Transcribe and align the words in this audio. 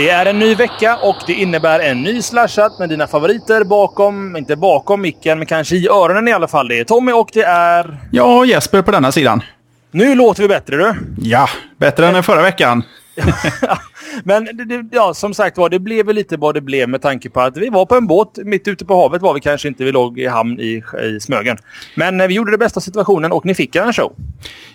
Det 0.00 0.10
är 0.10 0.26
en 0.26 0.38
ny 0.38 0.54
vecka 0.54 0.96
och 0.96 1.16
det 1.26 1.32
innebär 1.32 1.80
en 1.80 2.02
ny 2.02 2.22
slashat 2.22 2.78
med 2.78 2.88
dina 2.88 3.06
favoriter 3.06 3.64
bakom, 3.64 4.36
inte 4.36 4.56
bakom 4.56 5.00
micken, 5.00 5.38
men 5.38 5.46
kanske 5.46 5.76
i 5.76 5.88
öronen 5.88 6.28
i 6.28 6.32
alla 6.32 6.48
fall. 6.48 6.68
Det 6.68 6.80
är 6.80 6.84
Tommy 6.84 7.12
och 7.12 7.30
det 7.32 7.42
är... 7.42 7.98
Ja, 8.10 8.44
Jesper 8.44 8.82
på 8.82 8.90
denna 8.90 9.12
sidan. 9.12 9.42
Nu 9.90 10.14
låter 10.14 10.42
vi 10.42 10.48
bättre 10.48 10.76
du. 10.76 10.94
Ja, 11.22 11.48
bättre 11.76 12.06
än 12.06 12.22
förra 12.22 12.42
veckan. 12.42 12.82
Men 14.24 14.44
det, 14.44 14.84
ja, 14.92 15.14
som 15.14 15.34
sagt 15.34 15.58
var, 15.58 15.68
det 15.68 15.78
blev 15.78 16.06
väl 16.06 16.14
lite 16.14 16.36
vad 16.36 16.54
det 16.54 16.60
blev 16.60 16.88
med 16.88 17.02
tanke 17.02 17.30
på 17.30 17.40
att 17.40 17.56
vi 17.56 17.68
var 17.68 17.86
på 17.86 17.94
en 17.94 18.06
båt 18.06 18.38
mitt 18.44 18.68
ute 18.68 18.84
på 18.84 18.96
havet 18.96 19.22
var 19.22 19.34
vi 19.34 19.40
kanske 19.40 19.68
inte. 19.68 19.84
Vi 19.84 19.92
låg 19.92 20.18
i 20.18 20.26
hamn 20.26 20.60
i, 20.60 20.82
i 21.16 21.20
Smögen. 21.20 21.56
Men 21.94 22.20
eh, 22.20 22.26
vi 22.26 22.34
gjorde 22.34 22.50
det 22.50 22.58
bästa 22.58 22.78
av 22.78 22.82
situationen 22.82 23.32
och 23.32 23.46
ni 23.46 23.54
fick 23.54 23.76
en 23.76 23.92
show. 23.92 24.12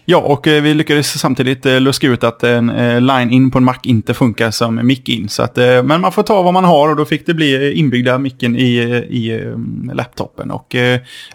Ja, 0.06 0.18
och 0.18 0.48
eh, 0.48 0.64
vi 0.64 0.74
lyckades 0.74 1.20
samtidigt 1.20 1.66
eh, 1.66 1.80
luska 1.80 2.08
ut 2.08 2.24
att 2.24 2.44
en 2.44 2.68
line 3.08 3.32
in 3.32 3.52
på 3.52 3.58
en 3.58 3.64
Mac 3.64 3.78
inte 3.84 4.14
funkar 4.14 4.52
som 4.52 4.88
mic 4.88 5.02
in. 5.06 5.28
Men 5.84 6.02
man 6.02 6.12
får 6.12 6.24
ta 6.24 6.42
vad 6.42 6.54
man 6.54 6.64
har 6.64 6.90
och 6.90 6.96
då 6.96 7.06
fick 7.06 7.26
det 7.26 7.34
bli 7.34 7.74
inbyggda 7.74 8.18
micken 8.18 8.56
i, 8.56 8.76
i 9.10 9.54
laptopen. 9.94 10.52
Och 10.52 10.76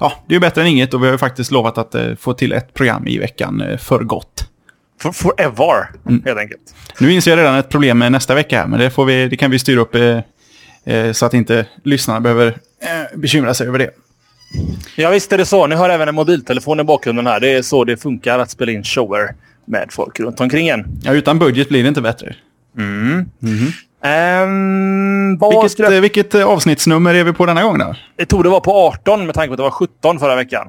ja, 0.01 0.13
det 0.27 0.33
är 0.33 0.37
ju 0.37 0.41
bättre 0.41 0.61
än 0.61 0.67
inget 0.67 0.95
och 0.95 1.03
vi 1.03 1.07
har 1.07 1.13
ju 1.13 1.19
faktiskt 1.19 1.51
lovat 1.51 1.79
att 1.79 1.97
få 2.19 2.33
till 2.33 2.53
ett 2.53 2.75
program 2.75 3.07
i 3.07 3.19
veckan 3.19 3.63
för 3.79 3.99
gott. 3.99 4.51
For, 5.03 5.13
forever, 5.13 5.91
helt 6.25 6.39
enkelt. 6.39 6.75
Nu 7.01 7.13
inser 7.13 7.31
jag 7.31 7.39
redan 7.39 7.55
ett 7.55 7.69
problem 7.69 7.99
med 7.99 8.13
nästa 8.13 8.35
vecka, 8.35 8.67
men 8.67 8.81
det, 8.81 9.05
vi, 9.07 9.29
det 9.29 9.37
kan 9.37 9.51
vi 9.51 9.59
styra 9.59 9.81
upp 9.81 9.95
eh, 9.95 10.19
eh, 10.85 11.13
så 11.13 11.27
att 11.27 11.35
inte 11.35 11.67
lyssnarna 11.85 12.21
behöver 12.21 12.47
eh, 12.47 13.19
bekymra 13.19 13.55
sig 13.55 13.69
över 13.69 13.79
det. 13.79 13.91
Ja, 14.97 15.11
visst 15.11 15.33
är 15.33 15.39
det 15.39 15.47
så. 15.47 15.67
Ni 15.67 15.75
har 15.75 15.89
även 15.89 16.09
en 16.09 16.15
mobiltelefon 16.15 16.81
i 16.81 16.85
bakgrunden 16.85 17.27
här. 17.27 17.41
Det 17.41 17.53
är 17.53 17.63
så 17.63 17.85
det 17.85 17.97
funkar 17.97 18.39
att 18.39 18.51
spela 18.51 18.73
in 18.73 18.85
shower 18.85 19.35
med 19.65 19.89
folk 19.91 20.21
runt 20.21 20.41
omkring 20.41 20.69
en. 20.69 20.87
Ja, 21.03 21.13
utan 21.13 21.39
budget 21.39 21.69
blir 21.69 21.83
det 21.83 21.89
inte 21.89 22.01
bättre. 22.01 22.35
Ehm, 24.03 25.39
vad 25.39 25.55
Vilket, 25.55 25.73
skulle 25.73 25.89
jag... 25.89 25.95
eh, 25.97 26.01
vilket 26.01 26.35
eh, 26.35 26.47
avsnittsnummer 26.47 27.15
är 27.15 27.25
vi 27.25 27.33
på 27.33 27.47
denna 27.47 27.63
gång 27.63 27.79
då? 27.79 27.95
Det 28.17 28.27
tog 28.27 28.45
det 28.45 28.49
vara 28.49 28.61
på 28.61 28.73
18 28.73 29.27
med 29.27 29.35
tanke 29.35 29.49
på 29.49 29.53
att 29.53 29.59
det 29.59 29.63
var 29.63 29.71
17 29.71 30.19
förra 30.19 30.37
veckan. 30.37 30.69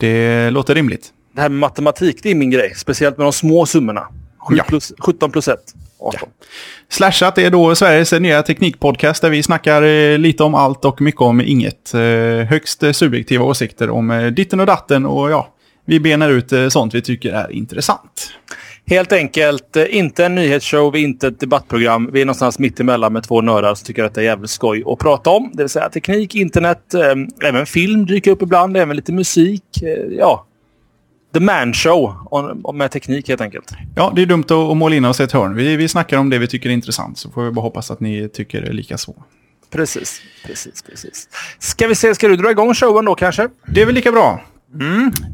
Det 0.00 0.50
låter 0.50 0.74
rimligt. 0.74 1.10
Det 1.34 1.40
här 1.40 1.48
med 1.48 1.58
matematik, 1.58 2.22
det 2.22 2.30
är 2.30 2.34
min 2.34 2.50
grej. 2.50 2.72
Speciellt 2.76 3.18
med 3.18 3.24
de 3.26 3.32
små 3.32 3.66
summorna. 3.66 4.08
Sju 4.48 4.54
Ja. 4.56 4.64
plus, 4.68 4.92
17 4.98 5.30
plus 5.30 5.48
1. 5.48 5.58
18. 5.98 6.28
Slashat 6.88 7.38
är 7.38 7.50
då 7.50 7.74
Sveriges 7.74 8.12
nya 8.12 8.42
teknikpodcast 8.42 9.22
där 9.22 9.30
vi 9.30 9.42
snackar 9.42 9.82
eh, 9.82 10.18
lite 10.18 10.42
om 10.44 10.54
allt 10.54 10.84
och 10.84 11.00
mycket 11.00 11.20
om 11.20 11.40
inget. 11.40 11.94
Eh, 11.94 12.00
högst 12.48 12.82
eh, 12.82 12.92
subjektiva 12.92 13.44
åsikter 13.44 13.90
om 13.90 14.10
eh, 14.10 14.26
ditten 14.26 14.60
och 14.60 14.66
datten 14.66 15.06
och 15.06 15.30
ja, 15.30 15.54
vi 15.86 16.00
benar 16.00 16.30
ut 16.30 16.52
sånt 16.68 16.94
vi 16.94 17.02
tycker 17.02 17.32
är 17.32 17.52
intressant. 17.52 18.30
Helt 18.86 19.12
enkelt, 19.12 19.76
inte 19.90 20.24
en 20.24 20.34
nyhetsshow, 20.34 20.96
inte 20.96 21.26
ett 21.28 21.40
debattprogram. 21.40 22.10
Vi 22.12 22.20
är 22.20 22.24
någonstans 22.24 22.58
mitt 22.58 22.80
emellan 22.80 23.12
med 23.12 23.22
två 23.22 23.40
nördar 23.40 23.74
som 23.74 23.86
tycker 23.86 24.04
att 24.04 24.14
det 24.14 24.20
är 24.20 24.24
jävligt 24.24 24.50
skoj 24.50 24.82
att 24.86 24.98
prata 24.98 25.30
om. 25.30 25.50
Det 25.54 25.62
vill 25.62 25.68
säga 25.68 25.88
teknik, 25.88 26.34
internet, 26.34 26.94
även 27.44 27.66
film 27.66 28.06
dyker 28.06 28.30
upp 28.30 28.42
ibland, 28.42 28.76
även 28.76 28.96
lite 28.96 29.12
musik. 29.12 29.62
Ja, 30.18 30.46
The 31.34 31.40
Man 31.40 31.74
Show 31.74 32.16
med 32.74 32.90
teknik 32.90 33.28
helt 33.28 33.40
enkelt. 33.40 33.72
Ja, 33.94 34.12
det 34.16 34.22
är 34.22 34.26
dumt 34.26 34.44
att, 34.50 34.76
måla 34.76 34.96
in 34.96 35.04
oss 35.04 35.20
i 35.20 35.22
ett 35.22 35.32
hörn. 35.32 35.54
Vi, 35.54 35.76
vi 35.76 35.88
snackar 35.88 36.18
om 36.18 36.30
det 36.30 36.38
vi 36.38 36.46
tycker 36.46 36.68
är 36.68 36.72
intressant 36.72 37.18
så 37.18 37.30
får 37.30 37.44
vi 37.44 37.50
bara 37.50 37.60
hoppas 37.62 37.90
att 37.90 38.00
ni 38.00 38.28
tycker 38.28 38.72
lika 38.72 38.98
så. 38.98 39.14
Precis, 39.70 40.22
precis, 40.46 40.82
precis. 40.82 41.28
Ska 41.58 41.86
vi 41.86 41.94
se, 41.94 42.14
ska 42.14 42.28
du 42.28 42.36
dra 42.36 42.50
igång 42.50 42.74
showen 42.74 43.04
då 43.04 43.14
kanske? 43.14 43.48
Det 43.66 43.82
är 43.82 43.86
väl 43.86 43.94
lika 43.94 44.12
bra. 44.12 44.40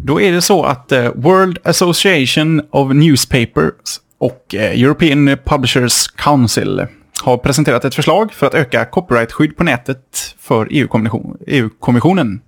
Då 0.04 0.20
är 0.20 0.32
det 0.32 0.42
så 0.42 0.64
att 0.64 0.92
eh, 0.92 1.12
World 1.14 1.58
Association 1.64 2.62
of 2.70 2.92
Newspapers 2.92 4.00
och 4.18 4.54
eh, 4.54 4.82
European 4.82 5.38
Publishers 5.44 6.08
Council 6.08 6.86
har 7.22 7.36
presenterat 7.36 7.84
ett 7.84 7.94
förslag 7.94 8.32
för 8.32 8.46
att 8.46 8.54
öka 8.54 8.84
copyrightskydd 8.84 9.56
på 9.56 9.64
nätet 9.64 10.34
för 10.38 10.66
EU-kommission- 10.66 11.36
EU-kommissionen. 11.46 12.40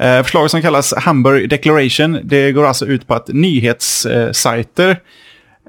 Eh, 0.00 0.22
förslaget 0.22 0.50
som 0.50 0.62
kallas 0.62 0.94
Hamburg 0.96 1.48
Declaration, 1.48 2.20
det 2.24 2.52
går 2.52 2.66
alltså 2.66 2.86
ut 2.86 3.06
på 3.06 3.14
att 3.14 3.28
nyhetssajter 3.28 5.00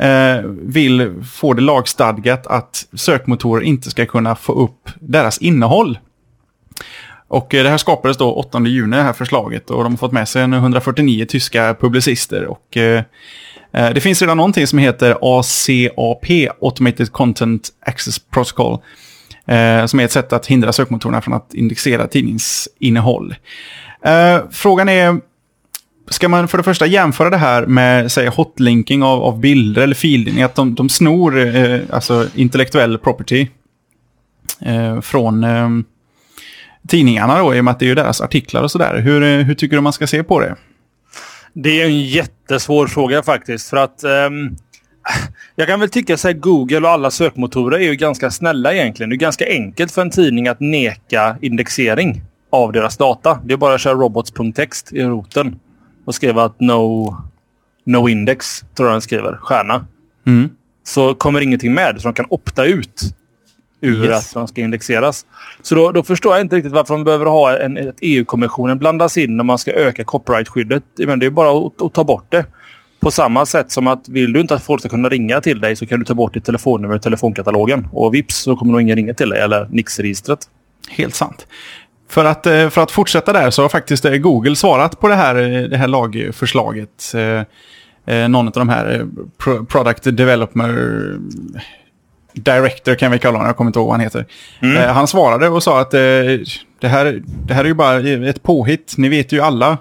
eh, 0.02 0.42
vill 0.62 1.24
få 1.34 1.54
det 1.54 1.62
lagstadgat 1.62 2.48
att 2.48 2.86
sökmotorer 2.94 3.62
inte 3.62 3.90
ska 3.90 4.06
kunna 4.06 4.36
få 4.36 4.54
upp 4.54 4.90
deras 5.00 5.38
innehåll. 5.38 6.00
Och 7.28 7.56
eh, 7.56 7.64
det 7.64 7.70
här 7.70 7.78
skapades 7.78 8.18
då 8.18 8.34
8 8.34 8.62
juni, 8.66 8.98
det 8.98 9.04
här 9.04 9.14
förslaget. 9.14 9.70
Och 9.70 9.84
de 9.84 9.94
har 9.94 9.98
fått 9.98 10.12
med 10.12 10.30
sig 10.30 10.42
149 10.44 11.26
tyska 11.26 11.76
publicister. 11.80 12.46
Och 12.46 12.78
eh, 12.78 13.04
eh, 13.74 13.90
det 13.90 14.02
finns 14.02 14.22
redan 14.22 14.38
någonting 14.38 14.68
som 14.68 14.80
heter 14.80 15.18
ACAP, 15.22 16.50
Automated 16.62 17.12
Content 17.12 17.70
Access 17.86 18.20
Protocol. 18.20 18.80
Eh, 19.46 19.86
som 19.86 20.00
är 20.00 20.04
ett 20.04 20.12
sätt 20.12 20.34
att 20.34 20.48
hindra 20.48 20.74
sökmotorerna 20.74 21.22
från 21.22 21.34
att 21.34 21.54
indexera 21.54 22.08
tidningsinnehåll. 22.08 23.36
Eh, 24.06 24.42
frågan 24.52 24.90
är, 24.90 25.20
ska 26.10 26.30
man 26.30 26.48
för 26.48 26.58
det 26.58 26.64
första 26.64 26.86
jämföra 26.86 27.30
det 27.30 27.38
här 27.38 27.66
med 27.66 28.12
säg, 28.12 28.28
hotlinking 28.28 29.04
av, 29.04 29.24
av 29.24 29.40
bilder 29.40 29.82
eller 29.82 29.96
fildelning? 29.96 30.44
Att 30.44 30.56
de, 30.56 30.76
de 30.76 30.90
snor 30.90 31.40
eh, 31.40 31.80
alltså 31.90 32.28
intellektuell 32.36 32.98
property 32.98 33.48
eh, 34.60 35.02
från... 35.02 35.44
Eh, 35.44 35.70
tidningarna 36.88 37.40
då, 37.40 37.56
i 37.56 37.60
och 37.60 37.66
med 37.66 37.72
att 37.72 37.80
det 37.80 37.86
är 37.86 37.88
ju 37.88 37.96
deras 37.96 38.22
artiklar 38.22 38.64
och 38.64 38.72
sådär. 38.72 39.00
Hur, 39.00 39.24
eh, 39.24 39.46
hur 39.46 39.56
tycker 39.56 39.76
du 39.76 39.82
man 39.82 39.94
ska 39.94 40.08
se 40.08 40.24
på 40.24 40.40
det? 40.40 40.56
Det 41.54 41.82
är 41.82 41.86
en 41.86 42.02
jättesvår 42.02 42.88
fråga 42.88 43.24
faktiskt. 43.24 43.70
För 43.70 43.78
att 43.78 44.04
ehm, 44.04 44.56
Jag 45.56 45.68
kan 45.68 45.80
väl 45.80 45.90
tycka 45.90 46.14
att 46.14 46.42
Google 46.42 46.80
och 46.80 46.90
alla 46.90 47.12
sökmotorer 47.12 47.80
är 47.80 47.84
ju 47.84 47.96
ganska 47.96 48.32
snälla 48.32 48.74
egentligen. 48.74 49.10
Det 49.10 49.16
är 49.16 49.18
ganska 49.18 49.48
enkelt 49.48 49.92
för 49.92 50.02
en 50.02 50.10
tidning 50.10 50.48
att 50.48 50.60
neka 50.60 51.38
indexering 51.42 52.22
av 52.52 52.72
deras 52.72 52.98
data. 52.98 53.40
Det 53.46 53.54
är 53.54 53.58
bara 53.58 53.74
att 53.74 53.82
köra 53.82 53.94
robots.text 53.94 54.94
i 54.94 55.04
roten 55.04 55.60
och 56.06 56.16
skriva 56.16 56.44
att 56.44 56.60
no, 56.60 57.16
no 57.84 58.10
index, 58.10 58.62
tror 58.76 58.90
jag 58.90 58.94
den 58.94 59.02
skriver, 59.02 59.38
stjärna. 59.42 59.86
Mm. 60.28 60.50
Så 60.84 61.14
kommer 61.14 61.42
ingenting 61.42 61.74
med, 61.74 61.96
så 62.02 62.08
de 62.08 62.14
kan 62.14 62.26
opta 62.30 62.66
ut 62.66 63.02
ur 63.82 64.06
Yes. 64.06 64.28
att 64.28 64.34
de 64.34 64.48
ska 64.48 64.62
indexeras. 64.62 65.26
Så 65.62 65.76
då, 65.76 65.92
då 65.92 66.04
förstår 66.04 66.34
jag 66.34 66.42
inte 66.42 66.56
riktigt 66.56 66.74
varför 66.74 66.94
de 66.94 67.04
behöver 67.04 67.26
ha 67.26 67.58
en, 67.58 67.90
att 67.90 67.98
EU-kommissionen 68.02 68.78
blandas 68.78 69.18
in 69.18 69.38
när 69.38 69.44
man 69.44 69.58
ska 69.58 69.72
öka 69.72 70.04
copyrightskyddet. 70.04 70.84
Men 70.98 71.20
det 71.20 71.26
är 71.26 71.30
bara 71.30 71.68
att, 71.68 71.82
att 71.82 71.94
ta 71.94 72.04
bort 72.04 72.26
det. 72.30 72.46
På 73.00 73.12
samma 73.12 73.46
sätt 73.46 73.72
som 73.72 73.88
att 73.88 74.10
vill 74.10 74.34
du 74.34 74.42
inte 74.42 74.56
att 74.56 74.64
folk 74.64 74.82
ska 74.82 74.90
kunna 74.90 75.10
ringa 75.10 75.42
till 75.42 75.60
dig 75.62 75.76
så 75.76 75.86
kan 75.86 76.00
du 76.00 76.06
ta 76.06 76.14
bort 76.14 76.34
ditt 76.34 76.46
telefonnummer 76.46 76.96
i 76.96 77.00
telefonkatalogen. 77.00 77.88
Och 77.92 78.14
vips 78.14 78.36
så 78.36 78.56
kommer 78.56 78.72
nog 78.72 78.82
ingen 78.82 78.96
ringa 78.96 79.14
till 79.14 79.30
dig 79.30 79.42
eller 79.42 79.68
Nix-registret. 79.72 80.40
Helt 80.90 81.16
sant. 81.16 81.48
För 82.12 82.26
att, 82.26 82.46
eh, 82.46 82.70
för 82.70 82.82
att 82.84 82.92
fortsätta 82.92 83.34
där 83.34 83.50
så 83.50 83.62
har 83.62 83.70
faktiskt 83.70 84.06
eh, 84.06 84.12
Google 84.12 84.56
svarat 84.56 85.00
på 85.00 85.08
det 85.08 85.16
här, 85.16 85.36
eh, 85.36 85.62
det 85.64 85.78
här 85.78 85.88
lagförslaget. 85.88 87.14
Någon 88.30 88.48
av 88.48 88.54
de 88.54 88.70
här 88.70 89.06
pro- 89.38 89.66
Product 89.66 90.04
Developer 90.04 90.70
Director 92.34 92.96
kan 92.96 93.12
vi 93.12 93.20
kalla 93.20 93.38
honom, 93.38 93.48
jag 93.48 93.58
kommer 93.58 93.70
inte 93.70 93.80
ihåg 93.80 93.88
vad 93.88 93.94
han 93.94 94.02
heter. 94.02 94.26
Eh, 94.62 94.94
Han 94.94 95.08
svarade 95.08 95.50
och 95.50 95.64
sa 95.64 95.80
att 95.82 95.92
det, 95.92 96.88
här, 96.88 97.22
det 97.48 97.54
här 97.54 97.64
är 97.64 97.68
ju 97.68 97.74
bara 97.74 98.00
ett 98.30 98.44
påhitt. 98.44 98.94
Ni 98.98 99.10
vet 99.10 99.32
ju 99.32 99.42
alla 99.42 99.78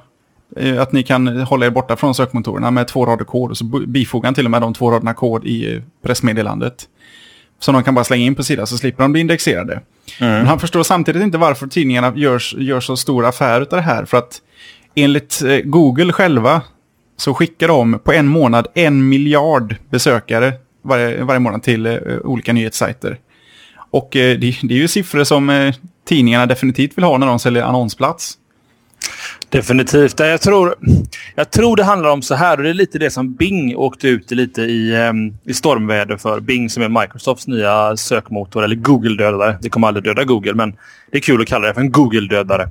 att 0.80 0.92
ni 0.92 1.02
kan 1.02 1.26
hålla 1.40 1.66
er 1.66 1.70
borta 1.70 1.96
från 1.96 2.14
sökmotorerna 2.14 2.70
med 2.70 2.88
två 2.88 3.06
rader 3.06 3.24
kod. 3.24 3.50
Och 3.50 3.56
så 3.56 3.64
bifogar 3.64 4.26
han 4.26 4.34
till 4.34 4.44
och 4.44 4.50
med 4.50 4.60
de 4.62 4.74
två 4.74 4.90
raderna 4.90 5.14
kod 5.14 5.44
i 5.44 5.82
pressmeddelandet. 6.04 6.84
Så 7.60 7.72
de 7.72 7.82
kan 7.82 7.94
bara 7.94 8.04
slänga 8.04 8.24
in 8.24 8.34
på 8.34 8.42
sidan 8.42 8.66
så 8.66 8.78
slipper 8.78 9.02
de 9.02 9.12
bli 9.12 9.20
indexerade. 9.20 9.80
Men 10.20 10.46
han 10.46 10.60
förstår 10.60 10.82
samtidigt 10.82 11.22
inte 11.22 11.38
varför 11.38 11.66
tidningarna 11.66 12.12
gör, 12.16 12.60
gör 12.60 12.80
så 12.80 12.96
stor 12.96 13.26
affär 13.26 13.60
av 13.60 13.66
det 13.70 13.80
här. 13.80 14.04
För 14.04 14.18
att 14.18 14.40
enligt 14.94 15.42
eh, 15.42 15.56
Google 15.56 16.12
själva 16.12 16.62
så 17.16 17.34
skickar 17.34 17.68
de 17.68 17.98
på 17.98 18.12
en 18.12 18.26
månad 18.26 18.66
en 18.74 19.08
miljard 19.08 19.76
besökare 19.90 20.52
varje, 20.82 21.24
varje 21.24 21.40
månad 21.40 21.62
till 21.62 21.86
eh, 21.86 21.98
olika 22.24 22.52
nyhetssajter. 22.52 23.18
Och 23.90 24.16
eh, 24.16 24.38
det, 24.38 24.56
det 24.62 24.74
är 24.74 24.78
ju 24.78 24.88
siffror 24.88 25.24
som 25.24 25.50
eh, 25.50 25.74
tidningarna 26.08 26.46
definitivt 26.46 26.98
vill 26.98 27.04
ha 27.04 27.18
när 27.18 27.26
de 27.26 27.38
säljer 27.38 27.62
annonsplats. 27.62 28.34
Definitivt. 29.50 30.20
Jag 30.20 30.40
tror, 30.40 30.74
jag 31.34 31.50
tror 31.50 31.76
det 31.76 31.84
handlar 31.84 32.10
om 32.10 32.22
så 32.22 32.34
här. 32.34 32.56
Och 32.56 32.62
det 32.62 32.70
är 32.70 32.74
lite 32.74 32.98
det 32.98 33.10
som 33.10 33.34
Bing 33.34 33.76
åkte 33.76 34.08
ut 34.08 34.32
i 34.32 34.34
lite 34.34 34.62
i, 34.62 34.96
ehm, 34.96 35.34
i 35.44 35.54
stormväder 35.54 36.16
för. 36.16 36.40
Bing 36.40 36.70
som 36.70 36.82
är 36.82 37.00
Microsofts 37.00 37.46
nya 37.46 37.96
sökmotor, 37.96 38.64
eller 38.64 38.76
Google-dödare. 38.76 39.58
Det 39.62 39.68
kommer 39.68 39.88
aldrig 39.88 40.04
döda 40.04 40.24
Google, 40.24 40.54
men 40.54 40.70
det 41.10 41.18
är 41.18 41.22
kul 41.22 41.40
att 41.40 41.48
kalla 41.48 41.68
det 41.68 41.74
för 41.74 41.80
en 41.80 41.92
Google-dödare. 41.92 42.62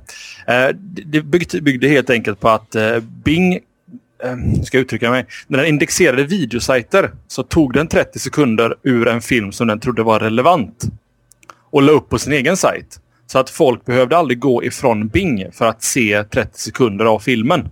Eh, 0.46 0.68
det 1.06 1.22
byggde, 1.62 1.88
helt 1.88 2.10
enkelt 2.10 2.40
på 2.40 2.48
att 2.48 2.74
eh, 2.74 2.96
Bing 3.24 3.58
ehm, 4.24 4.64
ska 4.64 4.76
jag 4.76 4.82
uttrycka 4.82 5.10
mig. 5.10 5.26
När 5.46 5.58
den 5.58 5.66
indexerade 5.66 6.24
videosajter 6.24 7.10
så 7.28 7.42
tog 7.42 7.72
den 7.72 7.88
30 7.88 8.18
sekunder 8.18 8.74
ur 8.82 9.08
en 9.08 9.22
film 9.22 9.52
som 9.52 9.66
den 9.66 9.80
trodde 9.80 10.02
var 10.02 10.20
relevant 10.20 10.84
och 11.70 11.82
la 11.82 11.92
upp 11.92 12.08
på 12.08 12.18
sin 12.18 12.32
egen 12.32 12.56
sajt. 12.56 13.00
Så 13.30 13.38
att 13.38 13.50
folk 13.50 13.84
behövde 13.84 14.16
aldrig 14.16 14.38
gå 14.38 14.64
ifrån 14.64 15.08
Bing 15.08 15.52
för 15.52 15.64
att 15.64 15.82
se 15.82 16.24
30 16.24 16.60
sekunder 16.60 17.04
av 17.04 17.18
filmen. 17.18 17.68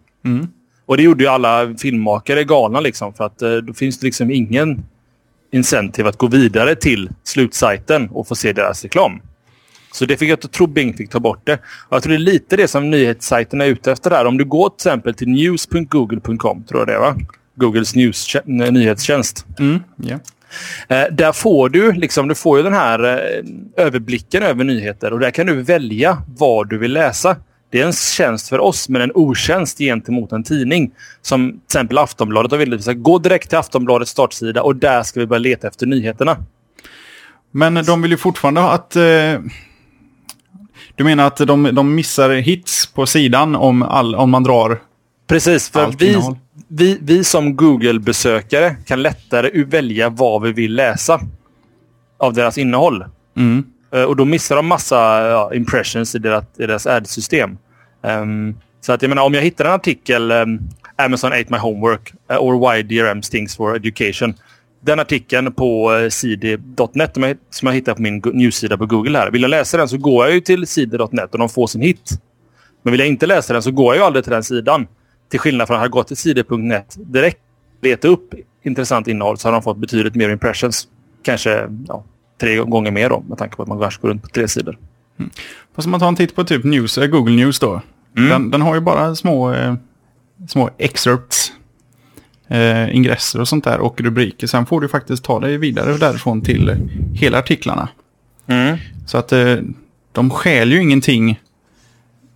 Och 0.87 0.97
det 0.97 1.03
gjorde 1.03 1.25
ju 1.25 1.31
alla 1.31 1.75
filmmakare 1.79 2.45
galna 2.45 2.81
liksom. 2.81 3.15
För 3.15 3.25
att 3.25 3.43
eh, 3.43 3.57
då 3.57 3.75
finns 3.75 3.99
det 3.99 4.07
liksom 4.07 4.31
ingen 4.31 4.85
incentive 5.53 6.09
att 6.09 6.17
gå 6.17 6.27
vidare 6.27 6.75
till 6.75 7.11
slutsajten 7.25 8.09
och 8.11 8.29
få 8.29 8.35
se 8.35 8.53
deras 8.53 8.83
reklam. 8.83 9.21
Så 9.93 10.05
det 10.05 10.17
fick 10.17 10.31
jag 10.31 10.45
att 10.45 10.53
tro 10.53 10.67
Bing 10.67 10.97
fick 10.97 11.11
ta 11.11 11.21
bort 11.21 11.47
det. 11.47 11.55
Och 11.89 11.97
jag 11.97 12.03
tror 12.03 12.11
det 12.11 12.17
är 12.17 12.19
lite 12.19 12.57
det 12.57 12.69
som 12.69 12.91
nyhetssajterna 12.91 13.65
är 13.65 13.69
ute 13.69 13.93
efter 13.93 14.11
där. 14.11 14.25
Om 14.25 14.39
du 14.39 14.45
går 14.45 14.69
till 14.69 14.77
exempel 14.77 15.15
till 15.15 15.29
news.google.com, 15.29 16.65
tror 16.65 16.81
jag 16.81 16.87
det 16.87 16.95
är 16.95 17.01
va? 17.01 17.17
Googles 17.55 17.95
news, 17.95 18.37
nyhetstjänst. 18.45 19.47
Mm, 19.59 19.81
yeah. 20.05 20.21
Eh, 20.89 21.05
där 21.11 21.33
får 21.33 21.69
du 21.69 21.93
liksom, 21.93 22.29
du 22.29 22.35
får 22.35 22.59
ju 22.59 22.65
den 22.65 22.75
här 22.75 23.05
eh, 23.05 23.85
överblicken 23.85 24.43
över 24.43 24.65
nyheter 24.65 25.13
och 25.13 25.21
där 25.21 25.31
kan 25.31 25.47
du 25.47 25.63
välja 25.63 26.23
vad 26.27 26.69
du 26.69 26.79
vill 26.79 26.93
läsa. 26.93 27.37
Det 27.71 27.81
är 27.81 27.87
en 27.87 27.93
tjänst 27.93 28.49
för 28.49 28.59
oss, 28.59 28.89
men 28.89 29.03
en 29.03 29.13
otjänst 29.15 29.79
gentemot 29.79 30.33
en 30.33 30.45
tidning. 30.45 30.91
Som 31.23 31.51
till 31.51 31.61
exempel 31.65 31.99
Aftonbladet 31.99 32.51
har 32.51 32.59
velat 32.59 32.97
gå 32.97 33.19
direkt 33.19 33.49
till 33.49 33.59
Aftonbladets 33.59 34.11
startsida 34.11 34.63
och 34.63 34.77
där 34.77 35.03
ska 35.03 35.21
vi 35.21 35.27
börja 35.27 35.39
leta 35.41 35.69
efter 35.69 35.87
nyheterna. 35.87 36.37
Men 37.51 37.75
de 37.75 38.03
vill 38.03 38.11
ju 38.11 38.17
fortfarande 38.17 38.61
ha 38.61 38.73
att... 38.73 38.97
Eh, 38.97 39.41
du 40.95 41.05
menar 41.05 41.27
att 41.27 41.37
de, 41.37 41.71
de 41.73 41.95
missar 41.95 42.31
hits 42.31 42.87
på 42.87 43.07
sidan 43.07 43.57
om, 43.57 43.83
all, 43.83 44.15
om 44.15 44.31
man 44.31 44.43
drar 44.43 44.81
Precis, 45.27 45.71
för 45.71 45.95
vi, 45.99 46.09
innehåll? 46.09 46.37
Vi, 46.69 46.99
vi 47.03 47.25
som 47.25 47.57
Google-besökare 47.57 48.77
kan 48.87 49.03
lättare 49.03 49.65
välja 49.65 50.09
vad 50.09 50.43
vi 50.43 50.53
vill 50.53 50.75
läsa 50.75 51.21
av 52.19 52.33
deras 52.35 52.59
innehåll. 52.59 53.05
Mm. 53.37 53.65
Eh, 53.95 54.03
Och 54.03 54.17
då 54.17 54.25
missar 54.25 54.57
de 54.57 54.67
massa 54.67 54.97
ja, 55.29 55.55
impressions 55.55 56.15
i 56.15 56.19
deras, 56.19 56.45
i 56.59 56.67
deras 56.67 56.87
ad-system. 56.87 57.59
Ehm, 58.03 58.55
så 58.81 58.93
att 58.93 59.03
jag 59.03 59.09
menar, 59.09 59.23
om 59.23 59.35
jag 59.35 59.43
hittar 59.43 59.65
en 59.65 59.73
artikel 59.73 60.33
um, 60.33 60.61
Amazon 60.97 61.33
ate 61.33 61.47
my 61.49 61.59
homework 61.59 62.13
uh, 62.33 62.37
or 62.37 62.73
why 62.73 62.83
DRM 62.83 63.23
stings 63.23 63.57
for 63.57 63.77
education. 63.77 64.35
Den 64.81 65.01
artikeln 65.01 65.53
på 65.53 65.93
uh, 65.93 66.09
cd.net 66.09 67.15
som 67.15 67.23
jag, 67.23 67.37
som 67.51 67.67
jag 67.67 67.75
hittar 67.75 67.95
på 67.95 68.03
min 68.03 68.23
newssida 68.33 68.79
på 68.79 68.87
Google 68.87 69.19
här. 69.19 69.31
Vill 69.31 69.43
jag 69.43 69.49
läsa 69.49 69.77
den 69.77 69.89
så 69.89 69.97
går 69.97 70.25
jag 70.25 70.35
ju 70.35 70.41
till 70.41 70.67
cd.net 70.67 71.33
och 71.33 71.39
de 71.39 71.49
får 71.49 71.67
sin 71.67 71.81
hit. 71.81 72.11
Men 72.83 72.91
vill 72.91 73.01
jag 73.01 73.09
inte 73.09 73.27
läsa 73.27 73.53
den 73.53 73.63
så 73.63 73.71
går 73.71 73.95
jag 73.95 74.01
ju 74.01 74.07
aldrig 74.07 74.25
till 74.25 74.33
den 74.33 74.45
sidan. 74.45 74.87
Till 75.29 75.41
skillnad 75.41 75.67
från 75.67 75.77
att 75.77 75.83
ha 75.83 75.89
gått 75.89 76.09
till 76.09 76.17
cd.net 76.17 76.97
direkt, 76.99 77.41
leta 77.81 78.09
upp 78.09 78.35
intressant 78.63 79.09
innehåll 79.09 79.39
så 79.39 79.49
har 79.49 79.53
de 79.53 79.63
fått 79.63 79.77
betydligt 79.77 80.15
mer 80.15 80.31
impressions. 80.31 80.89
Kanske 81.23 81.69
ja, 81.89 82.05
tre 82.41 82.57
gånger 82.57 82.91
mer 82.91 83.09
då, 83.09 83.25
med 83.29 83.39
tanke 83.39 83.57
på 83.57 83.63
att 83.63 83.69
man 83.69 83.81
kanske 83.81 84.01
går 84.01 84.09
runt 84.09 84.23
på 84.23 84.29
tre 84.29 84.49
sidor. 84.49 84.79
Fast 85.75 85.87
om 85.87 85.91
man 85.91 86.01
tar 86.01 86.09
en 86.09 86.17
titt 86.17 86.35
på 86.35 86.45
typ 86.45 86.65
news, 86.65 86.99
eh, 86.99 87.07
Google 87.07 87.37
News 87.37 87.59
då. 87.59 87.83
Mm. 88.17 88.29
Den, 88.31 88.51
den 88.51 88.63
har 88.63 88.75
ju 88.75 88.81
bara 88.81 89.15
små, 89.15 89.53
eh, 89.53 89.75
små 90.49 90.71
excerpts. 90.79 91.53
Eh, 92.51 92.97
ingresser 92.97 93.41
och 93.41 93.49
sånt 93.49 93.65
där 93.65 93.79
och 93.79 94.01
rubriker. 94.01 94.47
Sen 94.47 94.67
får 94.67 94.81
du 94.81 94.89
faktiskt 94.89 95.25
ta 95.25 95.41
dig 95.41 95.59
vidare 95.59 95.97
därifrån 95.97 96.41
till 96.41 96.77
hela 97.15 97.39
artiklarna. 97.39 97.89
Så 99.07 99.19
att 99.19 99.33
eh, 99.33 99.57
de 100.13 100.31
skäl 100.31 100.73
ju 100.73 100.83
ingenting 100.83 101.41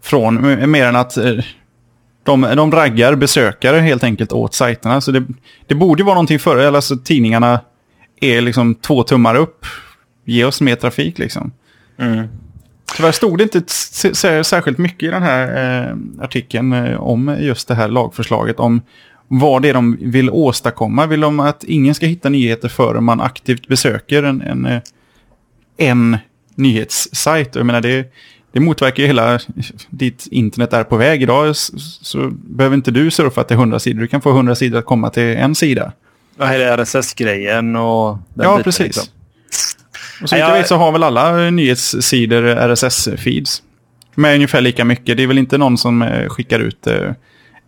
från, 0.03 0.43
mer 0.71 0.87
än 0.87 0.97
att 0.97 1.17
eh, 1.17 1.39
de, 2.23 2.41
de 2.41 2.73
raggar 2.73 3.15
besökare 3.15 3.81
helt 3.81 4.05
enkelt 4.05 4.33
åt 4.33 4.55
sajterna. 4.55 5.01
Så 5.01 5.11
det, 5.11 5.25
det 5.67 5.75
borde 5.75 6.05
vara 6.05 6.15
någonting 6.15 6.39
före, 6.39 6.67
eller 6.67 6.79
alltså 6.79 6.97
tidningarna 6.97 7.61
är 8.21 8.41
liksom 8.41 8.75
två 8.75 9.03
tummar 9.03 9.35
upp. 9.35 9.67
Ge 10.25 10.45
oss 10.45 10.61
mer 10.61 10.77
trafik 10.77 11.19
liksom. 11.19 11.53
Mm. 11.99 12.29
Tyvärr 12.97 13.13
stod 13.13 13.39
det 13.39 13.43
inte 13.43 13.63
särskilt 14.45 14.79
mycket 14.79 15.03
i 15.03 15.11
den 15.11 15.23
här 15.23 15.85
eh, 15.89 15.97
artikeln 16.25 16.73
eh, 16.73 17.03
om 17.03 17.37
just 17.41 17.69
det 17.69 17.75
här 17.75 17.89
lagförslaget. 17.89 18.61
Om 18.61 18.81
vad 19.29 19.63
det 19.63 19.69
är 19.69 19.75
de 19.75 19.97
vill 20.01 20.31
åstadkomma. 20.31 21.07
Vill 21.07 21.21
de 21.21 21.41
att 21.41 21.65
ingen 21.65 21.95
ska 21.95 22.07
hitta 22.07 22.29
nyheter 22.29 22.69
förrän 22.69 23.05
man 23.05 23.21
aktivt 23.21 23.69
besöker 23.69 24.23
en, 24.23 24.43
en, 24.43 24.67
eh, 24.67 24.81
en 25.77 26.19
nyhetssajt? 26.55 27.55
Jag 27.55 27.67
menar, 27.67 27.81
det, 27.81 28.13
det 28.53 28.61
motverkar 28.61 29.03
ju 29.03 29.07
hela 29.07 29.39
ditt 29.91 30.29
internet 30.31 30.73
är 30.73 30.85
på 30.85 30.97
väg. 30.97 31.23
Idag 31.23 31.57
så 31.57 32.31
behöver 32.31 32.77
inte 32.77 32.91
du 32.91 33.11
surfa 33.11 33.45
till 33.45 33.57
100 33.57 33.79
sidor. 33.79 34.01
Du 34.01 34.07
kan 34.09 34.21
få 34.21 34.31
100 34.31 34.55
sidor 34.55 34.79
att 34.79 34.87
komma 34.87 35.11
till 35.11 35.23
en 35.23 35.55
sida. 35.55 35.93
Ja, 36.39 36.47
hela 36.47 36.77
RSS-grejen 36.77 37.77
och... 37.77 38.19
den 38.35 38.45
Ja, 38.45 38.51
biten, 38.53 38.65
precis. 38.65 38.81
liksom. 38.87 39.05
Och 40.23 40.29
så 40.29 40.37
vitt 40.37 40.41
jag 40.41 40.51
Ja, 40.51 40.55
vet 40.55 40.69
så 40.69 40.77
har 40.77 40.93
väl 40.93 41.03
alla 41.03 41.51
nyhetssidor 41.51 42.43
RSS-feeds. 42.43 43.63
Med 44.15 44.35
ungefär 44.35 44.61
lika 44.61 44.85
mycket. 44.85 45.17
Det 45.17 45.23
är 45.23 45.27
väl 45.27 45.39
inte 45.39 45.59
någon 45.59 45.79
som 45.79 46.03
eh, 46.03 46.29
skickar 46.29 46.61
ut 46.61 46.87
eh, 46.87 47.11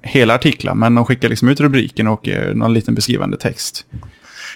hela 0.03 0.35
artiklar. 0.35 0.75
Men 0.75 0.95
de 0.95 1.05
skickar 1.05 1.29
liksom 1.29 1.49
ut 1.49 1.61
rubriken 1.61 2.09
och 2.09 2.29
eh, 2.29 2.55
någon 2.55 2.75
liten 2.75 2.95
beskrivande 2.95 3.37
text. 3.37 3.87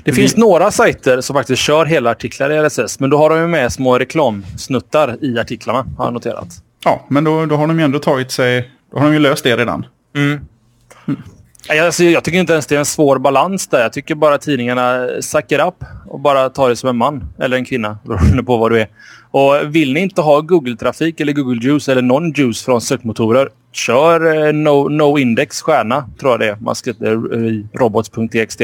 Det 0.04 0.12
finns 0.12 0.36
några 0.36 0.70
sajter 0.70 1.20
som 1.20 1.34
faktiskt 1.34 1.62
kör 1.62 1.86
hela 1.86 2.10
artiklar 2.10 2.50
i 2.50 2.68
RSS, 2.68 3.00
men 3.00 3.10
då 3.10 3.18
har 3.18 3.30
de 3.30 3.38
ju 3.38 3.46
med 3.46 3.72
små 3.72 3.98
reklamsnuttar 3.98 5.16
i 5.20 5.38
artiklarna, 5.38 5.86
har 5.98 6.04
jag 6.04 6.14
noterat. 6.14 6.48
Ja, 6.84 7.06
men 7.08 7.24
då, 7.24 7.46
då 7.46 7.56
har 7.56 7.66
de 7.66 7.78
ju 7.78 7.84
ändå 7.84 7.98
tagit 7.98 8.30
sig... 8.30 8.70
Då 8.92 8.98
har 8.98 9.06
de 9.06 9.12
ju 9.12 9.18
löst 9.18 9.44
det 9.44 9.56
redan. 9.56 9.86
Nej, 11.68 11.80
Alltså, 11.80 12.04
jag 12.04 12.24
tycker 12.24 12.38
inte 12.38 12.52
ens 12.52 12.66
det 12.66 12.74
är 12.74 12.78
en 12.78 12.84
svår 12.84 13.18
balans 13.18 13.68
där. 13.68 13.80
Jag 13.80 13.92
tycker 13.92 14.14
bara 14.14 14.38
tidningarna 14.38 15.08
sucker 15.20 15.66
up 15.66 15.74
och 16.08 16.20
bara 16.20 16.50
tar 16.50 16.68
det 16.68 16.76
som 16.76 16.88
en 16.88 16.96
man 16.96 17.24
eller 17.38 17.56
en 17.56 17.64
kvinna, 17.64 17.98
beroende 18.04 18.42
på 18.42 18.56
vad 18.56 18.72
du 18.72 18.80
är. 18.80 18.88
Och 19.30 19.74
vill 19.74 19.92
ni 19.92 20.00
inte 20.00 20.20
ha 20.20 20.40
Google-trafik 20.40 21.20
eller 21.20 21.32
Google 21.32 21.60
Juice 21.62 21.88
eller 21.88 22.02
någon 22.02 22.32
juice 22.32 22.64
från 22.64 22.80
sökmotorer, 22.80 23.48
kör 23.72 24.46
eh, 24.46 24.52
no, 24.52 24.88
no 24.88 25.18
index 25.18 25.62
stjärna, 25.62 26.08
tror 26.20 26.32
jag 26.32 26.40
det 26.40 26.46
är. 26.46 26.56
Man 26.60 26.74
skriver 26.74 27.44
i 27.44 27.66
robots.txt. 27.74 28.62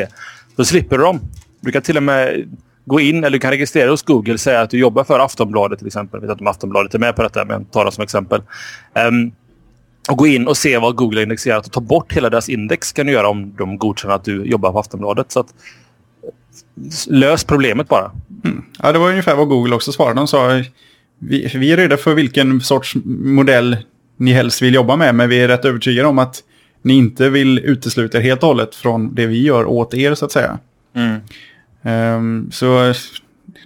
Då 0.57 0.65
slipper 0.65 0.99
du 0.99 1.05
dem. 1.05 1.21
Du 1.61 1.73
kan 1.73 1.83
till 1.83 1.97
och 1.97 2.03
med 2.03 2.49
gå 2.85 3.01
in 3.01 3.25
eller 3.25 3.31
du 3.31 3.39
kan 3.39 3.51
registrera 3.51 3.91
hos 3.91 4.03
Google 4.03 4.33
och 4.33 4.41
säga 4.41 4.61
att 4.61 4.71
du 4.71 4.79
jobbar 4.79 5.05
för 5.05 5.19
Aftonbladet 5.19 5.79
till 5.79 5.87
exempel. 5.87 6.21
Jag 6.21 6.29
vet 6.29 6.35
inte 6.35 6.45
om 6.45 6.51
Aftonbladet 6.51 6.95
är 6.95 6.99
med 6.99 7.17
på 7.17 7.23
detta, 7.23 7.45
men 7.45 7.61
jag 7.61 7.71
tar 7.71 7.85
det 7.85 7.93
som 7.93 8.05
exempel. 8.05 8.43
Um, 9.09 9.33
och 10.09 10.19
gå 10.19 10.27
in 10.27 10.49
och 10.49 10.57
se 10.57 10.79
vad 10.79 10.97
Google 10.97 11.19
har 11.19 11.23
indexerat 11.23 11.67
och 11.67 11.73
ta 11.73 11.81
bort 11.81 12.13
hela 12.13 12.31
deras 12.31 12.49
index 12.49 12.93
kan 12.93 13.07
du 13.07 13.13
göra 13.13 13.29
om 13.29 13.55
de 13.59 13.79
godkänner 13.79 14.15
att 14.15 14.25
du 14.25 14.45
jobbar 14.45 14.73
på 14.73 14.79
Aftonbladet. 14.79 15.33
Så 15.33 15.41
att, 15.41 15.55
lös 17.09 17.45
problemet 17.45 17.89
bara. 17.89 18.11
Mm. 18.45 18.65
Ja, 18.83 18.93
det 18.93 18.99
var 18.99 19.11
ungefär 19.11 19.37
vad 19.37 19.49
Google 19.49 19.75
också 19.75 19.93
svarade. 19.93 20.21
De 20.21 20.29
sa 20.29 20.63
vi, 21.19 21.49
vi 21.55 21.73
är 21.73 21.77
rädda 21.77 21.97
för 21.97 22.15
vilken 22.15 22.61
sorts 22.61 22.95
modell 23.05 23.77
ni 24.17 24.33
helst 24.33 24.63
vill 24.63 24.75
jobba 24.75 24.97
med. 24.97 25.15
Men 25.15 25.29
vi 25.29 25.41
är 25.41 25.49
rätt 25.49 25.65
övertygade 25.65 26.09
om 26.09 26.19
att 26.19 26.43
ni 26.85 26.95
inte 26.95 27.31
vill 27.31 27.59
utesluta 27.59 28.19
er 28.19 28.23
helt 28.23 28.43
och 28.43 28.49
hållet 28.49 28.75
från 28.75 29.15
det 29.15 29.27
vi 29.27 29.43
gör 29.43 29.65
åt 29.65 29.95
er 29.95 30.15
så 30.15 30.25
att 30.25 30.33
säga. 30.33 30.59
Ehm, 31.83 32.51
så 32.53 32.95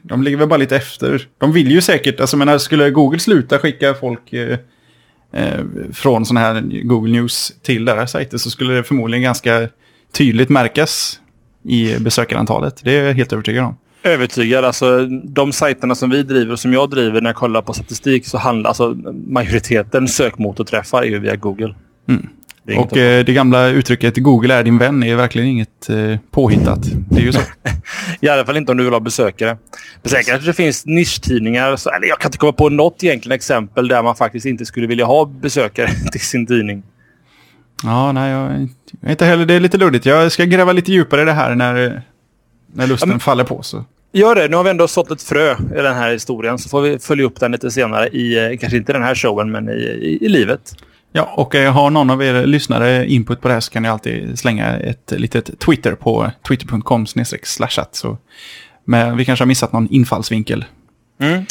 de 0.03 0.23
ligger 0.23 0.37
väl 0.37 0.49
bara 0.49 0.57
lite 0.57 0.77
efter. 0.77 1.29
De 1.39 1.53
vill 1.53 1.71
ju 1.71 1.81
säkert, 1.81 2.21
alltså 2.21 2.37
menar, 2.37 2.59
skulle 2.59 2.91
Google 2.91 3.19
sluta 3.19 3.59
skicka 3.59 3.95
folk 3.95 4.33
eh, 4.33 4.59
eh, 5.33 5.65
från 5.93 6.27
sådana 6.27 6.41
här 6.47 6.61
Google 6.83 7.13
News 7.13 7.53
till 7.63 7.85
deras 7.85 8.11
sajter 8.11 8.39
så 8.39 8.51
skulle 8.51 8.75
det 8.75 8.85
förmodligen 8.85 9.23
ganska 9.23 9.69
tydligt 10.13 10.49
märkas 10.49 11.21
i 11.65 11.99
besökarantalet. 11.99 12.81
Det 12.85 12.97
är 12.97 13.07
jag 13.07 13.15
helt 13.15 13.33
övertygad 13.33 13.65
om. 13.65 13.77
Övertygad. 14.03 14.65
Alltså, 14.65 15.07
de 15.07 15.53
sajterna 15.53 15.95
som 15.95 16.11
vi 16.11 16.23
driver 16.23 16.53
och 16.53 16.59
som 16.59 16.73
jag 16.73 16.91
driver 16.91 17.21
när 17.21 17.29
jag 17.29 17.37
kollar 17.37 17.63
på 17.63 17.73
statistik 17.73 18.27
så 18.27 18.39
handlar 18.39 18.69
alltså 18.69 18.97
majoriteten 19.27 20.09
sökmotorträffar 20.09 21.03
är 21.03 21.07
ju 21.07 21.19
via 21.19 21.37
Google. 21.37 21.75
Det 22.69 22.77
Och 22.77 22.97
eh, 22.97 23.25
det 23.25 23.33
gamla 23.33 23.67
uttrycket 23.69 24.17
Google 24.17 24.55
är 24.55 24.65
din 24.65 24.79
vän 24.79 25.03
är 25.03 25.17
verkligen 25.17 25.49
inget 25.49 25.89
eh, 25.89 26.19
påhittat. 26.31 26.79
Det 27.11 27.21
är 27.21 27.25
ju 27.25 27.33
så. 27.33 27.41
I 28.21 28.29
alla 28.29 28.45
fall 28.47 28.57
inte 28.57 28.73
om 28.73 28.79
du 28.79 28.85
vill 28.85 28.93
ha 28.93 29.01
besökare. 29.01 29.57
Men 30.03 30.11
sen 30.11 30.23
kanske 30.27 30.47
det 30.47 30.53
finns 30.53 30.87
nischtidningar. 30.87 31.77
Så, 31.77 31.91
eller 31.91 32.07
jag 32.07 32.19
kan 32.19 32.29
inte 32.29 32.39
komma 32.39 32.53
på 32.53 32.69
något 32.69 33.05
egentligen 33.05 33.35
exempel 33.37 33.89
där 33.89 34.03
man 34.03 34.17
faktiskt 34.17 34.47
inte 34.47 34.67
skulle 34.67 34.87
vilja 34.87 35.05
ha 35.05 35.25
besökare 35.25 35.89
till 36.13 36.21
sin 36.21 36.47
tidning. 36.47 36.83
ja, 37.83 38.13
nej, 38.13 38.31
jag, 38.31 38.69
inte 39.11 39.25
heller, 39.25 39.47
det 39.47 39.55
är 39.55 39.61
lite 39.61 39.79
luddigt. 39.79 40.07
Jag 40.07 40.33
ska 40.33 40.45
gräva 40.45 40.73
lite 40.73 40.93
djupare 40.93 41.23
i 41.23 41.25
det 41.25 41.33
här 41.33 41.55
när, 41.55 42.03
när 42.75 42.87
lusten 42.87 43.09
Ja, 43.09 43.13
men- 43.15 43.21
faller 43.21 43.45
på. 43.45 43.63
Så. 43.63 43.85
Gör 44.13 44.35
det. 44.35 44.49
Nu 44.49 44.57
har 44.57 44.65
vi 44.65 44.71
ändå 44.71 44.89
sått 44.89 45.11
ett 45.11 45.23
frö 45.23 45.53
i 45.53 45.83
den 45.83 45.95
här 45.95 46.13
historien. 46.13 46.59
Så 46.59 46.69
får 46.69 46.81
vi 46.83 46.99
följa 46.99 47.25
upp 47.25 47.41
den 47.41 47.53
lite 47.53 47.71
senare 47.71 48.09
i, 48.09 48.39
eh, 48.53 48.59
kanske 48.59 48.77
inte 48.77 48.93
den 48.93 49.03
här 49.03 49.15
showen, 49.15 49.51
men 49.51 49.69
i, 49.69 49.73
i, 49.73 50.19
i 50.25 50.29
livet. 50.29 50.75
Ja, 51.13 51.33
och 51.37 51.55
eh, 51.55 51.73
har 51.73 51.91
någon 51.91 52.11
av 52.11 52.23
er 52.23 52.47
lyssnare 52.47 53.07
input 53.07 53.41
på 53.41 53.49
det 53.49 53.55
här 53.55 53.61
så 53.61 53.71
kan 53.71 53.83
ni 53.83 53.89
alltid 53.89 54.39
slänga 54.39 54.77
ett 54.77 55.13
litet 55.17 55.61
Twitter 55.61 55.95
på 55.95 56.31
twitter.com 56.49 57.07
slashat. 57.43 57.95
Så 57.95 58.19
men 58.85 59.17
vi 59.17 59.25
kanske 59.25 59.43
har 59.43 59.47
missat 59.47 59.73
någon 59.73 59.89
infallsvinkel. 59.89 60.65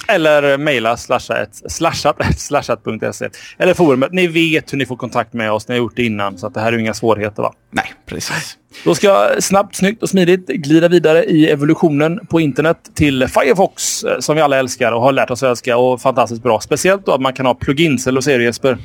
Eller 0.08 0.58
mejla 0.58 0.98
slashat, 0.98 1.62
slashat, 1.72 2.16
slashat.se. 2.38 3.30
Eller 3.58 3.74
forumet. 3.74 4.12
Ni 4.12 4.28
vet 4.28 4.74
hur 4.74 4.78
ni 4.78 4.86
får 4.86 4.96
kontakt 4.96 5.34
med 5.34 5.52
oss. 5.52 5.68
Ni 5.68 5.76
har 5.76 5.78
gjort 5.80 5.96
det 5.96 6.04
innan, 6.04 6.38
så 6.38 6.48
att 6.48 6.54
det 6.54 6.60
här 6.60 6.74
är 6.74 6.78
inga 6.78 6.94
svårigheter. 6.94 7.44
va? 7.44 7.54
Nej, 7.72 7.94
precis. 8.06 8.58
Då 8.84 8.96
ska 8.96 9.08
jag 9.08 9.44
snabbt, 9.44 9.76
snyggt 9.76 10.04
och 10.04 10.10
smidigt 10.10 10.48
glida 10.48 10.88
vidare 10.88 11.24
i 11.24 11.50
evolutionen 11.50 12.20
på 12.28 12.40
internet 12.40 12.78
till 12.96 13.28
Firefox 13.28 14.04
eh, 14.04 14.20
som 14.20 14.36
vi 14.36 14.42
alla 14.42 14.58
älskar 14.58 14.92
och 14.92 15.02
har 15.02 15.12
lärt 15.12 15.32
oss 15.32 15.44
att 15.44 15.50
älska 15.50 15.78
och 15.78 16.02
fantastiskt 16.02 16.44
bra. 16.44 16.60
Speciellt 16.60 17.06
då 17.06 17.14
att 17.14 17.22
man 17.22 17.34
kan 17.34 17.46
ha 17.46 17.54
plugins, 17.54 18.08
eller 18.08 18.18
vad 18.18 18.24
säger 18.24 18.40
du 18.40 18.46
Jesper? 18.46 18.78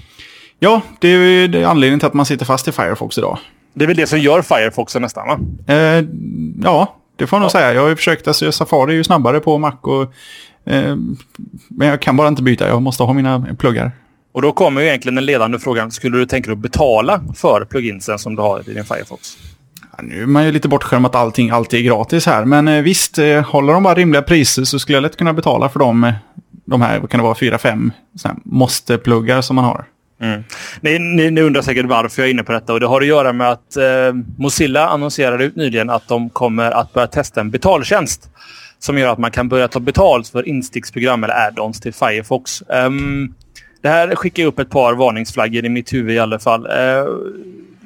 Ja, 0.64 0.82
det 0.98 1.08
är 1.08 1.18
ju 1.18 1.48
det 1.48 1.62
är 1.62 1.66
anledningen 1.66 2.00
till 2.00 2.06
att 2.06 2.14
man 2.14 2.26
sitter 2.26 2.46
fast 2.46 2.68
i 2.68 2.72
Firefox 2.72 3.18
idag. 3.18 3.38
Det 3.74 3.84
är 3.84 3.86
väl 3.86 3.96
det 3.96 4.06
som 4.06 4.18
gör 4.18 4.42
Firefox 4.42 4.94
nästan 4.94 5.28
va? 5.28 5.38
Eh, 5.74 6.04
ja, 6.62 6.96
det 7.16 7.26
får 7.26 7.36
jag 7.36 7.40
nog 7.40 7.50
säga. 7.50 7.74
Jag 7.74 7.82
har 7.82 7.88
ju 7.88 7.96
försökt, 7.96 8.28
alltså 8.28 8.52
Safari 8.52 8.92
är 8.92 8.96
ju 8.96 9.04
snabbare 9.04 9.40
på 9.40 9.58
Mac 9.58 9.72
och... 9.80 10.02
Eh, 10.72 10.96
men 11.68 11.88
jag 11.88 12.02
kan 12.02 12.16
bara 12.16 12.28
inte 12.28 12.42
byta, 12.42 12.68
jag 12.68 12.82
måste 12.82 13.02
ha 13.02 13.12
mina 13.12 13.46
pluggar. 13.58 13.92
Och 14.32 14.42
då 14.42 14.52
kommer 14.52 14.80
ju 14.80 14.86
egentligen 14.86 15.14
den 15.14 15.24
ledande 15.24 15.58
frågan. 15.58 15.90
Skulle 15.90 16.18
du 16.18 16.26
tänka 16.26 16.46
dig 16.46 16.52
att 16.52 16.58
betala 16.58 17.20
för 17.36 17.64
pluginsen 17.64 18.18
som 18.18 18.36
du 18.36 18.42
har 18.42 18.70
i 18.70 18.74
din 18.74 18.84
Firefox? 18.84 19.36
Ja, 19.96 20.02
nu 20.02 20.22
är 20.22 20.26
man 20.26 20.44
ju 20.44 20.52
lite 20.52 20.68
bortskämd 20.68 21.06
att 21.06 21.14
allting 21.14 21.50
alltid 21.50 21.80
är 21.80 21.84
gratis 21.84 22.26
här. 22.26 22.44
Men 22.44 22.68
eh, 22.68 22.82
visst, 22.82 23.18
eh, 23.18 23.42
håller 23.42 23.72
de 23.72 23.82
bara 23.82 23.94
rimliga 23.94 24.22
priser 24.22 24.64
så 24.64 24.78
skulle 24.78 24.96
jag 24.96 25.02
lätt 25.02 25.16
kunna 25.16 25.32
betala 25.32 25.68
för 25.68 25.78
dem. 25.78 26.04
Eh, 26.04 26.14
de 26.64 26.82
här, 26.82 26.98
vad 26.98 27.10
kan 27.10 27.18
det 27.18 27.24
vara, 27.24 27.34
fyra, 27.34 27.58
fem 27.58 27.92
måste-pluggar 28.44 29.40
som 29.40 29.56
man 29.56 29.64
har. 29.64 29.84
Mm. 30.22 30.44
Ni, 30.80 30.98
ni, 30.98 31.30
ni, 31.30 31.40
undrar 31.40 31.62
säkert 31.62 31.86
varför 31.86 32.22
jag 32.22 32.28
är 32.28 32.32
inne 32.32 32.42
på 32.42 32.52
detta 32.52 32.72
och 32.72 32.80
det 32.80 32.86
har 32.86 33.00
att 33.00 33.06
göra 33.06 33.32
med 33.32 33.50
att 33.50 33.76
eh, 33.76 34.12
Mozilla 34.38 34.88
annonserade 34.88 35.44
ut 35.44 35.56
nyligen 35.56 35.90
att 35.90 36.08
de 36.08 36.30
kommer 36.30 36.70
att 36.70 36.92
börja 36.92 37.06
testa 37.06 37.40
en 37.40 37.50
betaltjänst 37.50 38.30
som 38.78 38.98
gör 38.98 39.12
att 39.12 39.18
man 39.18 39.30
kan 39.30 39.48
börja 39.48 39.68
ta 39.68 39.80
betalt 39.80 40.28
för 40.28 40.48
insticksprogram 40.48 41.24
eller 41.24 41.34
add-ons 41.34 41.80
till 41.80 41.94
Firefox. 41.94 42.62
Um, 42.68 43.34
det 43.82 43.88
här 43.88 44.14
skickar 44.14 44.44
upp 44.44 44.58
ett 44.58 44.70
par 44.70 44.94
varningsflaggor 44.94 45.64
i 45.64 45.68
mitt 45.68 45.92
huvud 45.92 46.16
i 46.16 46.18
alla 46.18 46.38
fall. 46.38 46.66
Uh, 46.66 47.06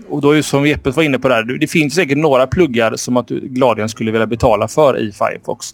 och 0.09 0.21
då 0.21 0.31
är 0.31 0.43
som 0.43 0.67
Jeppe 0.67 0.91
var 0.91 1.03
inne 1.03 1.19
på 1.19 1.29
där, 1.29 1.43
det 1.43 1.67
finns 1.67 1.95
säkert 1.95 2.19
några 2.19 2.47
pluggar 2.47 2.97
som 2.97 3.17
att 3.17 3.29
du 3.29 3.41
gladeligen 3.41 3.89
skulle 3.89 4.11
vilja 4.11 4.27
betala 4.27 4.69
för 4.69 4.99
i 4.99 5.13
Firefox. 5.13 5.67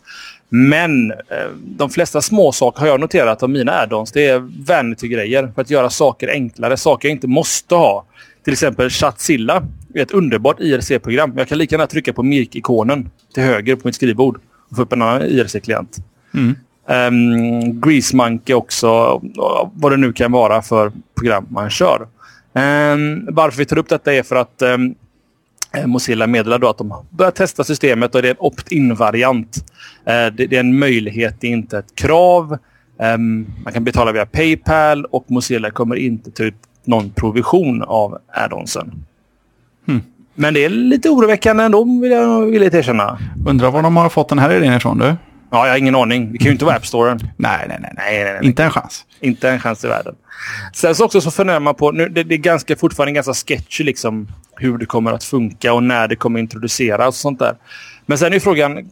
Men 0.54 1.11
eh, 1.11 1.16
de 1.56 1.90
flesta 1.90 2.21
små 2.21 2.52
saker 2.52 2.80
har 2.80 2.87
jag 2.87 3.00
noterat 3.00 3.42
av 3.42 3.50
mina 3.50 3.73
add-ons. 3.73 4.12
Det 4.12 4.26
är 4.26 4.38
vanity-grejer 4.66 5.52
för 5.54 5.62
att 5.62 5.71
göra 5.71 5.90
saker 5.90 6.28
enklare. 6.28 6.76
Saker 6.76 7.09
jag 7.09 7.14
inte 7.16 7.26
måste 7.26 7.75
ha. 7.75 8.04
Till 8.44 8.52
exempel 8.52 8.90
Chatzilla 8.90 9.62
är 9.94 10.02
ett 10.02 10.11
underbart 10.11 10.61
IRC-program. 10.61 11.32
Jag 11.37 11.49
kan 11.49 11.59
lika 11.59 11.75
gärna 11.75 11.87
trycka 11.87 12.12
på 12.12 12.23
Mirk-ikonen 12.23 13.11
till 13.35 13.42
höger 13.42 13.76
på 13.76 13.88
mitt 13.88 13.94
skrivbord 13.94 14.40
och 14.71 14.76
få 14.76 14.82
upp 14.82 14.92
en 14.92 15.02
annan 15.02 15.23
IRC-klient. 15.23 15.99
Mm. 16.35 16.56
Um, 16.87 17.80
Grease 17.80 18.16
Monkey 18.16 18.54
också, 18.54 19.21
vad 19.73 19.92
det 19.92 19.97
nu 19.97 20.12
kan 20.12 20.32
vara 20.32 20.62
för 20.62 20.92
program 21.14 21.47
man 21.50 21.71
kör. 21.71 22.00
Um, 22.52 23.28
varför 23.30 23.59
vi 23.59 23.64
tar 23.64 23.78
upp 23.78 23.88
detta 23.88 24.14
är 24.14 24.23
för 24.23 24.37
att 24.37 24.62
um, 24.62 24.94
Mozilla 25.86 26.26
meddelar 26.26 26.58
då 26.58 26.68
att 26.68 26.78
de 26.78 26.94
börjar 27.10 27.30
testa 27.30 27.64
systemet 27.64 28.14
och 28.14 28.22
det 28.22 28.28
är 28.28 28.30
en 28.30 28.36
opt-in-variant. 28.40 29.56
Uh, 30.08 30.36
det, 30.36 30.52
är 30.52 30.60
en 30.60 30.78
möjlighet, 30.78 31.36
det 31.40 31.46
är 31.46 31.50
inte 31.50 31.78
ett 31.78 31.94
krav. 31.94 32.58
Um, 33.14 33.46
man 33.64 33.72
kan 33.72 33.84
betala 33.84 34.12
via 34.12 34.26
Paypal 34.26 35.04
och 35.04 35.24
Mozilla 35.30 35.70
kommer 35.70 35.96
inte 35.96 36.30
ta 36.30 36.42
ut 36.42 36.54
någon 36.84 37.10
provision 37.10 37.82
av 37.82 38.18
add-onsen. 38.34 39.04
Hmm. 39.86 40.00
Men 40.34 40.54
det 40.54 40.64
är 40.64 40.68
lite 40.68 41.08
oroväckande 41.08 41.64
ändå, 41.64 42.00
vill 42.02 42.10
jag 42.10 42.46
villigt 42.46 42.74
erkänna. 42.74 43.18
Undrar 43.46 43.70
var 43.70 43.82
de 43.82 43.96
har 43.96 44.08
fått 44.08 44.28
den 44.28 44.38
här 44.38 44.52
idén 44.52 44.72
ifrån 44.72 44.98
du? 44.98 45.14
Ja, 45.52 45.66
jag 45.66 45.73
har 45.73 45.78
ingen 45.78 45.94
aning. 45.94 46.32
Det 46.32 46.38
kan 46.38 46.47
ju 46.47 46.52
inte 46.52 46.64
vara 46.64 46.76
App 46.76 46.87
Storen. 46.87 47.18
nej, 47.37 47.66
nej, 47.68 47.78
nej, 47.80 47.92
nej, 47.97 48.25
nej, 48.25 48.32
nej. 48.32 48.47
Inte 48.47 48.64
en 48.64 48.71
chans. 48.71 49.04
Inte 49.21 49.50
en 49.50 49.61
chans 49.61 49.85
i 49.85 49.88
världen. 49.88 50.14
Sen 50.75 50.94
så 50.94 51.04
också 51.04 51.21
så 51.21 51.30
funderar 51.30 51.61
man 51.61 51.75
på, 51.75 51.90
nu, 51.90 52.09
det, 52.09 52.25
det 52.25 52.35
är 52.35 52.38
ganska, 52.38 52.76
fortfarande 52.76 53.12
ganska 53.12 53.35
sketchy 53.35 53.85
liksom 53.85 54.28
hur 54.56 54.78
det 54.78 54.87
kommer 54.87 55.12
att 55.12 55.25
funka 55.25 55.73
och 55.73 55.82
när 55.82 56.09
det 56.09 56.16
kommer 56.16 56.40
introduceras 56.40 57.09
och 57.09 57.14
sånt 57.14 57.38
där. 57.38 57.54
Men 58.06 58.18
sen 58.18 58.32
är 58.32 58.40
frågan, 58.40 58.90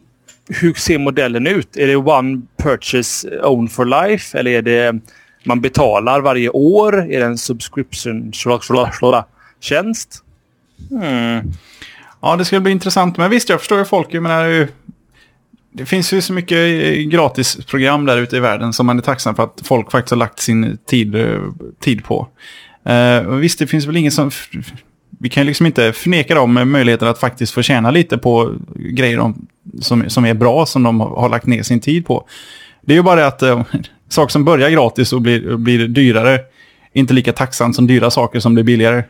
hur 0.49 0.73
ser 0.73 0.99
modellen 0.99 1.47
ut? 1.47 1.77
Är 1.77 1.87
det 1.87 1.95
one 1.95 2.41
purchase 2.57 3.39
own 3.39 3.69
for 3.69 3.85
life 3.85 4.39
eller 4.39 4.51
är 4.51 4.61
det 4.61 4.99
man 5.43 5.61
betalar 5.61 6.21
varje 6.21 6.49
år? 6.49 7.11
Är 7.11 7.19
det 7.19 7.25
en 7.25 7.37
subscription 7.37 8.31
tjänst? 9.59 10.23
Hmm. 10.89 11.53
Ja, 12.21 12.35
det 12.35 12.45
skulle 12.45 12.61
bli 12.61 12.71
intressant. 12.71 13.17
Men 13.17 13.29
visst, 13.29 13.49
jag 13.49 13.59
förstår 13.59 13.79
ju 13.79 13.85
folk. 13.85 14.07
Jag 14.11 14.23
menar, 14.23 14.67
det 15.71 15.85
finns 15.85 16.13
ju 16.13 16.21
så 16.21 16.33
mycket 16.33 16.57
eh, 16.57 17.03
gratisprogram 17.03 18.05
där 18.05 18.17
ute 18.17 18.37
i 18.37 18.39
världen 18.39 18.73
som 18.73 18.85
man 18.85 18.97
är 18.97 19.01
tacksam 19.01 19.35
för 19.35 19.43
att 19.43 19.61
folk 19.63 19.91
faktiskt 19.91 20.11
har 20.11 20.17
lagt 20.17 20.39
sin 20.39 20.77
tid, 20.85 21.15
eh, 21.15 21.39
tid 21.79 22.03
på. 22.03 22.27
Uh, 22.89 23.35
visst, 23.35 23.59
det 23.59 23.67
finns 23.67 23.85
väl 23.85 23.97
ingen 23.97 24.11
som... 24.11 24.31
Vi 25.19 25.29
kan 25.29 25.45
liksom 25.45 25.65
inte 25.65 25.93
förneka 25.93 26.35
dem 26.35 26.71
möjligheten 26.71 27.07
att 27.07 27.19
faktiskt 27.19 27.53
få 27.53 27.61
tjäna 27.61 27.91
lite 27.91 28.17
på 28.17 28.53
grejer 28.75 29.33
som, 29.81 30.09
som 30.09 30.25
är 30.25 30.33
bra, 30.33 30.65
som 30.65 30.83
de 30.83 30.99
har 30.99 31.29
lagt 31.29 31.45
ner 31.45 31.63
sin 31.63 31.79
tid 31.79 32.05
på. 32.05 32.27
Det 32.81 32.93
är 32.93 32.97
ju 32.97 33.03
bara 33.03 33.15
det 33.15 33.27
att 33.27 33.43
uh, 33.43 33.63
saker 34.09 34.31
som 34.31 34.45
börjar 34.45 34.69
gratis 34.69 35.13
och 35.13 35.21
blir, 35.21 35.57
blir 35.57 35.87
dyrare 35.87 36.39
inte 36.93 37.13
lika 37.13 37.33
tacksamt 37.33 37.75
som 37.75 37.87
dyra 37.87 38.11
saker 38.11 38.39
som 38.39 38.53
blir 38.53 38.63
billigare. 38.63 39.03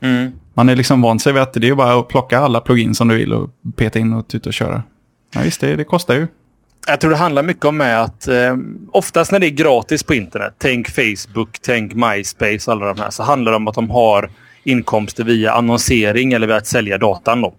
Mm. 0.00 0.32
Man 0.54 0.68
är 0.68 0.76
liksom 0.76 1.02
van 1.02 1.18
sig 1.18 1.32
vid 1.32 1.42
att 1.42 1.52
det 1.52 1.68
är 1.68 1.74
bara 1.74 2.00
att 2.00 2.08
plocka 2.08 2.38
alla 2.38 2.60
plugins 2.60 2.98
som 2.98 3.08
du 3.08 3.16
vill 3.16 3.32
och 3.32 3.50
peta 3.76 3.98
in 3.98 4.12
och 4.12 4.28
tuta 4.28 4.50
och 4.50 4.54
köra. 4.54 4.82
Ja, 5.34 5.40
visst, 5.40 5.60
det, 5.60 5.76
det 5.76 5.84
kostar 5.84 6.14
ju. 6.14 6.26
Jag 6.88 7.00
tror 7.00 7.10
det 7.10 7.16
handlar 7.16 7.42
mycket 7.42 7.64
om 7.64 7.80
att 7.80 8.28
eh, 8.28 8.56
oftast 8.92 9.32
när 9.32 9.38
det 9.38 9.46
är 9.46 9.50
gratis 9.50 10.02
på 10.02 10.14
internet, 10.14 10.54
tänk 10.58 10.88
Facebook, 10.88 11.58
tänk 11.60 11.94
MySpace 11.94 12.70
och 12.70 12.72
alla 12.72 12.86
de 12.86 13.00
här, 13.00 13.10
så 13.10 13.22
handlar 13.22 13.52
det 13.52 13.56
om 13.56 13.68
att 13.68 13.74
de 13.74 13.90
har 13.90 14.30
inkomster 14.64 15.24
via 15.24 15.52
annonsering 15.52 16.32
eller 16.32 16.46
via 16.46 16.56
att 16.56 16.66
sälja 16.66 16.98
datan. 16.98 17.40
Då. 17.40 17.54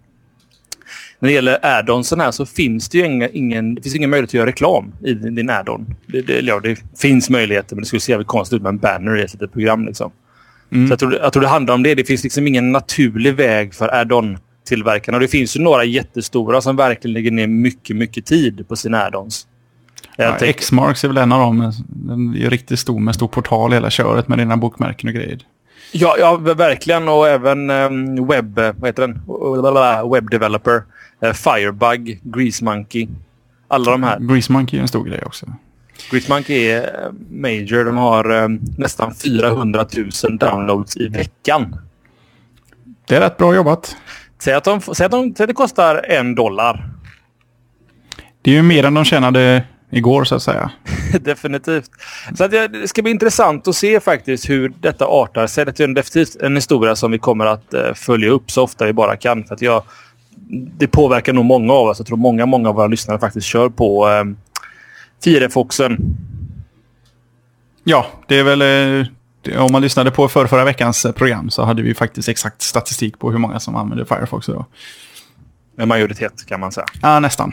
När 1.20 1.30
det 1.30 1.34
gäller 1.34 1.66
add-onsen 1.66 2.20
här 2.20 2.32
så 2.32 2.46
finns 2.46 2.90
det 2.90 2.98
ju 2.98 3.06
inga, 3.06 3.30
ingen, 3.30 3.76
det 3.76 3.82
finns 3.82 3.96
ingen 3.96 4.10
möjlighet 4.10 4.30
att 4.30 4.34
göra 4.34 4.48
reklam 4.48 4.94
i 5.04 5.14
din, 5.14 5.36
din 5.36 5.50
add-on. 5.50 5.96
Det, 6.08 6.22
det, 6.22 6.40
ja, 6.40 6.60
det 6.60 6.78
finns 6.98 7.30
möjligheter 7.30 7.76
men 7.76 7.82
det 7.82 7.88
skulle 7.88 8.00
se 8.00 8.12
jävligt 8.12 8.28
konstigt 8.28 8.56
ut 8.56 8.62
med 8.62 8.70
en 8.70 8.78
banner 8.78 9.18
i 9.18 9.24
ett 9.24 9.34
litet 9.34 9.54
program. 9.54 9.86
Liksom. 9.86 10.12
Mm. 10.72 10.88
Så 10.88 10.92
jag 10.92 11.00
tror, 11.00 11.16
jag 11.16 11.34
tror 11.34 11.42
det 11.42 11.50
handlar 11.50 11.74
om 11.74 11.84
det. 11.84 11.96
Det 11.96 12.04
finns 12.04 12.24
liksom 12.24 12.48
ingen 12.48 12.72
naturlig 12.72 13.36
väg 13.36 13.74
för 13.74 13.88
add-on 13.88 14.38
tillverkarna. 14.68 15.18
Och 15.18 15.22
det 15.22 15.28
finns 15.28 15.58
ju 15.58 15.62
några 15.62 15.84
jättestora 15.84 16.62
som 16.62 16.76
verkligen 16.76 17.14
lägger 17.14 17.32
ner 17.32 17.48
mycket, 17.48 17.96
mycket 17.96 18.26
tid 18.26 18.68
på 18.68 18.76
sina 18.76 19.10
add-ons. 19.10 19.48
Ja, 20.16 20.38
X-Marks 20.38 21.04
är 21.04 21.08
väl 21.08 21.18
en 21.18 21.32
av 21.32 21.40
dem. 21.40 21.74
Den 21.88 22.36
är 22.36 22.50
riktigt 22.50 22.80
stor 22.80 23.00
med 23.00 23.16
stor 23.16 23.28
portal 23.28 23.74
hela 23.74 23.90
köret 23.90 24.28
med 24.28 24.38
dina 24.38 24.58
bokmärken 24.58 25.10
och 25.10 25.16
grejer. 25.16 25.40
Ja, 25.92 26.16
ja 26.20 26.38
verkligen. 26.38 27.10
Och 27.10 27.28
även 27.28 27.70
um, 27.70 28.28
webb... 28.28 28.56
Vad 28.56 28.86
heter 28.86 29.08
den? 29.08 29.22
Web 30.12 30.30
developer. 30.32 30.84
Uh, 31.24 31.34
Firebug, 31.34 32.22
Grease 32.24 32.64
Monkey. 32.64 33.08
Alla 33.68 33.92
de 33.92 34.04
här. 34.04 34.20
Grease 34.20 34.52
Monkey 34.52 34.78
är 34.78 34.82
en 34.82 34.88
stor 34.88 35.04
grej 35.04 35.24
också. 35.26 35.46
Grease 36.12 36.34
Monkey 36.34 36.66
är 36.66 36.82
eh, 36.82 37.12
major. 37.30 37.86
De 37.86 37.98
har 37.98 38.32
um, 38.32 38.62
nästan 38.78 39.16
400 39.16 39.86
000 40.24 40.38
downloads 40.38 40.98
i 40.98 41.08
veckan. 41.08 41.76
Det 43.08 43.16
är 43.16 43.22
rätt 43.22 43.38
bra 43.38 43.56
jobbat. 43.56 43.98
Säg 44.40 44.54
att, 44.54 44.64
de, 44.64 44.82
säg 44.82 45.06
att, 45.06 45.12
de, 45.12 45.36
säg 45.36 45.44
att 45.44 45.48
det 45.48 45.54
kostar 45.54 46.06
en 46.10 46.36
dollar. 46.36 46.90
Det 48.42 48.52
är 48.52 48.56
ju 48.56 48.62
mer 48.62 48.84
än 48.84 48.94
de 48.94 49.06
tjänade 49.06 49.64
igår 49.90 50.24
så 50.24 50.36
att 50.36 50.44
säga. 50.44 50.72
definitivt. 51.22 51.90
Så 52.36 52.44
att 52.44 52.52
det 52.52 52.88
ska 52.88 53.02
bli 53.02 53.12
intressant 53.12 53.68
att 53.68 53.76
se 53.76 54.00
faktiskt 54.00 54.50
hur 54.50 54.74
detta 54.80 55.06
artar 55.06 55.48
sig. 55.48 55.66
Det 55.66 55.80
är 55.80 55.88
definitivt 55.88 56.42
en 56.42 56.56
historia 56.56 56.96
som 56.96 57.12
vi 57.12 57.20
kommer 57.20 57.46
att 57.46 57.74
uh, 57.74 57.94
följa 57.94 58.30
upp 58.30 58.52
så 58.52 58.64
ofta 58.64 58.86
vi 58.86 58.94
bara 58.94 59.16
kan. 59.16 59.44
För 59.44 59.56
att 59.56 59.62
jag, 59.62 59.84
det 60.78 60.88
påverkar 60.88 61.34
nog 61.34 61.46
många 61.46 61.74
av 61.74 61.88
oss. 61.88 62.00
Jag 62.00 62.08
tror 62.08 62.18
många, 62.18 62.46
många 62.46 62.70
av 62.70 62.76
våra 62.76 62.88
lyssnare 62.88 63.20
faktiskt 63.20 63.48
kör 63.48 63.70
på 63.70 64.08
um, 64.08 64.38
Firefoxen. 65.24 65.98
Ja, 67.84 68.08
det 68.28 68.40
är 68.40 68.44
väl 68.44 68.62
uh, 68.62 69.06
om 69.58 69.72
man 69.72 69.82
lyssnade 69.82 70.12
på 70.12 70.28
för 70.28 70.48
förra 70.48 70.66
veckans 70.66 71.06
eh, 71.06 71.12
program 71.12 71.50
så 71.50 71.64
hade 71.64 71.82
vi 71.82 71.94
faktiskt 71.94 72.30
exakt 72.30 72.62
statistik 72.62 73.20
på 73.20 73.32
hur 73.32 73.38
många 73.38 73.60
som 73.60 73.76
använder 73.76 74.06
Firefox 74.06 74.50
idag. 74.50 74.66
En 75.78 75.88
majoritet 75.88 76.46
kan 76.46 76.60
man 76.60 76.72
säga. 76.72 76.86
Ja, 77.02 77.20
nästan. 77.20 77.52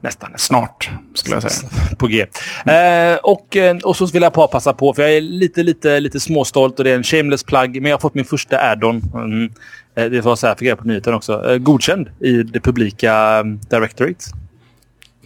Nästan, 0.00 0.32
nästan. 0.32 0.38
Snart, 0.38 0.90
skulle 1.14 1.36
jag 1.36 1.52
säga. 1.52 1.70
På 1.98 2.06
G. 2.06 2.26
Eh, 2.66 3.16
och, 3.22 3.56
eh, 3.56 3.76
och 3.76 3.96
så 3.96 4.06
vill 4.06 4.22
jag 4.22 4.32
bara 4.32 4.46
passa 4.46 4.72
på, 4.72 4.94
för 4.94 5.02
jag 5.02 5.12
är 5.12 5.20
lite, 5.20 5.62
lite, 5.62 6.00
lite 6.00 6.20
småstolt 6.20 6.78
och 6.78 6.84
det 6.84 6.90
är 6.90 6.96
en 6.96 7.02
shameless 7.02 7.44
plug, 7.44 7.82
men 7.82 7.90
jag 7.90 7.96
har 7.96 8.00
fått 8.00 8.14
min 8.14 8.24
första 8.24 8.58
add-on. 8.58 9.02
Mm. 9.14 9.52
Eh, 9.96 10.04
det 10.04 10.20
var 10.20 10.36
så 10.36 10.46
här, 10.46 10.54
fick 10.54 10.68
jag 10.68 10.78
på 10.78 10.84
nyheten 10.84 11.14
också. 11.14 11.50
Eh, 11.50 11.58
godkänd 11.58 12.08
i 12.20 12.42
det 12.42 12.60
publika 12.60 13.40
um, 13.40 13.60
directorate. 13.70 14.24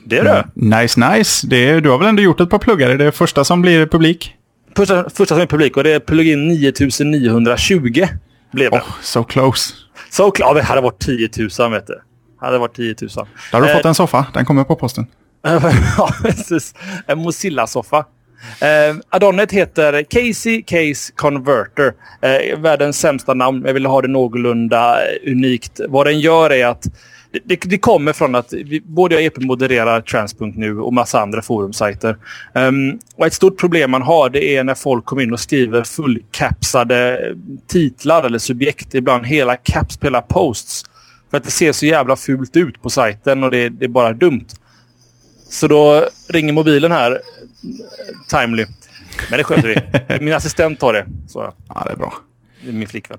Det 0.05 0.19
är 0.19 0.25
det. 0.25 0.47
Nice, 0.55 1.11
nice. 1.11 1.47
Det 1.47 1.69
är, 1.69 1.81
du 1.81 1.91
har 1.91 1.99
väl 1.99 2.09
ändå 2.09 2.23
gjort 2.23 2.41
ett 2.41 2.51
par 2.51 2.59
pluggar? 2.59 2.89
Det 2.89 2.95
är 2.95 2.99
det 2.99 3.13
första 3.13 3.45
som 3.45 3.63
blir 3.63 3.87
publik? 3.87 4.37
Första, 4.77 5.11
första 5.11 5.35
som 5.35 5.43
är 5.43 5.47
publik 5.47 5.77
och 5.77 5.85
det 5.85 5.91
är 5.91 6.01
plugin 6.01 6.49
9920 6.49 8.07
blev 8.53 8.71
det. 8.71 8.77
Oh, 8.77 9.01
so 9.03 9.25
close. 9.25 9.75
So 10.11 10.31
close. 10.31 10.51
Ja, 10.51 10.55
det 10.55 10.63
hade 10.63 10.81
varit 10.81 10.99
10 10.99 11.29
000 11.59 11.71
vet 11.73 11.87
du. 11.87 11.95
Det 11.95 12.47
hade 12.47 12.59
varit 12.59 12.77
10 12.77 12.95
000. 13.01 13.11
Då 13.15 13.27
har 13.53 13.61
du 13.63 13.71
eh, 13.71 13.77
fått 13.77 13.85
en 13.85 13.95
soffa. 13.95 14.27
Den 14.35 14.45
kommer 14.45 14.65
på 14.65 14.77
posten. 14.77 15.07
ja, 15.97 16.11
precis. 16.23 16.75
En 17.07 17.19
Mozilla-soffa. 17.19 18.05
Eh, 18.61 18.97
Addonet 19.09 19.53
heter 19.53 20.03
Casey 20.03 20.63
Case 20.63 21.13
Converter. 21.17 21.93
Eh, 22.23 22.59
världens 22.59 22.99
sämsta 22.99 23.35
namn. 23.35 23.63
Jag 23.67 23.75
ville 23.75 23.89
ha 23.89 24.03
det 24.03 24.09
någorlunda 24.09 24.99
unikt. 25.27 25.81
Vad 25.89 26.07
den 26.07 26.21
gör 26.21 26.53
är 26.53 26.67
att 26.67 26.87
det, 27.33 27.57
det, 27.65 27.79
kommer 27.79 28.13
från 28.13 28.35
att 28.35 28.53
vi, 28.53 28.81
både 28.81 29.15
jag 29.15 29.21
och 29.21 29.27
EP 29.27 29.45
modererar 29.45 30.01
Transpunkt 30.01 30.59
nu 30.59 30.81
och 30.81 30.93
massa 30.93 31.21
andra 31.21 31.43
forumsajter. 31.43 32.17
Um, 32.55 32.99
och 33.17 33.27
ett 33.27 33.35
stort 33.35 33.59
problem 33.59 33.91
man 33.91 34.03
har 34.03 34.31
det 34.31 34.57
är 34.57 34.65
när 34.65 34.75
folk 34.75 35.05
kommer 35.05 35.23
in 35.23 35.33
och 35.33 35.41
skriver 35.41 35.85
fullkapsade 35.85 37.21
titlar 37.67 38.23
eller 38.25 38.39
subjekt. 38.39 38.95
Ibland 38.95 39.27
hela 39.27 39.57
caps 39.57 39.97
på 39.97 40.07
hela 40.07 40.23
posts. 40.23 40.85
För 41.31 41.37
att 41.37 41.45
det 41.45 41.51
ser 41.51 41.73
så 41.73 41.87
jävla 41.87 42.17
fult 42.17 42.57
ut 42.57 42.83
på 42.83 42.91
sajten 42.91 43.45
och 43.45 43.51
det, 43.51 43.69
det 43.69 43.85
är 43.85 43.89
bara 43.89 44.13
dumt. 44.13 44.47
Så 45.49 45.67
då 45.67 46.09
ringer 46.29 46.53
mobilen 46.53 46.93
här, 46.93 47.13
eh, 47.13 47.19
Timely. 48.29 48.67
Men 49.31 49.39
det 49.39 49.45
sköter 49.45 49.69
vi. 49.69 50.19
Min 50.25 50.35
assistent 50.35 50.81
tar 50.81 50.93
det. 50.93 51.07
Så. 51.29 51.55
Ja, 51.69 51.83
det 51.87 51.93
är 51.93 51.97
bra. 51.97 52.13
Min 52.65 52.89
flickvän. 52.89 53.19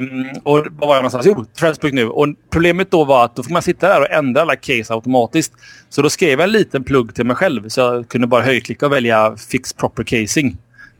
Um, 0.00 0.26
och 0.42 0.66
vad 0.70 0.88
var 0.88 0.94
jag 0.94 1.02
någonstans? 1.02 1.26
Jo, 1.26 1.44
Transplug 1.58 1.94
nu. 1.94 2.08
Och 2.08 2.28
problemet 2.50 2.90
då 2.90 3.04
var 3.04 3.24
att 3.24 3.36
då 3.36 3.42
får 3.42 3.52
man 3.52 3.62
sitta 3.62 3.88
där 3.88 4.00
och 4.00 4.10
ändra 4.10 4.42
alla 4.42 4.56
case 4.56 4.94
automatiskt. 4.94 5.52
Så 5.88 6.02
då 6.02 6.10
skrev 6.10 6.30
jag 6.30 6.42
en 6.42 6.52
liten 6.52 6.84
plugg 6.84 7.14
till 7.14 7.26
mig 7.26 7.36
själv. 7.36 7.68
Så 7.68 7.80
jag 7.80 8.08
kunde 8.08 8.26
bara 8.26 8.42
höjklicka 8.42 8.86
och 8.86 8.92
välja 8.92 9.36
Fix 9.50 9.72
Proper 9.72 10.04
Casing. 10.04 10.56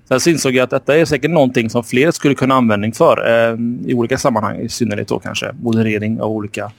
Sen 0.09 0.21
så 0.21 0.31
insåg 0.31 0.55
jag 0.55 0.65
att 0.65 0.71
detta 0.71 0.97
är 0.97 1.05
säkert 1.05 1.31
någonting 1.31 1.71
som 1.71 1.85
fler 1.85 2.11
skulle 2.11 2.35
kunna 2.35 2.55
användning 2.55 2.93
för. 2.93 3.29
Um, 3.53 3.85
I 3.87 3.95
olika 3.95 4.19
sammanhang. 4.19 4.61
I 4.61 4.69
synnerhet 4.69 5.09
då 5.09 5.19
kanske 5.19 5.53
moderering 5.53 6.21
av 6.21 6.31
olika 6.31 6.73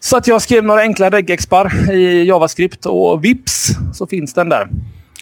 så 0.00 0.16
att 0.16 0.26
jag 0.26 0.42
skrev 0.42 0.64
några 0.64 0.80
enkla 0.80 1.10
regexpar 1.10 1.90
i 1.92 2.24
JavaScript 2.24 2.86
och 2.86 3.24
vips 3.24 3.68
så 3.94 4.06
finns 4.06 4.34
den 4.34 4.48
där. 4.48 4.68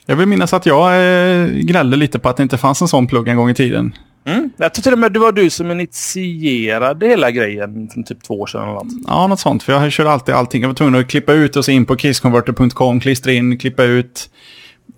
Jag 0.06 0.16
vill 0.16 0.28
minnas 0.28 0.52
att 0.52 0.66
jag 0.66 0.94
eh, 0.94 1.46
gnällde 1.46 1.96
lite 1.96 2.18
på 2.18 2.28
att 2.28 2.36
det 2.36 2.42
inte 2.42 2.58
fanns 2.58 2.82
en 2.82 2.88
sån 2.88 3.06
plugg 3.06 3.28
en 3.28 3.36
gång 3.36 3.50
i 3.50 3.54
tiden. 3.54 3.92
Mm. 4.26 4.50
Jag 4.56 4.75
tror 4.75 4.83
till 4.83 4.92
och 4.92 4.99
med 4.99 5.12
det 5.12 5.18
var 5.18 5.33
du 5.33 5.50
som 5.50 5.71
initierade 5.71 7.06
hela 7.06 7.30
grejen 7.30 7.88
för 7.88 8.02
typ 8.02 8.23
två 8.23 8.40
år 8.40 8.47
sedan. 8.47 8.62
Eller 8.62 8.73
något. 8.73 8.87
Ja, 9.06 9.26
något 9.26 9.40
sånt. 9.40 9.62
För 9.62 9.73
jag 9.73 9.92
körde 9.92 10.11
alltid 10.11 10.35
allting. 10.35 10.62
Jag 10.62 10.68
var 10.68 10.75
tvungen 10.75 11.00
att 11.00 11.09
klippa 11.09 11.33
ut 11.33 11.56
och 11.56 11.64
så 11.64 11.71
in 11.71 11.87
på 11.87 11.97
caseconverter.com, 11.97 13.00
klistra 13.00 13.33
in, 13.33 13.59
klippa 13.59 13.85
ut, 13.85 14.30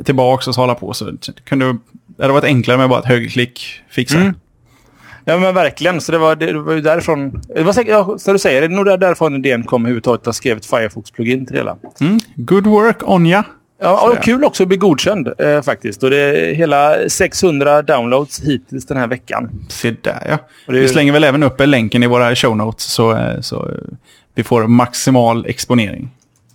tillbaks 0.04 0.48
och 0.48 0.54
så 0.54 0.60
hålla 0.60 0.74
på. 0.74 0.92
Så 0.92 1.04
det, 1.04 1.44
kunde, 1.44 1.78
det 2.06 2.22
hade 2.22 2.32
varit 2.32 2.44
enklare 2.44 2.78
med 2.78 2.88
bara 2.88 2.98
ett 2.98 3.06
högerklick 3.06 3.82
fixa. 3.90 4.18
Mm. 4.18 4.34
Ja 5.24 5.38
men 5.38 5.54
verkligen. 5.54 6.00
Så 6.00 6.12
det 6.12 6.18
var, 6.18 6.36
det 6.36 6.52
var 6.52 6.72
ju 6.72 6.80
därifrån. 6.80 7.42
Det 7.54 7.62
var 7.62 7.72
säkert, 7.72 7.90
ja, 7.90 8.18
så 8.18 8.32
du 8.32 8.38
säger, 8.38 8.60
det 8.60 8.66
är 8.66 8.68
nog 8.68 9.00
därifrån 9.00 9.34
idén 9.34 9.64
kom 9.64 9.82
överhuvudtaget 9.82 10.26
att 10.26 10.34
skriva 10.34 10.56
ett 10.56 10.66
Firefox-plugin 10.66 11.46
till 11.46 11.54
det 11.54 11.60
hela. 11.60 11.76
Mm. 12.00 12.18
Good 12.36 12.66
work 12.66 12.96
Onja. 13.02 13.44
Ja, 13.80 14.10
och 14.10 14.24
kul 14.24 14.44
också 14.44 14.62
att 14.62 14.68
bli 14.68 14.76
godkänd 14.76 15.32
eh, 15.38 15.62
faktiskt. 15.62 16.02
Och 16.02 16.10
det 16.10 16.16
är 16.16 16.54
hela 16.54 17.08
600 17.08 17.82
downloads 17.82 18.40
hittills 18.40 18.86
den 18.86 18.96
här 18.96 19.06
veckan. 19.06 19.50
Se 19.68 19.90
där 19.90 20.26
ja. 20.28 20.38
Det... 20.66 20.80
Vi 20.80 20.88
slänger 20.88 21.12
väl 21.12 21.24
även 21.24 21.42
upp 21.42 21.60
länken 21.60 22.02
i 22.02 22.06
våra 22.06 22.34
show 22.34 22.56
notes 22.56 22.84
så, 22.84 23.16
eh, 23.16 23.40
så 23.40 23.70
vi 24.34 24.44
får 24.44 24.66
maximal 24.66 25.46
exponering. 25.46 26.10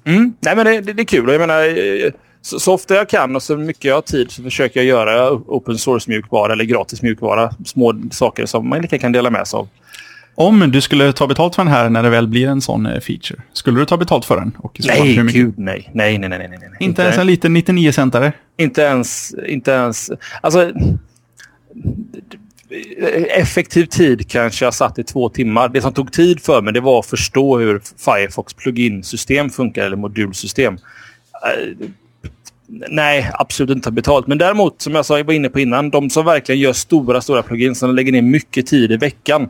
Mm. 0.05 0.33
Nej 0.39 0.55
men 0.55 0.65
det, 0.65 0.81
det, 0.81 0.93
det, 0.93 1.01
är 1.01 1.05
kul. 1.05 1.29
Jag 1.29 1.39
menar, 1.39 1.63
eh, 1.63 2.11
så, 2.41 2.59
så, 2.59 2.73
ofta 2.73 2.95
jag 2.95 3.09
kan 3.09 3.35
och 3.35 3.43
så 3.43 3.57
mycket 3.57 3.83
jag 3.83 3.95
har 3.95 4.01
tid 4.01 4.31
så 4.31 4.43
försöker 4.43 4.79
jag 4.79 4.87
göra 4.87 5.31
open 5.31 5.77
source 5.77 6.09
mjukvara 6.09 6.53
eller 6.53 6.63
gratis 6.63 7.01
mjukvara. 7.01 7.51
Små 7.65 7.95
saker 8.11 8.45
som 8.45 8.69
man 8.69 8.81
lika 8.81 8.99
kan 8.99 9.11
dela 9.11 9.29
med 9.29 9.47
sig 9.47 9.57
av. 9.57 9.67
Om 10.35 10.71
du 10.71 10.81
skulle 10.81 11.13
ta 11.13 11.27
betalt 11.27 11.55
för 11.55 11.63
den 11.63 11.73
här 11.73 11.89
när 11.89 12.03
det 12.03 12.09
väl 12.09 12.27
blir 12.27 12.47
en 12.47 12.61
sån 12.61 12.85
eh, 12.85 12.99
feature, 12.99 13.41
skulle 13.53 13.79
du 13.79 13.85
ta 13.85 13.97
betalt 13.97 14.25
för 14.25 14.37
den? 14.37 14.57
Och 14.57 14.79
nej, 14.87 15.13
hur 15.13 15.23
mycket? 15.23 15.41
gud 15.41 15.53
nej. 15.57 15.89
Nej, 15.93 16.17
nej, 16.17 16.29
nej, 16.29 16.39
nej, 16.39 16.49
nej. 16.49 16.59
Inte, 16.59 16.83
inte 16.83 17.01
ens 17.01 17.17
en 17.17 17.27
liten 17.27 17.57
99-centare? 17.57 18.33
Inte 18.57 18.81
ens, 18.81 19.35
inte 19.47 19.71
ens. 19.71 20.11
Alltså, 20.41 20.71
effektiv 23.29 23.85
tid 23.85 24.29
kanske 24.29 24.65
jag 24.65 24.73
satt 24.73 24.99
i 24.99 25.03
två 25.03 25.29
timmar. 25.29 25.69
Det 25.69 25.81
som 25.81 25.93
tog 25.93 26.11
tid 26.11 26.41
för 26.41 26.61
mig 26.61 26.73
det 26.73 26.81
var 26.81 26.99
att 26.99 27.05
förstå 27.05 27.59
hur 27.59 27.81
Firefox 27.97 28.53
plugin-system 28.53 29.49
funkar, 29.49 29.85
eller 29.85 29.97
modulsystem. 29.97 30.73
Uh, 30.73 31.87
nej, 32.89 33.31
absolut 33.33 33.75
inte 33.75 33.85
ta 33.85 33.91
betalt. 33.91 34.27
Men 34.27 34.37
däremot, 34.37 34.81
som 34.81 34.95
jag 34.95 35.05
sa, 35.05 35.17
jag 35.17 35.25
var 35.25 35.33
inne 35.33 35.49
på 35.49 35.59
innan, 35.59 35.89
de 35.89 36.09
som 36.09 36.25
verkligen 36.25 36.61
gör 36.61 36.73
stora, 36.73 37.21
stora 37.21 37.43
plugins, 37.43 37.79
som 37.79 37.95
lägger 37.95 38.11
ner 38.11 38.21
mycket 38.21 38.67
tid 38.67 38.91
i 38.91 38.97
veckan 38.97 39.49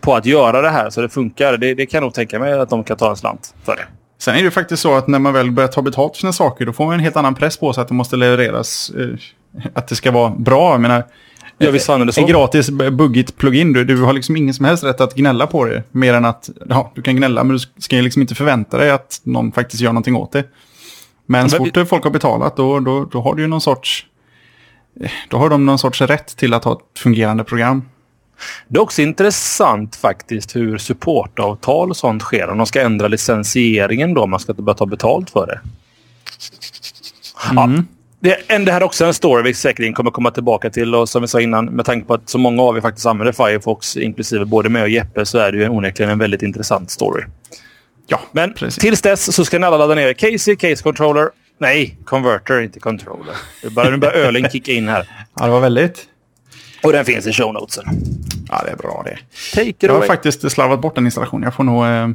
på 0.00 0.14
att 0.14 0.26
göra 0.26 0.62
det 0.62 0.70
här 0.70 0.90
så 0.90 1.00
det 1.00 1.08
funkar. 1.08 1.56
Det, 1.56 1.74
det 1.74 1.86
kan 1.86 1.98
jag 1.98 2.02
nog 2.02 2.14
tänka 2.14 2.38
mig 2.38 2.52
att 2.52 2.70
de 2.70 2.84
kan 2.84 2.96
ta 2.96 3.10
en 3.10 3.16
slant 3.16 3.54
för 3.64 3.76
det. 3.76 3.82
Sen 4.18 4.36
är 4.36 4.42
det 4.42 4.50
faktiskt 4.50 4.82
så 4.82 4.94
att 4.94 5.08
när 5.08 5.18
man 5.18 5.32
väl 5.32 5.50
börjar 5.50 5.68
ta 5.68 5.82
betalt 5.82 6.16
för 6.16 6.20
sina 6.20 6.32
saker 6.32 6.66
då 6.66 6.72
får 6.72 6.84
man 6.84 6.94
en 6.94 7.00
helt 7.00 7.16
annan 7.16 7.34
press 7.34 7.56
på 7.56 7.72
sig 7.72 7.82
att 7.82 7.88
det 7.88 7.94
måste 7.94 8.16
levereras. 8.16 8.92
Eh, 8.98 9.08
att 9.74 9.88
det 9.88 9.94
ska 9.94 10.10
vara 10.10 10.30
bra. 10.30 10.72
Jag 10.72 10.80
menar, 10.80 11.04
Ja, 11.62 11.70
visst 11.70 11.86
fan 11.86 12.00
är 12.00 12.04
det 12.04 12.12
så. 12.12 12.20
En 12.20 12.26
gratis 12.26 12.70
buggigt 12.70 13.36
plugin. 13.36 13.72
Du, 13.72 13.84
du 13.84 14.02
har 14.02 14.12
liksom 14.12 14.36
ingen 14.36 14.54
som 14.54 14.64
helst 14.64 14.84
rätt 14.84 15.00
att 15.00 15.14
gnälla 15.14 15.46
på 15.46 15.64
det. 15.64 15.82
Mer 15.92 16.14
än 16.14 16.24
att 16.24 16.50
ja, 16.68 16.92
du 16.94 17.02
kan 17.02 17.16
gnälla 17.16 17.44
men 17.44 17.56
du 17.56 17.82
ska 17.82 17.96
liksom 17.96 18.22
inte 18.22 18.34
förvänta 18.34 18.76
dig 18.78 18.90
att 18.90 19.20
någon 19.22 19.52
faktiskt 19.52 19.82
gör 19.82 19.92
någonting 19.92 20.16
åt 20.16 20.32
det. 20.32 20.44
Men 21.26 21.50
så 21.50 21.56
fort 21.56 21.76
vi... 21.76 21.84
folk 21.84 22.04
har 22.04 22.10
betalat 22.10 22.56
då, 22.56 22.80
då, 22.80 23.04
då 23.04 23.20
har 23.20 23.34
du 23.34 23.42
ju 23.42 23.48
någon 23.48 23.60
sorts... 23.60 24.06
Eh, 25.00 25.10
då 25.28 25.36
har 25.36 25.50
de 25.50 25.66
någon 25.66 25.78
sorts 25.78 26.00
rätt 26.00 26.36
till 26.36 26.54
att 26.54 26.64
ha 26.64 26.72
ett 26.72 26.98
fungerande 26.98 27.44
program. 27.44 27.82
Det 28.68 28.78
är 28.78 28.82
också 28.82 29.02
intressant 29.02 29.96
faktiskt 29.96 30.56
hur 30.56 30.78
supportavtal 30.78 31.90
och 31.90 31.96
sånt 31.96 32.22
sker. 32.22 32.48
Om 32.48 32.58
de 32.58 32.66
ska 32.66 32.80
ändra 32.80 33.08
licensieringen 33.08 34.14
då, 34.14 34.26
man 34.26 34.40
ska 34.40 34.54
börja 34.54 34.76
ta 34.76 34.86
betalt 34.86 35.30
för 35.30 35.46
det. 35.46 35.60
Mm. 37.50 37.74
Ja, 37.76 37.82
det, 38.20 38.58
det 38.64 38.72
här 38.72 38.80
är 38.80 38.84
också 38.84 39.04
en 39.04 39.14
story 39.14 39.42
vi 39.42 39.54
säkerligen 39.54 39.94
kommer 39.94 40.10
komma 40.10 40.30
tillbaka 40.30 40.70
till. 40.70 40.94
Och 40.94 41.08
som 41.08 41.22
vi 41.22 41.28
sa 41.28 41.40
innan, 41.40 41.64
med 41.64 41.84
tanke 41.84 42.06
på 42.06 42.14
att 42.14 42.28
så 42.28 42.38
många 42.38 42.62
av 42.62 42.76
er 42.76 42.80
faktiskt 42.80 43.06
använder 43.06 43.32
Firefox, 43.32 43.96
inklusive 43.96 44.44
både 44.44 44.68
mig 44.68 44.82
och 44.82 44.88
Jeppe, 44.88 45.26
så 45.26 45.38
är 45.38 45.52
det 45.52 45.58
ju 45.58 45.68
onekligen 45.68 46.12
en 46.12 46.18
väldigt 46.18 46.42
intressant 46.42 46.90
story. 46.90 47.24
Ja, 48.06 48.20
men 48.32 48.52
precis. 48.52 48.82
tills 48.82 49.02
dess 49.02 49.34
så 49.34 49.44
ska 49.44 49.58
ni 49.58 49.66
alla 49.66 49.76
ladda 49.76 49.94
ner 49.94 50.12
Casey, 50.12 50.56
Case 50.56 50.82
Controller. 50.82 51.30
Nej, 51.58 51.98
Converter, 52.04 52.60
inte 52.60 52.80
Controller. 52.80 53.34
Nu 53.62 53.70
börjar, 53.70 54.12
ölen 54.12 54.50
kicka 54.50 54.72
in 54.72 54.88
här. 54.88 55.08
Ja, 55.34 55.44
det 55.44 55.50
var 55.50 55.60
väldigt. 55.60 56.06
Och 56.82 56.92
den 56.92 57.04
finns 57.04 57.26
i 57.26 57.32
show 57.32 57.54
notesen. 57.54 57.84
Ja, 58.48 58.62
det 58.64 58.70
är 58.70 58.76
bra 58.76 59.02
det. 59.04 59.18
Take 59.54 59.74
jag 59.78 59.90
har 59.90 59.96
away. 59.96 60.08
faktiskt 60.08 60.50
slarvat 60.50 60.80
bort 60.80 60.94
den 60.94 61.04
installationen. 61.04 61.42
Jag 61.44 61.54
får 61.54 61.64
nog 61.64 61.86
eh, 61.86 62.08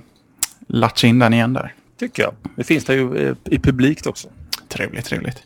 latcha 0.68 1.08
in 1.08 1.20
den 1.20 1.34
igen 1.34 1.54
där. 1.54 1.74
Tycker 2.00 2.24
jag. 2.24 2.34
Det 2.56 2.64
finns 2.64 2.86
det 2.86 2.94
ju 2.94 3.28
eh, 3.30 3.36
i 3.46 3.60
publikt 3.60 4.06
också. 4.06 4.28
Trevligt, 4.70 5.06
trevligt. 5.06 5.44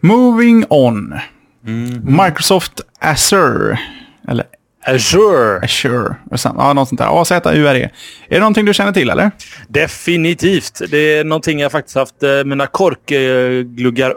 Moving 0.00 0.64
on. 0.68 1.14
Mm. 1.66 2.16
Microsoft 2.24 2.80
Azure. 2.98 3.78
Eller 4.28 4.44
Azure. 4.86 5.60
Azure. 5.62 6.16
Ja, 6.44 6.72
något 6.72 6.88
sånt 6.88 6.98
där. 6.98 7.20
A-Z-U-R-E. 7.20 7.90
Är 8.28 8.34
det 8.34 8.40
någonting 8.40 8.64
du 8.64 8.74
känner 8.74 8.92
till 8.92 9.10
eller? 9.10 9.30
Definitivt. 9.68 10.80
Det 10.90 10.98
är 10.98 11.24
någonting 11.24 11.60
jag 11.60 11.72
faktiskt 11.72 11.96
haft 11.96 12.22
eh, 12.22 12.44
mina 12.44 12.66
korkgluggar 12.66 14.14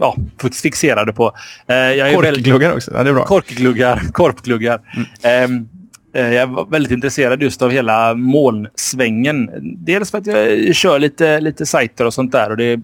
ja, 0.00 0.16
fixerade 0.62 1.12
på. 1.12 1.26
Eh, 1.66 2.14
Korkgluggar 2.14 2.72
också? 2.72 2.90
Ja, 2.94 3.02
det 3.02 3.10
är 3.10 3.14
bra. 3.14 3.24
Korkgluggar. 3.24 4.02
Korpgluggar. 4.12 4.80
Mm. 5.22 5.68
Eh, 6.14 6.34
jag 6.34 6.46
var 6.46 6.66
väldigt 6.66 6.92
intresserad 6.92 7.42
just 7.42 7.62
av 7.62 7.70
hela 7.70 8.14
molnsvängen. 8.14 9.50
Dels 9.84 10.10
för 10.10 10.18
att 10.18 10.26
jag 10.26 10.74
kör 10.74 10.98
lite, 10.98 11.40
lite 11.40 11.66
sajter 11.66 12.04
och 12.04 12.14
sånt 12.14 12.32
där. 12.32 12.50
Och 12.50 12.56
det 12.56 12.80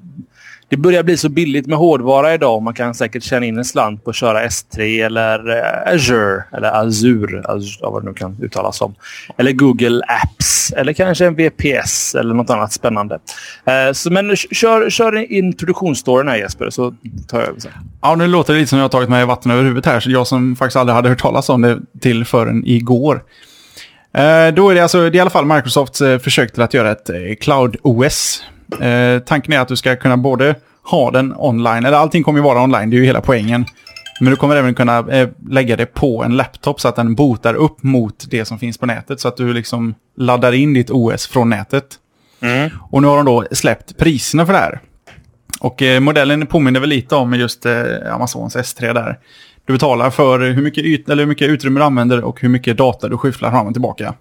det 0.68 0.76
börjar 0.76 1.02
bli 1.02 1.16
så 1.16 1.28
billigt 1.28 1.66
med 1.66 1.78
hårdvara 1.78 2.34
idag. 2.34 2.62
Man 2.62 2.74
kan 2.74 2.94
säkert 2.94 3.22
tjäna 3.22 3.46
in 3.46 3.58
en 3.58 3.64
slant 3.64 4.04
på 4.04 4.10
att 4.10 4.16
köra 4.16 4.46
S3 4.46 5.06
eller 5.06 5.50
eh, 5.50 5.94
Azure 5.94 6.44
eller 6.52 6.80
Azure, 6.80 7.42
Azure 7.44 7.90
vad 7.90 8.02
det 8.02 8.08
nu 8.08 8.14
kan 8.14 8.36
uttalas 8.42 8.76
som. 8.76 8.94
Eller 9.36 9.52
Google 9.52 10.02
Apps 10.22 10.72
eller 10.76 10.92
kanske 10.92 11.26
en 11.26 11.34
VPS 11.34 12.14
eller 12.14 12.34
något 12.34 12.50
annat 12.50 12.72
spännande. 12.72 13.18
Eh, 13.64 13.92
så, 13.92 14.10
men 14.10 14.36
kör, 14.36 14.90
kör 14.90 15.32
introduktionsstoryn 15.32 16.28
här 16.28 16.36
Jesper 16.36 16.70
så 16.70 16.94
tar 17.28 17.38
jag 17.38 17.48
över 17.48 17.60
sen. 17.60 17.72
Ja, 18.02 18.14
nu 18.14 18.26
låter 18.26 18.52
det 18.52 18.58
lite 18.58 18.68
som 18.68 18.78
jag 18.78 18.84
har 18.84 18.88
tagit 18.88 19.08
mig 19.08 19.26
vatten 19.26 19.50
över 19.50 19.62
huvudet 19.62 19.86
här. 19.86 20.00
Så 20.00 20.10
jag 20.10 20.26
som 20.26 20.56
faktiskt 20.56 20.76
aldrig 20.76 20.94
hade 20.94 21.08
hört 21.08 21.22
talas 21.22 21.48
om 21.48 21.62
det 21.62 21.78
till 22.00 22.24
förrän 22.24 22.66
igår. 22.66 23.22
Eh, 24.14 24.54
då 24.54 24.70
är 24.70 24.74
det 24.74 24.80
alltså 24.80 25.00
det 25.00 25.06
är 25.06 25.14
i 25.16 25.20
alla 25.20 25.30
fall 25.30 25.46
Microsofts 25.46 26.00
eh, 26.00 26.18
försök 26.18 26.52
till 26.52 26.62
att 26.62 26.74
göra 26.74 26.90
ett 26.90 27.10
eh, 27.10 27.16
Cloud 27.40 27.76
OS 27.82 28.42
Eh, 28.80 29.18
tanken 29.18 29.52
är 29.52 29.60
att 29.60 29.68
du 29.68 29.76
ska 29.76 29.96
kunna 29.96 30.16
både 30.16 30.54
ha 30.90 31.10
den 31.10 31.34
online, 31.36 31.84
eller 31.84 31.96
allting 31.96 32.22
kommer 32.22 32.38
ju 32.38 32.42
vara 32.42 32.62
online, 32.62 32.90
det 32.90 32.96
är 32.96 32.98
ju 32.98 33.04
hela 33.04 33.20
poängen. 33.20 33.64
Men 34.20 34.30
du 34.30 34.36
kommer 34.36 34.56
även 34.56 34.74
kunna 34.74 34.98
eh, 34.98 35.28
lägga 35.48 35.76
det 35.76 35.86
på 35.86 36.24
en 36.24 36.36
laptop 36.36 36.80
så 36.80 36.88
att 36.88 36.96
den 36.96 37.14
botar 37.14 37.54
upp 37.54 37.82
mot 37.82 38.24
det 38.30 38.44
som 38.44 38.58
finns 38.58 38.78
på 38.78 38.86
nätet. 38.86 39.20
Så 39.20 39.28
att 39.28 39.36
du 39.36 39.52
liksom 39.52 39.94
laddar 40.16 40.52
in 40.52 40.74
ditt 40.74 40.90
OS 40.90 41.26
från 41.26 41.50
nätet. 41.50 41.84
Mm. 42.40 42.70
Och 42.90 43.02
nu 43.02 43.08
har 43.08 43.16
de 43.16 43.26
då 43.26 43.44
släppt 43.52 43.98
priserna 43.98 44.46
för 44.46 44.52
det 44.52 44.58
här. 44.58 44.80
Och 45.60 45.82
eh, 45.82 46.00
modellen 46.00 46.46
påminner 46.46 46.80
väl 46.80 46.88
lite 46.88 47.14
om 47.14 47.34
just 47.34 47.66
eh, 47.66 47.74
Amazons 48.10 48.56
S3 48.56 48.94
där. 48.94 49.18
Du 49.66 49.72
betalar 49.72 50.10
för 50.10 50.40
hur 50.40 50.62
mycket, 50.62 50.84
yt 50.84 51.08
eller 51.08 51.22
hur 51.22 51.28
mycket 51.28 51.48
utrymme 51.48 51.80
du 51.80 51.84
använder 51.84 52.24
och 52.24 52.40
hur 52.40 52.48
mycket 52.48 52.76
data 52.76 53.08
du 53.08 53.18
skyfflar 53.18 53.50
fram 53.50 53.66
och 53.66 53.72
tillbaka. 53.72 54.14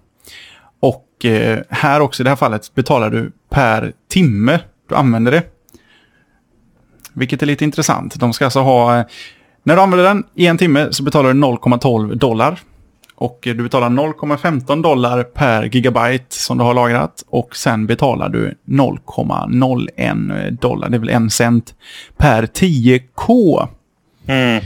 Och 0.80 1.24
eh, 1.24 1.58
här 1.70 2.00
också 2.00 2.22
i 2.22 2.24
det 2.24 2.30
här 2.30 2.36
fallet 2.36 2.74
betalar 2.74 3.10
du 3.10 3.32
per 3.50 3.92
timme 4.08 4.60
du 4.88 4.94
använder 4.94 5.32
det. 5.32 5.42
Vilket 7.12 7.42
är 7.42 7.46
lite 7.46 7.64
intressant. 7.64 8.14
De 8.14 8.32
ska 8.32 8.44
alltså 8.44 8.60
ha... 8.60 8.98
Eh, 8.98 9.04
när 9.62 9.76
du 9.76 9.82
använder 9.82 10.04
den 10.04 10.24
i 10.34 10.46
en 10.46 10.58
timme 10.58 10.88
så 10.90 11.02
betalar 11.02 11.32
du 11.32 11.40
0,12 11.40 12.14
dollar. 12.14 12.60
Och 13.14 13.38
du 13.42 13.54
betalar 13.54 13.88
0,15 13.88 14.82
dollar 14.82 15.22
per 15.22 15.62
gigabyte 15.62 16.34
som 16.34 16.58
du 16.58 16.64
har 16.64 16.74
lagrat. 16.74 17.24
Och 17.28 17.56
sen 17.56 17.86
betalar 17.86 18.28
du 18.28 18.54
0,01 18.64 20.50
dollar, 20.50 20.88
det 20.88 20.96
är 20.96 20.98
väl 20.98 21.08
en 21.08 21.30
cent, 21.30 21.74
per 22.16 22.46
10K. 22.46 23.68
Mm. 24.26 24.62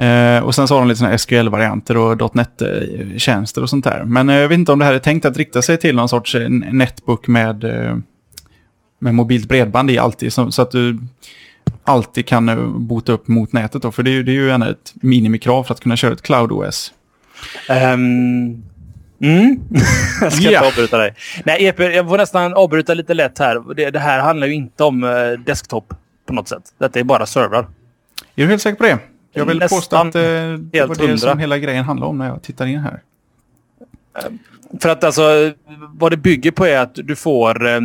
Eh, 0.00 0.38
och 0.44 0.54
sen 0.54 0.68
så 0.68 0.74
har 0.74 0.80
de 0.80 0.88
lite 0.88 0.98
såna 0.98 1.18
SQL-varianter 1.18 1.96
och 1.96 2.34
.NET-tjänster 2.36 3.62
och 3.62 3.70
sånt 3.70 3.84
där. 3.84 4.04
Men 4.04 4.28
eh, 4.30 4.36
jag 4.36 4.48
vet 4.48 4.58
inte 4.58 4.72
om 4.72 4.78
det 4.78 4.84
här 4.84 4.92
är 4.94 4.98
tänkt 4.98 5.24
att 5.24 5.36
rikta 5.36 5.62
sig 5.62 5.76
till 5.76 5.96
någon 5.96 6.08
sorts 6.08 6.34
eh, 6.34 6.48
netbook 6.50 7.26
med, 7.26 7.64
eh, 7.64 7.96
med 8.98 9.14
mobilt 9.14 9.48
bredband 9.48 9.90
i 9.90 9.98
alltid. 9.98 10.32
Så, 10.32 10.50
så, 10.52 10.62
att 10.62 10.70
du 10.70 10.98
alltid 11.84 12.26
kan 12.26 12.48
eh, 12.48 12.56
bota 12.66 13.12
upp 13.12 13.28
mot 13.28 13.52
nätet. 13.52 13.82
Då, 13.82 13.92
för 13.92 14.02
det 14.02 14.10
är, 14.10 14.12
ju- 14.12 14.22
det 14.22 14.32
är 14.32 14.34
ju 14.34 14.46
gärna 14.46 14.68
ett 14.70 14.92
minimikrav 14.94 15.64
för 15.64 15.74
att 15.74 15.80
kunna 15.80 15.96
köra 15.96 16.12
ett 16.12 16.22
Cloud-OS. 16.22 16.92
Ehm, 17.68 18.62
mm. 19.22 19.60
jag 20.20 20.32
ska 20.32 20.42
Ja. 20.44 20.50
inte 20.50 20.66
avbryta 20.68 20.98
dig. 20.98 21.14
Nej, 21.44 21.66
EP, 21.66 21.78
jag 21.80 22.08
får 22.08 22.18
nästan 22.18 22.54
avbryta 22.54 22.94
lite 22.94 23.14
lätt 23.14 23.38
här. 23.38 23.74
Det, 23.74 23.90
det 23.90 23.98
här 23.98 24.20
handlar 24.20 24.46
ju 24.46 24.54
inte 24.54 24.84
om 24.84 25.04
eh, 25.04 25.10
desktop 25.46 25.94
på 26.26 26.32
något 26.32 26.48
sätt. 26.48 26.62
Detta 26.78 27.00
är 27.00 27.04
bara 27.04 27.26
servrar. 27.26 27.62
Är 28.36 28.42
du 28.44 28.46
helt 28.46 28.62
säker 28.62 28.76
på 28.76 28.82
det? 28.84 28.98
Jag 29.32 29.44
vill 29.44 29.58
Nästan 29.58 29.78
påstå 29.78 29.96
att 29.96 30.14
eh, 30.14 30.20
det 30.20 30.84
var 30.86 30.94
det 30.94 31.02
hundra. 31.02 31.18
som 31.18 31.38
hela 31.38 31.58
grejen 31.58 31.84
handlar 31.84 32.06
om 32.06 32.18
när 32.18 32.26
jag 32.28 32.42
tittar 32.42 32.66
in 32.66 32.78
här. 32.78 33.00
För 34.82 34.88
att 34.88 35.04
alltså, 35.04 35.52
vad 35.94 36.12
det 36.12 36.16
bygger 36.16 36.50
på 36.50 36.66
är 36.66 36.78
att 36.78 36.94
du 36.94 37.16
får 37.16 37.66
eh, 37.66 37.80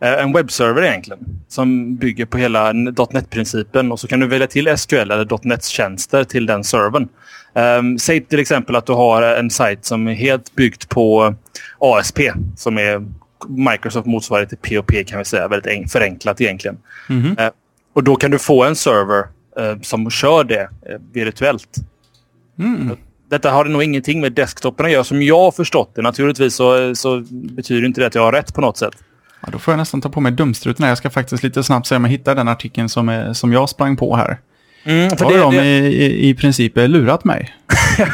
en 0.00 0.32
webbserver 0.32 0.82
egentligen. 0.82 1.20
Som 1.48 1.96
bygger 1.96 2.26
på 2.26 2.38
hela 2.38 2.72
.NET-principen 2.72 3.92
och 3.92 4.00
så 4.00 4.06
kan 4.08 4.20
du 4.20 4.26
välja 4.26 4.46
till 4.46 4.76
SQL 4.78 4.94
eller 4.96 5.46
.NET-tjänster 5.48 6.24
till 6.24 6.46
den 6.46 6.64
servern. 6.64 7.08
Um, 7.54 7.98
säg 7.98 8.20
till 8.20 8.38
exempel 8.40 8.76
att 8.76 8.86
du 8.86 8.92
har 8.92 9.22
en 9.22 9.50
sajt 9.50 9.84
som 9.84 10.08
är 10.08 10.14
helt 10.14 10.54
byggt 10.54 10.88
på 10.88 11.34
ASP 11.78 12.18
som 12.56 12.78
är 12.78 13.06
Microsoft 13.48 14.06
motsvarighet 14.06 14.48
till 14.62 14.76
POP 14.76 15.06
kan 15.06 15.18
vi 15.18 15.24
säga. 15.24 15.48
Väldigt 15.48 15.72
en- 15.72 15.88
förenklat 15.88 16.40
egentligen. 16.40 16.76
Mhm. 17.08 17.36
Eh, 17.38 17.50
och 17.92 18.04
då 18.04 18.16
kan 18.16 18.30
du 18.30 18.38
få 18.38 18.64
en 18.64 18.76
server 18.76 19.24
som 19.82 20.10
kör 20.10 20.44
det 20.44 20.60
eh, 20.60 20.96
virtuellt. 21.12 21.76
Mm. 22.58 22.96
Detta 23.30 23.50
har 23.50 23.64
nog 23.64 23.82
ingenting 23.82 24.20
med 24.20 24.32
desktopen 24.32 24.86
att 24.86 24.92
göra 24.92 25.04
som 25.04 25.22
jag 25.22 25.38
har 25.38 25.50
förstått 25.50 25.92
det. 25.94 26.02
Naturligtvis 26.02 26.54
så, 26.54 26.94
så 26.94 27.24
betyder 27.30 27.86
inte 27.86 28.00
det 28.00 28.06
att 28.06 28.14
jag 28.14 28.22
har 28.22 28.32
rätt 28.32 28.54
på 28.54 28.60
något 28.60 28.76
sätt. 28.76 28.94
Ja, 29.40 29.48
då 29.52 29.58
får 29.58 29.72
jag 29.72 29.78
nästan 29.78 30.00
ta 30.00 30.08
på 30.08 30.20
mig 30.20 30.32
dumstruten 30.32 30.82
här. 30.82 30.90
Jag 30.90 30.98
ska 30.98 31.10
faktiskt 31.10 31.42
lite 31.42 31.62
snabbt 31.62 31.86
se 31.86 31.96
om 31.96 32.04
jag 32.04 32.10
hittar 32.10 32.34
den 32.34 32.48
artikeln 32.48 32.88
som, 32.88 33.08
är, 33.08 33.32
som 33.32 33.52
jag 33.52 33.68
sprang 33.68 33.96
på 33.96 34.16
här. 34.16 34.38
Mm, 34.84 35.16
för 35.16 35.24
Har 35.24 35.32
det, 35.32 35.38
de 35.38 35.54
det, 35.54 35.64
i, 35.64 36.28
i, 36.28 36.34
princip 36.34 36.72
lurat 36.76 37.24
mig? 37.24 37.54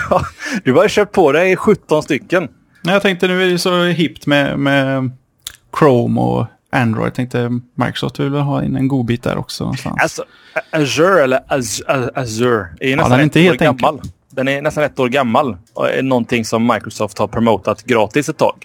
du 0.65 0.73
har 0.73 0.89
köpt 0.89 1.15
på 1.15 1.33
dig 1.33 1.57
17 1.57 2.03
stycken. 2.03 2.49
Jag 2.83 3.03
tänkte 3.03 3.29
nu 3.29 3.43
är 3.43 3.51
det 3.51 3.59
så 3.59 3.85
hippt 3.85 4.27
med, 4.27 4.59
med 4.59 5.11
Chrome 5.79 6.21
och 6.21 6.47
Android. 6.71 7.07
Jag 7.07 7.15
tänkte 7.15 7.51
Microsoft 7.75 8.21
vill 8.21 8.31
väl 8.31 8.41
ha 8.43 8.63
in 8.65 8.77
en 8.77 8.89
god 8.89 9.07
bit 9.07 9.23
där 9.23 9.37
också 9.39 9.65
någonstans. 9.65 9.97
Alltså, 10.03 10.25
Azure 10.71 11.23
eller 11.25 11.41
Az- 11.49 11.83
Az- 11.87 12.11
Azure 12.15 12.67
är 12.81 12.97
nästan 12.97 13.11
den 13.11 13.21
är 13.21 13.25
inte 13.25 13.41
helt 13.41 13.63
enkel. 13.63 13.83
gammal. 13.83 14.01
Den 14.31 14.49
är 14.49 14.63
nästan 14.63 14.85
ett 14.85 14.99
år 14.99 15.09
gammal 15.09 15.57
och 15.75 15.91
är 15.91 16.03
någonting 16.03 16.45
som 16.45 16.67
Microsoft 16.67 17.19
har 17.19 17.27
promotat 17.29 17.83
gratis 17.83 18.29
ett 18.29 18.37
tag. 18.39 18.57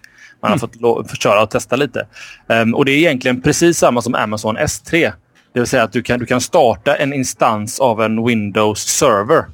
Man 0.41 0.51
har 0.51 0.57
fått, 0.57 0.75
lo- 0.75 1.03
fått 1.07 1.21
köra 1.21 1.43
och 1.43 1.49
testa 1.49 1.75
lite. 1.75 2.07
Ehm, 2.49 2.75
och 2.75 2.85
det 2.85 2.91
är 2.91 2.97
egentligen 2.97 3.41
precis 3.41 3.77
samma 3.77 4.01
som 4.01 4.15
Amazon 4.15 4.57
S3. 4.57 5.11
Det 5.53 5.59
vill 5.59 5.67
säga 5.67 5.83
att 5.83 5.93
du 5.93 6.01
kan, 6.03 6.19
du 6.19 6.25
kan 6.25 6.41
starta 6.41 6.95
en 6.95 7.13
instans 7.13 7.79
av 7.79 8.01
en 8.01 8.25
Windows 8.25 8.79
server 8.79 9.45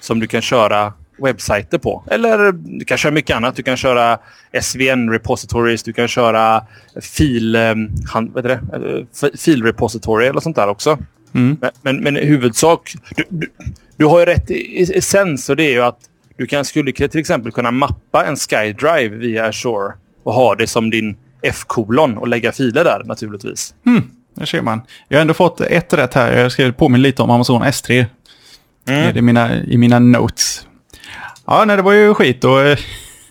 som 0.00 0.20
du 0.20 0.26
kan 0.26 0.42
köra 0.42 0.92
webbsajter 1.18 1.78
på. 1.78 2.04
Eller 2.10 2.52
du 2.52 2.84
kan 2.84 2.98
köra 2.98 3.12
mycket 3.12 3.36
annat. 3.36 3.56
Du 3.56 3.62
kan 3.62 3.76
köra 3.76 4.18
SVN 4.62 5.10
repositories, 5.10 5.82
du 5.82 5.92
kan 5.92 6.08
köra 6.08 6.64
fil, 7.00 7.56
ehm, 7.56 7.88
han, 8.12 8.32
vad 8.32 8.44
det? 8.44 8.52
Eh, 8.52 9.06
f- 9.22 9.40
filrepository 9.40 10.26
eller 10.26 10.40
sånt 10.40 10.56
där 10.56 10.68
också. 10.68 10.98
Mm. 11.34 11.56
Men, 11.60 11.70
men, 11.82 11.96
men 11.96 12.16
i 12.16 12.26
huvudsak, 12.26 12.94
du, 13.16 13.24
du, 13.28 13.46
du 13.96 14.04
har 14.04 14.18
ju 14.20 14.26
rätt 14.26 14.50
essens 14.96 15.48
och 15.50 15.56
det 15.56 15.64
är 15.64 15.70
ju 15.72 15.82
att 15.82 15.98
du 16.36 16.46
kan, 16.46 16.64
skulle 16.64 16.92
till 16.92 17.20
exempel 17.20 17.52
kunna 17.52 17.70
mappa 17.70 18.24
en 18.24 18.36
SkyDrive 18.36 19.08
via 19.16 19.46
Azure 19.46 19.92
och 20.22 20.32
ha 20.34 20.54
det 20.54 20.66
som 20.66 20.90
din 20.90 21.16
F-kolon 21.42 22.18
och 22.18 22.28
lägga 22.28 22.52
filer 22.52 22.84
där 22.84 23.02
naturligtvis. 23.04 23.74
Där 24.34 24.46
ser 24.46 24.62
man. 24.62 24.80
Jag 25.08 25.18
har 25.18 25.20
ändå 25.20 25.34
fått 25.34 25.60
ett 25.60 25.92
rätt 25.92 26.14
här. 26.14 26.32
Jag 26.38 26.52
skrev 26.52 26.72
påminna 26.72 27.02
lite 27.02 27.22
om 27.22 27.30
Amazon 27.30 27.62
S3. 27.62 28.06
Mm. 28.88 29.00
Är 29.08 29.12
det 29.12 29.18
i 29.18 29.22
mina, 29.22 29.62
I 29.64 29.78
mina 29.78 29.98
notes. 29.98 30.66
Ja, 31.46 31.64
nej, 31.64 31.76
det 31.76 31.82
var 31.82 31.92
ju 31.92 32.14
skit. 32.14 32.44
Och, 32.44 32.60
eh, 32.60 32.78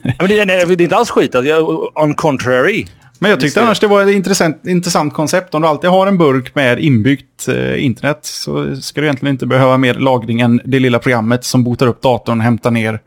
Men 0.01 0.27
det, 0.27 0.45
nej, 0.45 0.65
det 0.65 0.73
är 0.73 0.81
inte 0.81 0.95
alls 0.95 1.09
skit. 1.09 1.35
Alltså, 1.35 1.91
on 1.95 2.15
contrary. 2.15 2.85
men 3.19 3.31
jag 3.31 3.39
tyckte 3.39 3.61
annars 3.61 3.79
det 3.79 3.87
var 3.87 4.01
ett 4.01 4.15
intressant, 4.15 4.67
intressant 4.67 5.13
koncept. 5.13 5.53
Om 5.53 5.61
du 5.61 5.67
alltid 5.67 5.89
har 5.89 6.07
en 6.07 6.17
burk 6.17 6.55
med 6.55 6.79
inbyggt 6.79 7.47
eh, 7.47 7.85
internet 7.85 8.19
så 8.21 8.75
ska 8.75 9.01
du 9.01 9.07
egentligen 9.07 9.35
inte 9.35 9.45
behöva 9.45 9.77
mer 9.77 9.93
lagring 9.93 10.39
än 10.41 10.61
det 10.65 10.79
lilla 10.79 10.99
programmet 10.99 11.43
som 11.43 11.63
botar 11.63 11.87
upp 11.87 12.01
datorn 12.01 12.39
och 12.39 12.43
hämtar 12.43 12.71
ner 12.71 12.99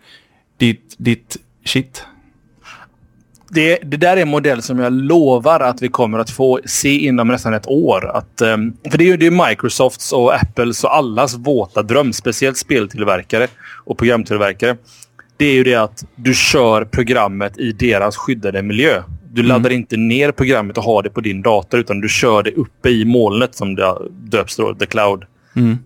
ditt, 0.59 0.95
ditt 0.99 1.37
shit. 1.65 2.05
Det, 3.51 3.79
det 3.83 3.97
där 3.97 4.17
är 4.17 4.23
en 4.23 4.29
modell 4.29 4.63
som 4.63 4.79
jag 4.79 4.93
lovar 4.93 5.61
att 5.61 5.83
vi 5.83 5.89
kommer 5.89 6.19
att 6.19 6.31
få 6.31 6.61
se 6.65 6.99
inom 6.99 7.29
nästan 7.29 7.55
ett 7.55 7.67
år. 7.67 8.17
Att, 8.17 8.41
ehm, 8.41 8.73
för 8.91 8.99
det 8.99 9.05
är 9.05 9.07
ju 9.07 9.17
det 9.17 9.27
är 9.27 9.49
Microsofts 9.49 10.13
och 10.13 10.35
Apples 10.35 10.85
och 10.85 10.97
allas 10.97 11.35
våta 11.35 11.83
dröm, 11.83 12.13
speciellt 12.13 12.57
speltillverkare 12.57 13.49
och 13.89 13.99
programtillverkare. 13.99 14.77
Det 15.37 15.45
är 15.47 15.55
ju 15.55 15.65
det 15.65 15.75
att 15.75 16.05
du 16.17 16.35
kör 16.35 16.85
programmet 16.85 17.59
i 17.59 17.73
deras 17.73 18.17
skyddade 18.17 18.63
miljö. 18.63 19.03
Du 19.33 19.43
laddar 19.43 19.71
inte 19.71 19.97
ner 19.97 20.33
programmet 20.33 20.79
och 20.79 20.85
har 20.85 21.03
det 21.03 21.11
på 21.11 21.21
din 21.21 21.43
dator 21.43 21.81
utan 21.81 22.01
du 22.01 22.09
kör 22.09 22.43
det 22.43 22.51
uppe 22.51 22.89
i 22.89 23.05
molnet 23.05 23.55
som 23.55 23.75
det 23.75 23.97
döps 24.11 24.57
då, 24.57 24.75
the 24.75 24.87
cloud. 24.87 25.25
Mm. 25.57 25.79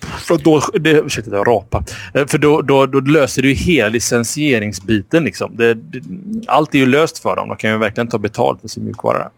För 0.00 0.38
då, 0.38 0.62
det, 0.80 0.90
ursäkta, 0.90 1.36
jag 1.36 1.48
rapa. 1.48 1.84
Eh, 2.14 2.26
För 2.26 2.38
då, 2.38 2.62
då, 2.62 2.86
då 2.86 3.00
löser 3.00 3.42
du 3.42 3.52
hela 3.52 3.88
licensieringsbiten. 3.88 5.24
Liksom. 5.24 5.56
Det, 5.56 5.74
det, 5.74 6.02
allt 6.46 6.74
är 6.74 6.78
ju 6.78 6.86
löst 6.86 7.18
för 7.18 7.36
dem. 7.36 7.48
De 7.48 7.56
kan 7.56 7.70
ju 7.70 7.78
verkligen 7.78 8.08
ta 8.08 8.18
betalt 8.18 8.60
för 8.60 8.68
sin 8.68 8.84
mjukvara. 8.84 9.30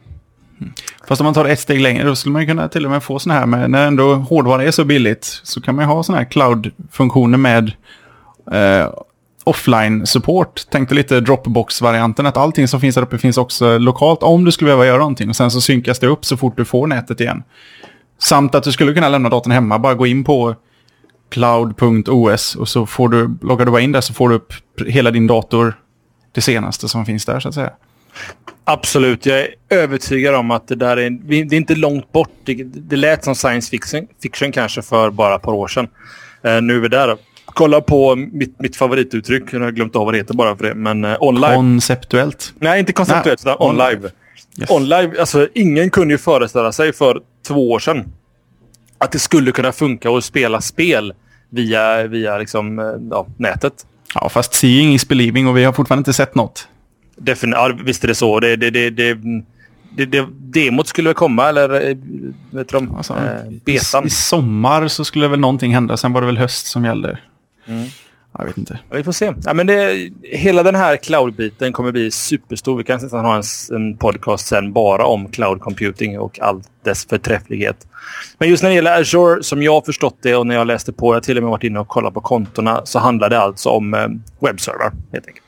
Fast 1.08 1.20
om 1.20 1.24
man 1.24 1.34
tar 1.34 1.44
ett 1.44 1.60
steg 1.60 1.80
längre 1.80 2.04
då 2.04 2.16
skulle 2.16 2.32
man 2.32 2.42
ju 2.42 2.48
kunna 2.48 2.68
till 2.68 2.84
och 2.84 2.90
med 2.90 3.02
få 3.02 3.18
sådana 3.18 3.40
här 3.40 3.46
med, 3.46 3.70
när 3.70 3.86
ändå 3.86 4.14
hårdvara 4.14 4.64
är 4.64 4.70
så 4.70 4.84
billigt 4.84 5.40
så 5.42 5.60
kan 5.60 5.74
man 5.74 5.84
ju 5.84 5.86
ha 5.86 6.02
sådana 6.02 6.22
här 6.22 6.30
cloud-funktioner 6.30 7.38
med 7.38 7.72
eh, 8.52 8.88
offline-support. 9.44 10.70
Tänkte 10.70 10.94
lite 10.94 11.20
Dropbox-varianten 11.20 12.26
att 12.26 12.36
allting 12.36 12.68
som 12.68 12.80
finns 12.80 12.94
där 12.94 13.02
uppe 13.02 13.18
finns 13.18 13.38
också 13.38 13.78
lokalt 13.78 14.22
om 14.22 14.44
du 14.44 14.52
skulle 14.52 14.68
behöva 14.68 14.86
göra 14.86 14.98
någonting. 14.98 15.28
Och 15.28 15.36
sen 15.36 15.50
så 15.50 15.60
synkas 15.60 15.98
det 15.98 16.06
upp 16.06 16.24
så 16.24 16.36
fort 16.36 16.56
du 16.56 16.64
får 16.64 16.86
nätet 16.86 17.20
igen. 17.20 17.42
Samt 18.18 18.54
att 18.54 18.64
du 18.64 18.72
skulle 18.72 18.94
kunna 18.94 19.08
lämna 19.08 19.28
datorn 19.28 19.52
hemma, 19.52 19.78
bara 19.78 19.94
gå 19.94 20.06
in 20.06 20.24
på 20.24 20.54
cloud.os 21.30 22.54
och 22.56 22.68
så 22.68 22.86
får 22.86 23.08
du, 23.08 23.38
loggar 23.42 23.64
du 23.64 23.70
bara 23.70 23.80
in 23.80 23.92
där 23.92 24.00
så 24.00 24.14
får 24.14 24.28
du 24.28 24.34
upp 24.34 24.52
hela 24.86 25.10
din 25.10 25.26
dator, 25.26 25.74
det 26.32 26.40
senaste 26.40 26.88
som 26.88 27.06
finns 27.06 27.24
där 27.24 27.40
så 27.40 27.48
att 27.48 27.54
säga. 27.54 27.70
Absolut. 28.64 29.26
Jag 29.26 29.38
är 29.38 29.48
övertygad 29.70 30.34
om 30.34 30.50
att 30.50 30.68
det 30.68 30.74
där 30.74 30.96
är... 30.96 31.10
Det 31.10 31.36
är 31.36 31.58
inte 31.58 31.74
långt 31.74 32.12
bort. 32.12 32.30
Det, 32.44 32.54
det 32.64 32.96
lät 32.96 33.24
som 33.24 33.34
science 33.34 33.70
fiction, 33.70 34.06
fiction 34.22 34.52
kanske 34.52 34.82
för 34.82 35.10
bara 35.10 35.36
ett 35.36 35.42
par 35.42 35.52
år 35.52 35.68
sedan. 35.68 35.88
Uh, 36.46 36.62
nu 36.62 36.76
är 36.76 36.80
vi 36.80 36.88
där. 36.88 37.16
Kolla 37.54 37.80
på 37.80 38.16
mitt, 38.16 38.60
mitt 38.60 38.76
favorituttryck. 38.76 39.42
Jag 39.52 39.60
har 39.60 39.70
glömt 39.70 39.96
av 39.96 40.04
vad 40.04 40.14
det 40.14 40.18
heter 40.18 40.34
bara 40.34 40.56
för 40.56 40.64
det. 40.64 40.74
Men 40.74 41.04
uh, 41.04 41.16
online. 41.20 41.54
Konceptuellt. 41.54 42.54
Nej, 42.58 42.80
inte 42.80 42.92
konceptuellt, 42.92 43.40
utan 43.40 43.56
on- 43.58 43.70
online. 43.70 44.10
Yes. 44.58 44.70
Online, 44.70 45.16
alltså 45.20 45.48
ingen 45.54 45.90
kunde 45.90 46.14
ju 46.14 46.18
föreställa 46.18 46.72
sig 46.72 46.92
för 46.92 47.20
två 47.46 47.70
år 47.70 47.78
sedan 47.78 48.12
att 48.98 49.12
det 49.12 49.18
skulle 49.18 49.52
kunna 49.52 49.72
funka 49.72 50.10
att 50.10 50.24
spela 50.24 50.60
spel 50.60 51.12
via, 51.50 52.06
via 52.06 52.38
liksom, 52.38 52.78
eh, 52.78 52.84
ja, 53.10 53.26
nätet. 53.36 53.86
Ja, 54.14 54.28
fast 54.28 54.54
seeing 54.54 54.94
is 54.94 55.08
believing 55.08 55.48
och 55.48 55.56
vi 55.56 55.64
har 55.64 55.72
fortfarande 55.72 56.00
inte 56.00 56.12
sett 56.12 56.34
något. 56.34 56.68
Defin 57.16 57.50
ja, 57.50 57.72
visst 57.84 58.04
är 58.04 58.08
det 58.08 58.14
så. 58.14 58.40
Det, 58.40 58.56
det, 58.56 58.70
det, 58.70 58.90
det, 58.90 59.14
det, 59.96 60.06
det, 60.06 60.26
demot 60.30 60.86
skulle 60.86 61.08
väl 61.08 61.14
komma, 61.14 61.48
eller 61.48 61.74
eh, 61.74 61.96
vet 62.50 62.68
du 62.68 62.78
de, 62.78 62.96
Alltså, 62.96 63.14
eh, 63.14 63.52
i, 63.52 63.60
betan. 63.64 64.06
I 64.06 64.10
sommar 64.10 64.88
så 64.88 65.04
skulle 65.04 65.28
väl 65.28 65.40
någonting 65.40 65.74
hända. 65.74 65.96
Sen 65.96 66.12
var 66.12 66.20
det 66.20 66.26
väl 66.26 66.38
höst 66.38 66.66
som 66.66 66.84
gällde. 66.84 67.18
Mm. 67.70 67.88
Jag 68.38 68.44
vet 68.44 68.58
inte. 68.58 68.78
Ja, 68.90 68.96
vi 68.96 69.04
får 69.04 69.12
se. 69.12 69.32
Ja, 69.44 69.54
men 69.54 69.66
det, 69.66 70.10
hela 70.22 70.62
den 70.62 70.74
här 70.74 70.96
cloud-biten 70.96 71.72
kommer 71.72 71.92
bli 71.92 72.10
superstor. 72.10 72.76
Vi 72.76 72.84
kan 72.84 73.00
nästan 73.02 73.24
ha 73.24 73.36
en, 73.36 73.42
en 73.76 73.96
podcast 73.96 74.46
sen 74.46 74.72
bara 74.72 75.04
om 75.04 75.28
cloud 75.28 75.60
computing 75.60 76.18
och 76.18 76.40
all 76.40 76.62
dess 76.84 77.06
förträfflighet. 77.06 77.86
Men 78.38 78.48
just 78.48 78.62
när 78.62 78.70
det 78.70 78.76
gäller 78.76 79.00
Azure, 79.00 79.42
som 79.42 79.62
jag 79.62 79.72
har 79.72 79.80
förstått 79.80 80.16
det 80.22 80.36
och 80.36 80.46
när 80.46 80.54
jag 80.54 80.66
läste 80.66 80.92
på, 80.92 81.14
jag 81.14 81.22
till 81.22 81.36
och 81.36 81.42
med 81.42 81.50
varit 81.50 81.64
inne 81.64 81.78
och 81.78 81.88
kollat 81.88 82.14
på 82.14 82.20
kontona, 82.20 82.86
så 82.86 82.98
handlar 82.98 83.30
det 83.30 83.40
alltså 83.40 83.68
om 83.68 83.94
eh, 83.94 84.08
webbserver 84.40 84.92
helt 85.12 85.26
enkelt. 85.26 85.46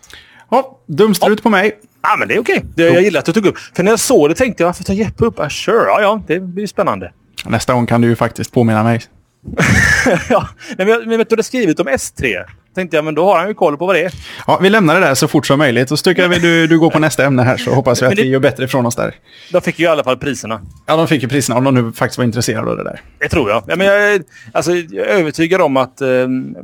Ja, 0.51 0.79
dumstrut 0.87 1.43
på 1.43 1.51
mig. 1.51 1.79
Ja, 2.03 2.17
men 2.19 2.29
det 2.29 2.35
är 2.35 2.41
okej. 2.41 2.65
Det, 2.75 2.83
jag 2.83 3.03
gillar 3.03 3.19
att 3.19 3.27
du 3.27 3.33
tog 3.33 3.47
upp. 3.47 3.59
För 3.59 3.83
när 3.83 3.93
jag 3.93 4.01
såg 4.01 4.29
det 4.29 4.35
tänkte 4.35 4.63
jag, 4.63 4.69
varför 4.69 4.85
tar 4.85 4.95
Jeppe 4.95 5.25
upp 5.25 5.41
Azure? 5.41 5.85
Ja, 5.87 6.01
ja, 6.01 6.23
det 6.27 6.41
blir 6.41 6.67
spännande. 6.67 7.13
Nästa 7.47 7.75
gång 7.75 7.87
kan 7.87 8.01
du 8.01 8.09
ju 8.09 8.17
faktiskt 8.17 8.53
påminna 8.53 8.83
mig. 8.83 9.01
ja, 10.29 10.49
men, 10.77 10.89
jag- 10.89 11.07
men 11.07 11.19
vet 11.19 11.31
du 11.31 11.37
är 11.37 11.43
skrivit 11.43 11.81
om 11.81 11.89
S3? 11.89 12.45
tänkte 12.75 12.97
jag, 12.97 13.05
men 13.05 13.15
då 13.15 13.25
har 13.25 13.39
han 13.39 13.49
ju 13.49 13.55
koll 13.55 13.77
på 13.77 13.87
vad 13.87 13.95
det 13.97 14.05
är. 14.05 14.13
Ja, 14.47 14.59
vi 14.63 14.71
lämnar 14.71 14.95
det 14.95 15.01
där 15.07 15.15
så 15.15 15.29
fort 15.29 15.47
som 15.47 15.59
möjligt. 15.59 15.91
Och 15.91 15.99
så 15.99 16.03
tycker 16.03 16.23
jag 16.23 16.29
vi 16.29 16.39
du, 16.39 16.67
du 16.67 16.79
går 16.79 16.91
på 16.91 16.99
nästa 16.99 17.25
ämne 17.25 17.43
här 17.43 17.57
så 17.57 17.75
hoppas 17.75 18.03
vi 18.03 18.07
att 18.07 18.17
det- 18.17 18.23
vi 18.23 18.29
gör 18.29 18.41
bättre 18.41 18.65
ifrån 18.65 18.87
oss 18.87 18.97
där. 18.97 19.15
De 19.53 19.61
fick 19.63 19.79
ju 19.79 19.85
i 19.85 19.89
alla 19.89 20.05
fall 20.05 20.17
priserna. 20.17 20.61
Ja, 20.87 20.97
de 20.97 21.09
fick 21.09 21.23
ju 21.23 21.29
priserna 21.29 21.59
om 21.59 21.65
de 21.65 21.75
nu 21.75 21.93
faktiskt 21.93 22.19
var 22.19 22.25
intresserade 22.25 22.71
av 22.71 22.77
det 22.77 22.85
där. 22.85 23.01
Det 23.19 23.29
tror 23.29 23.51
jag. 23.51 23.63
Ja, 23.67 23.77
men 23.77 23.87
jag, 23.87 24.23
alltså, 24.53 24.73
jag 24.75 25.07
är 25.07 25.21
övertygad 25.21 25.61
om 25.61 25.77
att 25.77 26.01
eh, 26.01 26.07
till 26.09 26.55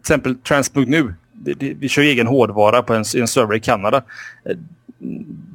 exempel 0.00 0.34
Trans.nu, 0.36 1.14
det, 1.32 1.54
det, 1.54 1.74
vi 1.80 1.88
kör 1.88 2.02
egen 2.02 2.26
hårdvara 2.26 2.82
på 2.82 2.94
en, 2.94 3.04
en 3.16 3.28
server 3.28 3.54
i 3.56 3.60
Kanada. 3.60 4.02
Eh, 4.50 4.56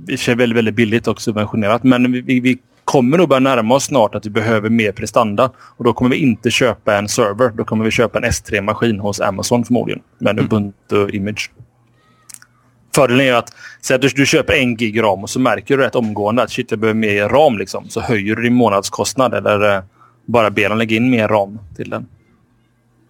Vi 0.07 0.17
kör 0.17 0.35
väldigt, 0.35 0.57
väldigt 0.57 0.75
billigt 0.75 1.07
och 1.07 1.21
subventionerat, 1.21 1.83
men 1.83 2.11
vi, 2.11 2.39
vi 2.39 2.57
kommer 2.85 3.17
nog 3.17 3.29
börja 3.29 3.39
närma 3.39 3.75
oss 3.75 3.83
snart 3.83 4.15
att 4.15 4.25
vi 4.25 4.29
behöver 4.29 4.69
mer 4.69 4.91
prestanda. 4.91 5.51
Och 5.57 5.83
då 5.83 5.93
kommer 5.93 6.11
vi 6.11 6.17
inte 6.17 6.51
köpa 6.51 6.97
en 6.97 7.07
server. 7.07 7.49
Då 7.49 7.63
kommer 7.63 7.85
vi 7.85 7.91
köpa 7.91 8.19
en 8.19 8.25
S3-maskin 8.25 8.99
hos 8.99 9.21
Amazon 9.21 9.65
förmodligen. 9.65 10.01
Med 10.17 10.39
en 10.39 10.45
Ubuntu 10.45 11.09
Image. 11.09 11.51
Fördelen 12.95 13.25
är 13.25 13.33
att, 13.33 13.53
säg 13.81 13.95
att 13.95 14.01
du, 14.01 14.09
du 14.09 14.25
köper 14.25 14.53
en 14.53 14.77
gig 14.77 15.03
ram 15.03 15.23
och 15.23 15.29
så 15.29 15.39
märker 15.39 15.77
du 15.77 15.83
rätt 15.83 15.95
omgående 15.95 16.43
att 16.43 16.51
shit, 16.51 16.71
jag 16.71 16.79
behöver 16.79 16.99
mer 16.99 17.29
ram. 17.29 17.57
Liksom. 17.57 17.89
Så 17.89 18.01
höjer 18.01 18.35
du 18.35 18.41
din 18.41 18.53
månadskostnad 18.53 19.33
eller 19.33 19.75
eh, 19.75 19.83
bara 20.25 20.49
ber 20.49 20.69
dem 20.69 20.77
lägga 20.77 20.95
in 20.95 21.09
mer 21.09 21.27
ram 21.27 21.59
till 21.75 21.89
den. 21.89 22.05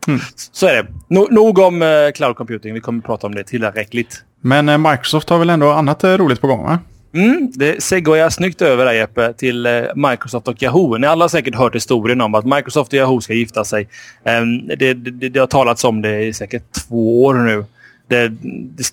Mm. 0.08 0.20
Så 0.52 0.68
är 0.68 0.74
det. 0.74 0.88
No, 1.08 1.28
nog 1.32 1.60
om 1.60 1.82
eh, 1.82 2.12
cloud 2.16 2.36
computing. 2.36 2.74
Vi 2.74 2.80
kommer 2.80 3.00
att 3.00 3.06
prata 3.06 3.28
om 3.28 3.36
det 3.36 3.44
tillräckligt. 3.44 4.24
Men 4.42 4.70
eh, 4.70 4.78
Microsoft 4.78 5.30
har 5.30 5.40
väl 5.40 5.50
ändå 5.50 5.72
annat 5.72 6.04
roligt 6.04 6.42
på 6.42 6.48
gång, 6.48 6.64
va? 6.64 6.80
Mm, 7.14 7.52
det 7.54 7.84
segwayar 7.84 8.30
snyggt 8.30 8.62
över 8.62 8.86
där 8.86 8.94
Jeppe 8.94 9.34
till 9.34 9.66
eh, 9.66 9.84
Microsoft 9.96 10.48
och 10.48 10.64
Yahoo. 10.64 10.98
Ni 10.98 11.08
alla 11.08 11.24
har 11.24 11.30
säkert 11.30 11.56
hört 11.56 11.76
historien 11.76 12.22
om 12.22 12.36
att 12.36 12.46
Microsoft 12.46 12.94
och 12.94 12.98
Yahoo 12.98 13.22
ska 13.22 13.34
gifta 13.34 13.66
sig. 13.66 13.88
Ehm, 14.24 14.68
det, 14.68 14.94
det, 14.94 15.30
det 15.30 15.40
har 15.40 15.48
talats 15.48 15.84
om 15.84 16.02
det 16.02 16.24
i 16.24 16.34
säkert 16.34 16.64
två 16.72 17.24
år 17.24 17.34
nu. 17.34 17.66
Det, 18.08 18.32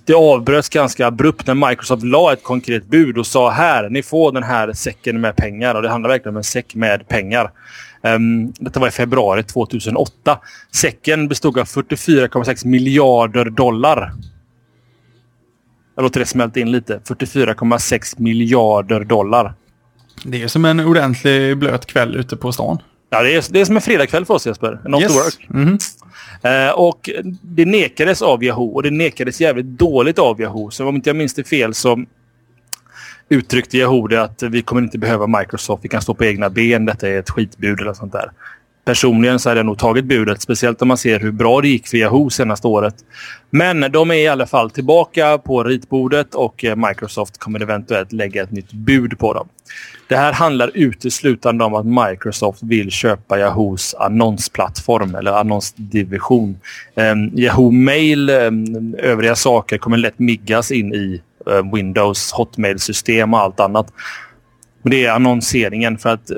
det, 0.04 0.14
avbröts 0.14 0.68
ganska 0.68 1.06
abrupt 1.06 1.46
när 1.46 1.68
Microsoft 1.68 2.02
la 2.02 2.33
ett 2.33 2.42
konkret 2.42 2.87
bud 2.87 3.18
och 3.18 3.26
sa 3.26 3.50
här, 3.50 3.88
ni 3.88 4.02
får 4.02 4.33
den 4.33 4.42
här 4.42 4.72
säcken 4.72 5.20
med 5.20 5.37
pengar. 5.37 5.74
Och 5.74 5.83
det 5.83 5.88
handlar 5.88 6.11
verkligen 6.11 6.35
om 6.35 6.37
en 6.37 6.44
säck 6.44 6.74
med 6.74 7.09
pengar. 7.09 7.50
Um, 8.02 8.52
detta 8.59 8.80
var 8.80 8.88
i 8.88 8.90
februari 8.90 9.42
2008. 9.42 10.38
Säcken 10.74 11.28
bestod 11.28 11.59
av 11.59 11.64
44,6 11.64 12.66
miljarder 12.66 13.44
dollar. 13.44 14.12
Jag 16.00 16.04
låter 16.04 16.20
det 16.20 16.26
smälta 16.26 16.60
in 16.60 16.72
lite. 16.72 17.00
44,6 17.04 18.14
miljarder 18.20 19.04
dollar. 19.04 19.54
Det 20.24 20.42
är 20.42 20.48
som 20.48 20.64
en 20.64 20.80
ordentlig 20.80 21.58
blöt 21.58 21.86
kväll 21.86 22.16
ute 22.16 22.36
på 22.36 22.52
stan. 22.52 22.78
Ja, 23.10 23.22
det, 23.22 23.34
är, 23.34 23.44
det 23.52 23.60
är 23.60 23.64
som 23.64 23.76
en 23.76 23.82
fredagkväll 23.82 24.24
för 24.24 24.34
oss 24.34 24.46
Jesper. 24.46 24.80
Not 24.84 25.02
to 25.02 25.12
work. 25.12 25.46
Mhm. 25.48 25.78
Eh, 26.42 26.70
och 26.70 27.10
det 27.42 27.64
nekades 27.64 28.22
av 28.22 28.44
Yahoo 28.44 28.74
och 28.74 28.82
det 28.82 28.90
nekades 28.90 29.40
jävligt 29.40 29.66
dåligt 29.66 30.18
av 30.18 30.40
Yahoo. 30.40 30.70
Så 30.70 30.88
om 30.88 30.96
inte 30.96 31.08
jag 31.08 31.16
minns 31.16 31.34
det 31.34 31.44
fel 31.44 31.74
så 31.74 32.04
uttryckte 33.28 33.78
Yahoo 33.78 34.06
det 34.06 34.22
att 34.22 34.42
vi 34.42 34.62
kommer 34.62 34.82
inte 34.82 34.98
behöva 34.98 35.26
Microsoft. 35.26 35.84
Vi 35.84 35.88
kan 35.88 36.02
stå 36.02 36.14
på 36.14 36.24
egna 36.24 36.50
ben. 36.50 36.86
Detta 36.86 37.08
är 37.08 37.18
ett 37.18 37.30
skitbud 37.30 37.80
eller 37.80 37.92
sånt 37.92 38.12
där. 38.12 38.30
Personligen 38.85 39.38
så 39.38 39.49
hade 39.49 39.59
jag 39.59 39.66
nog 39.66 39.79
tagit 39.79 40.05
budet, 40.05 40.43
speciellt 40.43 40.83
om 40.83 40.88
man 40.88 40.97
ser 40.97 41.21
hur 41.21 41.33
bra 41.33 41.61
det 41.61 41.69
gick 41.69 41.88
för 41.88 41.97
Yahoo 41.97 42.31
senaste 42.31 42.66
året. 42.66 42.95
Men 43.51 43.93
de 43.93 44.11
är 44.11 44.14
i 44.14 44.29
alla 44.29 44.47
fall 44.47 44.71
tillbaka 44.71 45.38
på 45.38 45.64
ritbordet 45.64 46.35
och 46.35 46.64
eh, 46.64 46.77
Microsoft 46.77 47.38
kommer 47.38 47.62
eventuellt 47.62 48.12
lägga 48.12 48.43
ett 48.43 48.51
nytt 48.51 48.73
bud 48.73 49.19
på 49.19 49.33
dem. 49.33 49.49
Det 50.09 50.16
här 50.16 50.33
handlar 50.33 50.71
uteslutande 50.75 51.64
om 51.64 51.75
att 51.75 52.11
Microsoft 52.11 52.62
vill 52.62 52.90
köpa 52.90 53.38
Yahoos 53.38 53.95
annonsplattform 53.95 55.14
eller 55.14 55.33
annonsdivision. 55.33 56.59
Um, 56.95 57.38
Yahoo 57.38 57.71
Mail, 57.71 58.31
um, 58.31 58.95
övriga 58.99 59.35
saker 59.35 59.79
kommer 59.79 59.97
lätt 59.97 60.19
miggas 60.19 60.71
in 60.71 60.95
i 60.95 61.23
eh, 61.47 61.73
Windows 61.75 62.33
Hotmail-system 62.33 63.35
och 63.35 63.40
allt 63.40 63.61
annat. 63.61 63.93
Men 64.83 64.90
det 64.90 65.05
är 65.05 65.12
annonseringen 65.12 65.99
för 65.99 66.11
att 66.11 66.31
eh, 66.31 66.37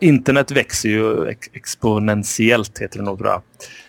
internet 0.00 0.50
växer 0.50 0.88
ju 0.88 1.28
ex 1.28 1.48
exponentiellt, 1.52 2.78
heter 2.78 2.98
det 2.98 3.04
nog 3.04 3.18
tror. 3.18 3.42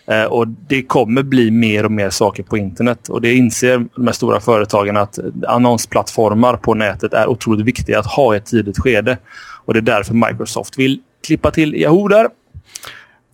Eh, 0.06 0.24
och 0.24 0.48
det 0.48 0.82
kommer 0.82 1.22
bli 1.22 1.50
mer 1.50 1.84
och 1.84 1.92
mer 1.92 2.10
saker 2.10 2.42
på 2.42 2.56
internet. 2.56 3.08
Och 3.08 3.20
det 3.20 3.34
inser 3.34 3.86
de 3.96 4.06
här 4.06 4.12
stora 4.12 4.40
företagen 4.40 4.96
att 4.96 5.18
annonsplattformar 5.48 6.56
på 6.56 6.74
nätet 6.74 7.14
är 7.14 7.28
otroligt 7.28 7.66
viktiga 7.66 7.98
att 7.98 8.06
ha 8.06 8.34
i 8.34 8.36
ett 8.36 8.46
tidigt 8.46 8.78
skede. 8.78 9.18
Och 9.64 9.74
det 9.74 9.80
är 9.80 9.82
därför 9.82 10.14
Microsoft 10.14 10.78
vill 10.78 11.00
klippa 11.26 11.50
till 11.50 11.74
Yahoo 11.74 12.08
där. 12.08 12.28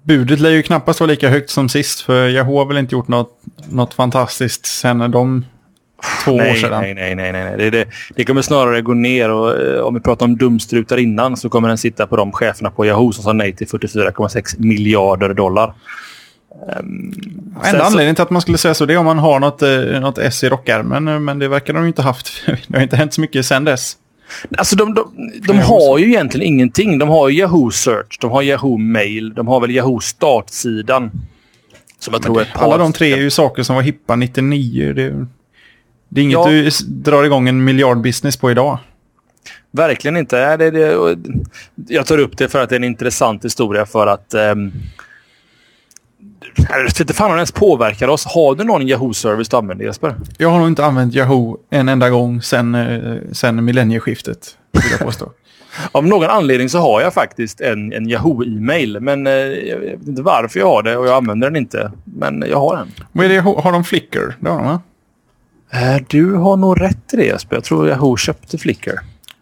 Budet 0.03 0.41
lär 0.41 0.51
ju 0.51 0.63
knappast 0.63 1.01
vara 1.01 1.11
lika 1.11 1.29
högt 1.29 1.51
som 1.51 1.69
sist, 1.69 2.01
för 2.01 2.29
Yahoo 2.29 2.59
har 2.59 2.67
väl 2.67 2.77
inte 2.77 2.95
gjort 2.95 3.09
något, 3.09 3.41
något 3.71 3.95
fantastiskt 3.95 4.67
sen 4.67 5.11
de 5.11 5.45
två 6.25 6.33
år 6.33 6.39
Nej, 6.39 6.61
sedan. 6.61 6.81
nej, 6.83 6.95
nej, 6.95 7.15
nej, 7.15 7.33
nej. 7.33 7.55
Det, 7.57 7.71
det, 7.71 7.89
det 8.17 8.25
kommer 8.25 8.43
snarare 8.43 8.83
gå 8.83 8.95
ner 8.95 9.31
och 9.31 9.61
eh, 9.61 9.81
om 9.81 9.95
vi 9.95 10.01
pratar 10.01 10.27
om 10.27 10.37
dumstrutar 10.37 10.97
innan 10.97 11.37
så 11.37 11.49
kommer 11.49 11.69
den 11.69 11.79
sitta 11.79 12.07
på 12.07 12.17
de 12.17 12.33
cheferna 12.33 12.71
på 12.71 12.87
Yahoo 12.87 13.13
som 13.13 13.25
sa 13.25 13.33
nej 13.33 13.53
till 13.53 13.67
44,6 13.67 14.55
miljarder 14.59 15.35
dollar. 15.35 15.75
Um, 16.81 17.13
Enda 17.65 17.83
anledningen 17.83 18.15
till 18.15 18.23
att 18.23 18.31
man 18.31 18.43
skulle 18.43 18.59
säga 18.59 18.75
så 18.75 18.87
det 18.87 18.95
är 18.95 18.99
om 18.99 19.05
man 19.05 19.19
har 19.19 19.41
något, 19.41 19.63
eh, 19.63 20.01
något 20.01 20.19
S 20.19 20.45
i 20.45 20.49
rockärmen, 20.49 21.09
eh, 21.09 21.19
men 21.19 21.39
det 21.39 21.49
verkar 21.49 21.75
de 21.75 21.87
inte 21.87 22.03
haft. 22.03 22.47
Det 22.69 22.77
har 22.77 22.83
inte 22.83 22.97
hänt 22.97 23.15
så 23.15 23.21
mycket 23.21 23.47
sen 23.47 23.65
dess. 23.65 23.97
Alltså 24.59 24.77
de, 24.77 24.95
de, 24.95 25.13
de 25.47 25.59
har 25.59 25.99
ju 25.99 26.07
egentligen 26.07 26.47
ingenting. 26.47 26.99
De 26.99 27.09
har 27.09 27.29
ju 27.29 27.39
Yahoo 27.39 27.71
Search, 27.71 28.19
de 28.21 28.31
har 28.31 28.43
Yahoo 28.43 28.77
Mail, 28.77 29.35
de 29.35 29.49
har 29.49 29.61
väl 29.61 29.71
Yahoo 29.71 30.01
Startsidan. 30.01 31.11
Som 31.99 32.15
jag 32.15 32.23
tror 32.23 32.45
par 32.55 32.65
Alla 32.65 32.77
de 32.77 32.93
tre 32.93 33.13
är 33.13 33.17
ju 33.17 33.31
saker 33.31 33.63
som 33.63 33.77
var 33.77 33.83
hippa 33.83 34.17
99. 34.17 34.93
Det, 34.93 35.27
det 36.09 36.21
är 36.21 36.25
inget 36.25 36.33
Ja. 36.33 36.49
du 36.49 36.71
drar 36.87 37.25
igång 37.25 37.49
en 37.49 37.65
miljardbusiness 37.65 38.37
på 38.37 38.51
idag. 38.51 38.79
Verkligen 39.71 40.17
inte. 40.17 40.57
Det, 40.57 40.71
det, 40.71 41.17
jag 41.89 42.07
tar 42.07 42.19
upp 42.19 42.37
det 42.39 42.49
för 42.49 42.63
att 42.63 42.69
det 42.69 42.75
är 42.75 42.81
en 42.81 42.85
intressant 42.85 43.45
historia 43.45 43.87
för 43.87 44.07
att... 44.07 44.35
Um, 44.35 44.73
jag 46.71 46.85
vet 46.85 47.01
inte 47.01 47.15
fan 47.15 47.27
om 47.27 47.31
den 47.31 47.39
ens 47.39 47.53
påverkar 47.53 48.09
oss. 48.09 48.25
Har 48.27 48.55
du 48.55 48.65
någon 48.65 48.83
Yahoo-service 48.89 49.49
du 49.51 49.57
använder 49.57 49.85
Jesper? 49.85 50.15
Jag 50.39 50.49
har 50.51 50.59
nog 50.59 50.69
inte 50.69 50.85
använt 50.85 51.15
Yahoo 51.15 51.57
en 51.71 51.89
enda 51.89 52.11
gång 52.11 52.43
sen, 52.43 52.75
eh, 52.75 53.17
sen 53.33 53.65
millennieskiftet, 53.65 54.57
vill 54.73 54.83
jag 54.91 55.01
påstå. 55.01 55.33
Av 55.93 56.07
någon 56.07 56.31
anledning 56.31 56.69
så 56.69 56.79
har 56.79 57.01
jag 57.01 57.15
faktiskt 57.15 57.61
en, 57.61 57.93
en 57.93 58.09
Yahoo-e-mail. 58.09 59.01
Men 59.01 59.27
eh, 59.27 59.33
jag 59.33 59.79
vet 59.79 60.07
inte 60.09 60.23
varför 60.23 60.61
jag 60.61 60.67
har 60.67 60.83
det 60.83 60.97
och 60.97 61.07
jag 61.07 61.17
använder 61.17 61.47
den 61.51 61.57
inte. 61.57 61.93
Men 62.05 62.45
jag 62.51 62.61
har 62.61 62.77
den. 62.77 62.89
Vad 63.13 63.25
är 63.25 63.29
det, 63.29 63.41
Yahoo- 63.41 63.61
har 63.63 63.73
de 63.73 63.85
Flickr? 63.85 64.37
Det 64.41 64.49
har 64.51 64.57
de 64.59 64.67
va? 64.67 64.81
Eh, 65.73 65.97
Du 66.09 66.33
har 66.35 66.57
nog 66.57 66.81
rätt 66.81 67.15
i 67.15 67.17
det 67.17 67.25
Jesper. 67.25 67.57
Jag 67.57 67.65
tror 67.65 67.89
Yahoo 67.89 68.17
köpte 68.17 68.59
Flickr. 68.59 68.93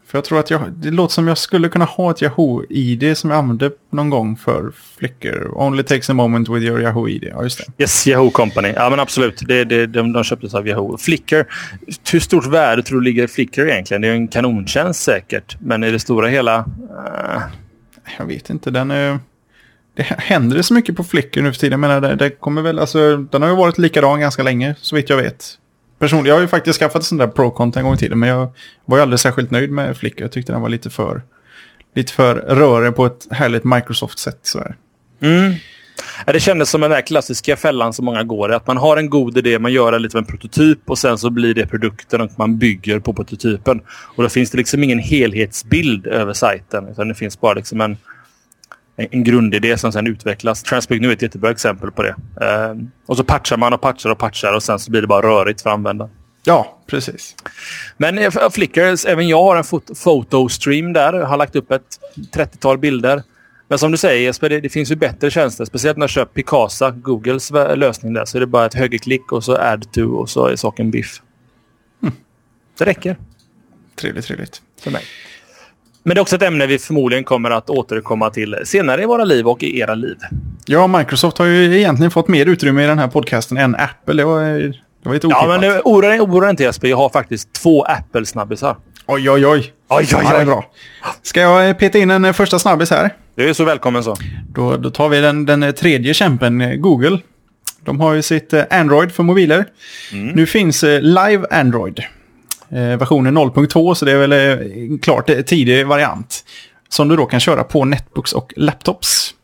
För 0.06 0.18
jag 0.18 0.24
tror 0.24 0.38
att 0.40 0.50
jag, 0.50 0.60
det 0.72 0.90
låter 0.90 1.12
som 1.14 1.28
jag 1.28 1.38
skulle 1.38 1.68
kunna 1.68 1.84
ha 1.84 2.10
ett 2.10 2.22
Yahoo-ID 2.22 3.16
som 3.16 3.30
jag 3.30 3.38
använde 3.38 3.70
någon 3.92 4.10
gång 4.10 4.36
för 4.36 4.72
Flickr. 4.98 5.48
Only 5.58 5.82
takes 5.82 6.10
a 6.10 6.14
moment 6.14 6.48
with 6.48 6.64
your 6.64 6.80
Yahoo-ID. 6.82 7.28
Ja, 7.32 7.42
just 7.42 7.58
det. 7.58 7.82
Yes, 7.82 8.06
Yahoo 8.06 8.30
Company. 8.30 8.72
Ja, 8.76 8.90
men 8.90 9.00
absolut. 9.00 9.42
Det, 9.46 9.64
det, 9.64 9.86
de, 9.86 10.12
de 10.12 10.24
köptes 10.24 10.54
av 10.54 10.68
Yahoo. 10.68 10.98
Flickr. 10.98 11.44
Hur 12.12 12.20
stort 12.20 12.46
värde 12.46 12.82
tror 12.82 13.00
du 13.00 13.04
ligger 13.04 13.24
i 13.24 13.28
Flickr 13.28 13.68
egentligen? 13.68 14.00
Det 14.02 14.08
är 14.08 14.12
en 14.12 14.28
kanontjänst 14.28 15.02
säkert. 15.02 15.56
Men 15.60 15.84
i 15.84 15.90
det 15.90 15.98
stora 15.98 16.28
hela... 16.28 16.56
eh, 16.58 17.42
Jag 18.18 18.26
vet 18.26 18.50
inte, 18.50 18.70
den 18.70 18.90
är... 18.90 19.18
Det 19.96 20.02
händer 20.02 20.56
det 20.56 20.62
så 20.62 20.74
mycket 20.74 20.96
på 20.96 21.04
Flickr 21.04 21.40
nu 21.42 21.52
för 21.52 21.60
tiden. 21.60 21.72
Jag 21.82 21.88
menar, 21.90 22.00
det, 22.00 22.14
det 22.14 22.30
kommer 22.30 22.62
väl, 22.62 22.78
alltså, 22.78 23.16
den 23.16 23.42
har 23.42 23.48
ju 23.48 23.56
varit 23.56 23.78
likadan 23.78 24.20
ganska 24.20 24.42
länge, 24.42 24.74
så 24.80 24.96
vitt 24.96 25.10
jag 25.10 25.16
vet. 25.16 25.58
Personligen, 25.98 26.28
jag 26.28 26.34
har 26.34 26.40
ju 26.40 26.48
faktiskt 26.48 26.78
skaffat 26.78 27.04
sån 27.04 27.18
där 27.18 27.26
Pro-content 27.26 27.78
en 27.78 27.84
gång 27.84 27.94
i 27.94 27.96
tiden, 27.96 28.18
men 28.18 28.28
jag 28.28 28.52
var 28.84 28.98
ju 28.98 29.02
aldrig 29.02 29.20
särskilt 29.20 29.50
nöjd 29.50 29.70
med 29.70 29.96
Flickr. 29.96 30.22
Jag 30.22 30.32
tyckte 30.32 30.52
den 30.52 30.62
var 30.62 30.68
lite 30.68 30.90
för, 30.90 31.22
lite 31.94 32.12
för 32.12 32.34
rörig 32.34 32.96
på 32.96 33.06
ett 33.06 33.26
härligt 33.30 33.64
Microsoft-sätt. 33.64 34.52
Mm. 35.20 35.54
Det 36.26 36.40
kändes 36.40 36.70
som 36.70 36.80
den 36.80 36.90
där 36.90 37.00
klassiska 37.00 37.56
fällan 37.56 37.92
som 37.92 38.04
många 38.04 38.22
går 38.22 38.52
i. 38.52 38.54
Att 38.54 38.66
man 38.66 38.76
har 38.76 38.96
en 38.96 39.10
god 39.10 39.38
idé, 39.38 39.58
man 39.58 39.72
gör 39.72 39.92
en 39.92 40.02
lite 40.02 40.18
av 40.18 40.22
en 40.22 40.26
prototyp 40.26 40.78
och 40.86 40.98
sen 40.98 41.18
så 41.18 41.30
blir 41.30 41.54
det 41.54 41.66
produkten 41.66 42.20
och 42.20 42.30
man 42.36 42.58
bygger 42.58 43.00
på 43.00 43.12
prototypen. 43.12 43.80
Och 43.88 44.22
då 44.22 44.28
finns 44.28 44.50
det 44.50 44.58
liksom 44.58 44.84
ingen 44.84 44.98
helhetsbild 44.98 46.06
över 46.06 46.32
sajten. 46.32 46.88
Utan 46.88 47.08
det 47.08 47.14
finns 47.14 47.40
bara 47.40 47.54
liksom 47.54 47.80
en, 47.80 47.96
en, 48.96 49.24
grundidé 49.24 49.78
som 49.78 49.92
sen 49.92 50.06
utvecklas. 50.06 50.62
Transbig 50.62 51.00
nu 51.00 51.08
är 51.08 51.12
ett 51.12 51.22
jättebra 51.22 51.50
exempel 51.50 51.90
på 51.90 52.02
det. 52.02 52.16
Eh, 52.40 52.74
och 53.06 53.16
så 53.16 53.24
patchar 53.24 53.56
man 53.56 53.72
och 53.72 53.80
patchar 53.80 54.10
och 54.10 54.18
patchar 54.18 54.52
och 54.52 54.62
sen 54.62 54.78
så 54.78 54.90
blir 54.90 55.00
det 55.00 55.06
bara 55.06 55.26
rörigt 55.26 55.62
för 55.62 55.70
användaren. 55.70 56.10
Ja, 56.44 56.78
precis. 56.86 57.36
Men 57.96 58.18
eh, 58.18 58.50
Flickr, 58.50 59.06
även 59.08 59.28
jag 59.28 59.42
har 59.42 59.56
en 59.56 59.64
fot- 59.64 59.98
fotostream 59.98 60.92
där. 60.92 61.12
Jag 61.12 61.26
har 61.26 61.36
lagt 61.36 61.56
upp 61.56 61.70
ett 61.70 62.00
30-tal 62.34 62.78
bilder. 62.78 63.22
Men 63.68 63.78
som 63.78 63.90
du 63.92 63.96
säger 63.98 64.22
Jesper, 64.22 64.48
det, 64.48 64.60
det 64.60 64.68
finns 64.68 64.90
ju 64.90 64.96
bättre 64.96 65.30
tjänster. 65.30 65.64
Speciellt 65.64 65.96
när 65.98 66.02
jag 66.04 66.10
köper 66.10 66.34
Picasa, 66.34 66.90
Googles 66.90 67.50
lösning 67.76 68.12
där. 68.12 68.24
Så 68.24 68.38
är 68.38 68.40
det 68.40 68.46
bara 68.46 68.66
ett 68.66 68.74
högerklick 68.74 69.32
och 69.32 69.44
så 69.44 69.56
add 69.56 69.92
to 69.92 70.02
och 70.16 70.30
så 70.30 70.46
är 70.46 70.56
saken 70.56 70.90
biff. 70.90 71.22
Det 72.78 72.84
räcker 72.84 73.16
Trevligt, 73.96 74.24
trevligt. 74.26 74.62
för 74.80 74.90
mig. 74.90 75.02
Men 76.06 76.14
det 76.14 76.18
är 76.18 76.22
också 76.22 76.36
ett 76.36 76.42
ämne 76.42 76.66
vi 76.66 76.78
förmodligen 76.78 77.24
kommer 77.24 77.50
att 77.50 77.70
återkomma 77.70 78.30
till 78.30 78.56
senare 78.64 79.02
i 79.02 79.06
våra 79.06 79.24
liv 79.24 79.48
och 79.48 79.62
i 79.62 79.78
era 79.78 79.94
liv. 79.94 80.16
Ja, 80.66 80.86
Microsoft 80.86 81.38
har 81.38 81.46
ju 81.46 81.78
egentligen 81.78 82.10
fått 82.10 82.28
mer 82.28 82.46
utrymme 82.46 82.84
i 82.84 82.86
den 82.86 82.98
här 82.98 83.08
podcasten 83.08 83.56
än 83.56 83.74
Apple. 83.74 84.14
Det 84.14 84.24
var, 84.24 84.42
det 84.42 84.72
var 85.02 85.14
lite 85.14 85.26
otippat. 85.26 85.44
Ja, 85.48 85.58
men 85.60 85.80
oroa 85.84 86.20
oroa 86.20 86.50
inte 86.50 86.62
Jesper. 86.62 86.88
Jag 86.88 86.96
har 86.96 87.08
faktiskt 87.08 87.52
två 87.52 87.82
Apple-snabbisar. 87.84 88.76
Oj, 89.06 89.30
oj, 89.30 89.46
oj. 89.46 89.72
Oj, 89.88 90.06
oj, 90.14 90.24
oj. 90.38 90.44
bra. 90.44 90.64
Ska 91.22 91.40
jag 91.40 91.68
eh, 91.68 91.76
peta 91.76 91.98
in 91.98 92.10
en 92.10 92.24
eh, 92.24 92.32
första 92.32 92.58
snabbis 92.58 92.90
här? 92.90 93.10
Du 93.34 93.48
är 93.48 93.52
så 93.52 93.64
välkommen 93.64 94.04
så. 94.04 94.16
Då, 94.54 94.76
då 94.76 94.90
tar 94.90 95.08
vi 95.08 95.20
den, 95.20 95.46
den 95.46 95.62
eh, 95.62 95.70
tredje 95.70 96.14
kämpen, 96.14 96.80
Google. 96.82 97.18
De 97.84 98.00
har 98.00 98.14
ju 98.14 98.22
sitt 98.22 98.54
Android 98.70 99.12
för 99.12 99.22
mobiler. 99.22 99.64
Nu 100.34 100.46
finns 100.46 100.82
Live 100.82 101.46
Android. 101.50 102.02
Eh, 102.70 102.98
versionen 102.98 103.38
0.2, 103.38 103.94
så 103.94 104.04
det 104.04 104.12
är 104.12 104.18
väl 104.18 104.32
eh, 104.32 104.82
en 104.82 104.98
klart 104.98 105.30
eh, 105.30 105.40
tidig 105.40 105.86
variant. 105.86 106.44
Som 106.88 107.08
du 107.08 107.16
då 107.16 107.26
kan 107.26 107.40
köra 107.40 107.64
på 107.64 107.84
netbooks 107.84 108.32
och 108.32 108.52
laptops. 108.56 109.34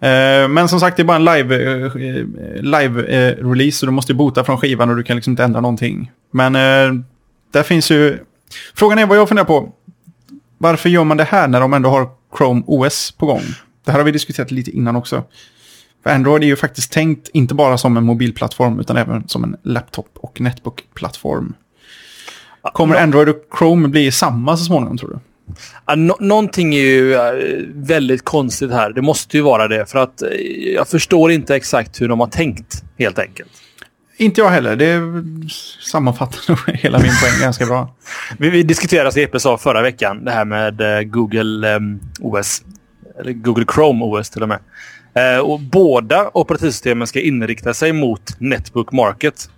Eh, 0.00 0.48
men 0.48 0.68
som 0.68 0.80
sagt, 0.80 0.96
det 0.96 1.02
är 1.02 1.04
bara 1.04 1.16
en 1.16 1.28
live-release. 1.28 2.62
Live, 2.62 3.02
eh, 3.08 3.60
eh, 3.60 3.66
eh 3.66 3.70
så 3.70 3.86
du 3.86 3.92
måste 3.92 4.14
bota 4.14 4.44
från 4.44 4.58
skivan 4.58 4.90
och 4.90 4.96
du 4.96 5.02
kan 5.02 5.16
liksom 5.16 5.30
inte 5.30 5.44
ändra 5.44 5.60
någonting. 5.60 6.10
Men 6.30 6.56
eh, 6.56 7.04
där 7.52 7.62
finns 7.62 7.90
ju... 7.90 8.18
Frågan 8.74 8.98
är 8.98 9.06
vad 9.06 9.18
jag 9.18 9.28
funderar 9.28 9.46
på. 9.46 9.72
Varför 10.58 10.88
gör 10.88 11.04
man 11.04 11.16
det 11.16 11.24
här 11.24 11.48
när 11.48 11.60
de 11.60 11.74
ändå 11.74 11.88
har 11.88 12.08
Chrome 12.38 12.62
OS 12.66 13.10
på 13.10 13.26
gång? 13.26 13.42
Det 13.84 13.90
här 13.90 13.98
har 13.98 14.04
vi 14.04 14.12
diskuterat 14.12 14.50
lite 14.50 14.70
innan 14.70 14.96
också. 14.96 15.24
För 16.02 16.10
Android 16.10 16.42
är 16.42 16.46
ju 16.46 16.56
faktiskt 16.56 16.92
tänkt 16.92 17.28
inte 17.32 17.54
bara 17.54 17.78
som 17.78 17.96
en 17.96 18.04
mobilplattform 18.04 18.80
utan 18.80 18.96
även 18.96 19.28
som 19.28 19.44
en 19.44 19.56
laptop 19.62 20.08
och 20.14 20.40
netbook-plattform. 20.40 21.54
Kommer 22.72 22.96
Android 22.96 23.28
och 23.28 23.36
Chrome 23.58 23.88
bli 23.88 24.12
samma 24.12 24.56
så 24.56 24.64
småningom 24.64 24.98
tror 24.98 25.10
du? 25.10 25.18
Nå- 25.96 26.16
någonting 26.20 26.74
är 26.74 26.78
ju 26.80 27.14
eh, 27.14 27.64
väldigt 27.74 28.24
konstigt 28.24 28.70
här. 28.70 28.90
Det 28.92 29.02
måste 29.02 29.36
ju 29.36 29.42
vara 29.42 29.68
det. 29.68 29.86
För 29.90 29.98
att 29.98 30.22
eh, 30.22 30.28
jag 30.74 30.88
förstår 30.88 31.30
inte 31.30 31.56
exakt 31.56 32.00
hur 32.00 32.08
de 32.08 32.20
har 32.20 32.26
tänkt, 32.26 32.82
helt 32.98 33.18
enkelt. 33.18 33.50
Inte 34.16 34.40
jag 34.40 34.48
heller. 34.48 34.76
Det 34.76 35.00
sammanfattar 35.80 36.38
nog 36.48 36.58
hela 36.78 36.98
min 36.98 37.12
poäng 37.22 37.40
ganska 37.40 37.66
bra. 37.66 37.94
Vi, 38.38 38.50
vi 38.50 38.62
diskuterade, 38.62 39.12
som 39.12 39.20
Jeppe 39.20 39.40
sa 39.40 39.58
förra 39.58 39.82
veckan, 39.82 40.24
det 40.24 40.30
här 40.30 40.44
med 40.44 40.80
eh, 40.80 41.02
Google 41.02 41.74
ehm, 41.74 42.00
OS. 42.20 42.62
Eller 43.20 43.32
Google 43.32 43.64
Chrome 43.74 44.04
OS 44.04 44.30
till 44.30 44.42
och 44.42 44.48
med. 44.48 44.58
Eh, 45.14 45.38
och 45.38 45.60
båda 45.60 46.30
operativsystemen 46.34 47.06
ska 47.06 47.20
inrikta 47.20 47.74
sig 47.74 47.92
mot 47.92 48.40
Netbook 48.40 48.92
Market. 48.92 49.50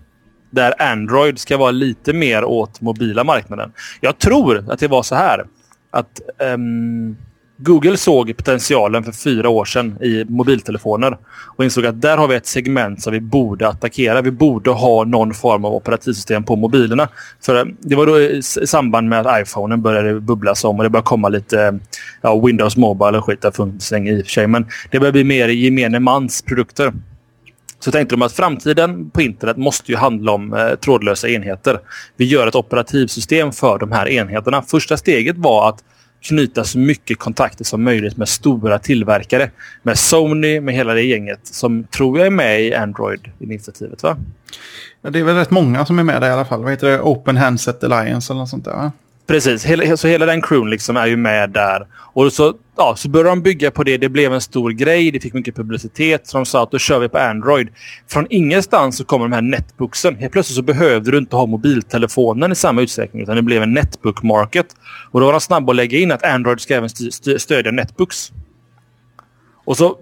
Där 0.51 0.83
Android 0.83 1.39
ska 1.39 1.57
vara 1.57 1.71
lite 1.71 2.13
mer 2.13 2.45
åt 2.45 2.81
mobila 2.81 3.25
marknaden. 3.25 3.73
Jag 4.01 4.19
tror 4.19 4.65
att 4.71 4.79
det 4.79 4.89
var 4.89 5.03
så 5.03 5.15
här. 5.15 5.45
Att 5.91 6.21
um, 6.55 7.17
Google 7.59 7.97
såg 7.97 8.37
potentialen 8.37 9.05
för 9.05 9.13
fyra 9.13 9.49
år 9.49 9.65
sedan 9.65 10.03
i 10.03 10.25
mobiltelefoner 10.29 11.19
och 11.57 11.65
insåg 11.65 11.87
att 11.87 12.01
där 12.01 12.17
har 12.17 12.29
vi 12.29 12.35
ett 12.35 12.47
segment 12.47 13.03
som 13.03 13.13
vi 13.13 13.21
borde 13.21 13.69
attackera. 13.69 14.23
Vi 14.23 14.31
borde 14.31 14.71
ha 14.71 15.05
någon 15.05 15.35
form 15.35 15.65
av 15.65 15.75
operativsystem 15.75 16.45
på 16.45 16.57
mobilerna. 16.57 17.09
För 17.41 17.57
eh, 17.57 17.65
det 17.81 17.95
var 17.95 18.07
då 18.07 18.21
i 18.21 18.43
samband 18.43 19.09
med 19.09 19.27
att 19.27 19.43
iPhonen 19.43 19.83
började 19.83 20.21
bubblas 20.21 20.65
om 20.65 20.77
och 20.77 20.83
det 20.83 20.91
började 20.91 21.07
komma 21.07 21.29
lite 21.29 21.79
ja, 22.21 22.41
Windows 22.47 22.77
Mobile 22.77 23.19
och 23.19 23.25
skit. 23.25 23.43
Det 23.43 23.53
funnits 23.53 23.91
länge 23.91 24.13
i 24.13 24.23
och 24.23 24.25
för 24.25 24.33
sig. 24.33 24.47
Men 24.47 24.67
det 24.91 24.99
började 24.99 25.13
bli 25.13 25.25
mer 25.25 25.49
gemene 25.49 26.01
mans 26.01 26.43
produkter. 26.43 26.93
Så 27.79 27.91
tänkte 27.91 28.15
de 28.15 28.23
att 28.23 28.33
framtiden 28.33 29.11
på 29.11 29.23
internet 29.23 29.57
måste 29.57 29.93
ju 29.93 29.99
handla 29.99 30.33
om 30.33 30.55
eh, 30.55 30.75
trådlösa 30.75 31.29
enheter. 31.29 31.81
Vi 32.17 32.25
gör 32.25 32.47
ett 32.47 32.55
operativsystem 32.55 33.53
för 33.53 33.79
de 33.79 33.93
här 33.93 34.09
enheterna. 34.09 34.63
Första 34.63 34.97
steget 34.97 35.37
var 35.37 35.69
att 35.69 35.85
knyta 36.21 36.65
så 36.65 36.79
mycket 36.79 37.19
kontakter 37.19 37.65
som 37.65 37.83
möjligt 37.83 38.17
med 38.17 38.29
stora 38.29 38.79
tillverkare. 38.79 39.51
Med 39.83 39.99
Sony, 39.99 40.61
med 40.61 40.75
hela 40.75 40.95
det 40.95 41.03
gänget 41.03 41.41
som 41.43 41.85
tror 41.85 42.19
jag 42.19 42.27
är 42.27 42.31
med 42.31 42.63
i 42.63 42.75
Android-initiativet. 42.75 44.03
va? 44.03 44.17
Ja, 45.03 45.11
det 45.11 45.19
är 45.19 45.25
väl 45.25 45.37
rätt 45.37 45.51
många 45.51 45.87
som 45.87 45.99
är 45.99 46.03
med 46.03 46.23
där 46.23 46.29
i 46.29 46.33
alla 46.33 46.45
fall. 46.45 46.63
Vad 46.63 46.71
heter 46.71 46.91
det? 46.91 47.01
Open 47.01 47.37
Handset 47.37 47.85
Alliance 47.85 48.33
eller 48.33 48.41
något 48.41 48.49
sånt 48.49 48.65
där 48.65 48.73
va? 48.73 48.93
Precis, 49.27 49.65
hela, 49.65 49.97
så 49.97 50.09
hela 50.09 50.27
den 50.27 50.43
crewen 50.43 50.71
liksom 50.71 50.97
är 50.97 51.07
ju 51.07 51.17
med 51.17 51.51
där. 51.51 51.87
Och 51.95 52.33
så, 52.33 52.55
ja, 52.77 52.95
så 52.97 53.09
började 53.09 53.31
de 53.31 53.43
bygga 53.43 53.71
på 53.71 53.83
det. 53.83 53.97
Det 53.97 54.09
blev 54.09 54.33
en 54.33 54.41
stor 54.41 54.71
grej. 54.71 55.11
Det 55.11 55.21
fick 55.21 55.35
mycket 55.35 55.57
publicitet. 55.57 56.27
Så 56.27 56.39
de 56.39 56.47
sa 56.47 56.63
att 56.63 56.71
då 56.71 56.79
kör 56.79 56.99
vi 56.99 57.09
på 57.09 57.19
Android. 57.19 57.69
Från 58.09 58.27
ingenstans 58.31 58.97
så 58.97 59.05
kommer 59.05 59.25
de 59.25 59.33
här 59.33 59.43
netbooksen. 59.43 60.17
Helt 60.17 60.33
plötsligt 60.33 60.57
så 60.57 60.63
behövde 60.63 61.11
du 61.11 61.19
inte 61.19 61.37
ha 61.37 61.47
mobiltelefonen 61.47 62.53
i 62.53 62.55
samma 62.55 62.83
utsträckning. 62.83 63.23
Utan 63.23 63.37
det 63.37 63.43
blev 63.43 63.63
en 63.63 63.75
netbook 63.75 64.23
market. 64.23 64.67
Och 65.11 65.21
då 65.21 65.27
var 65.27 65.33
de 65.33 65.41
snabba 65.41 65.73
att 65.73 65.77
lägga 65.77 65.99
in 65.99 66.13
att 66.13 66.25
Android 66.25 66.61
ska 66.61 66.75
även 66.75 66.89
stödja 67.39 67.73
netbooks. 67.73 68.33
Och 69.65 69.77
så 69.77 69.99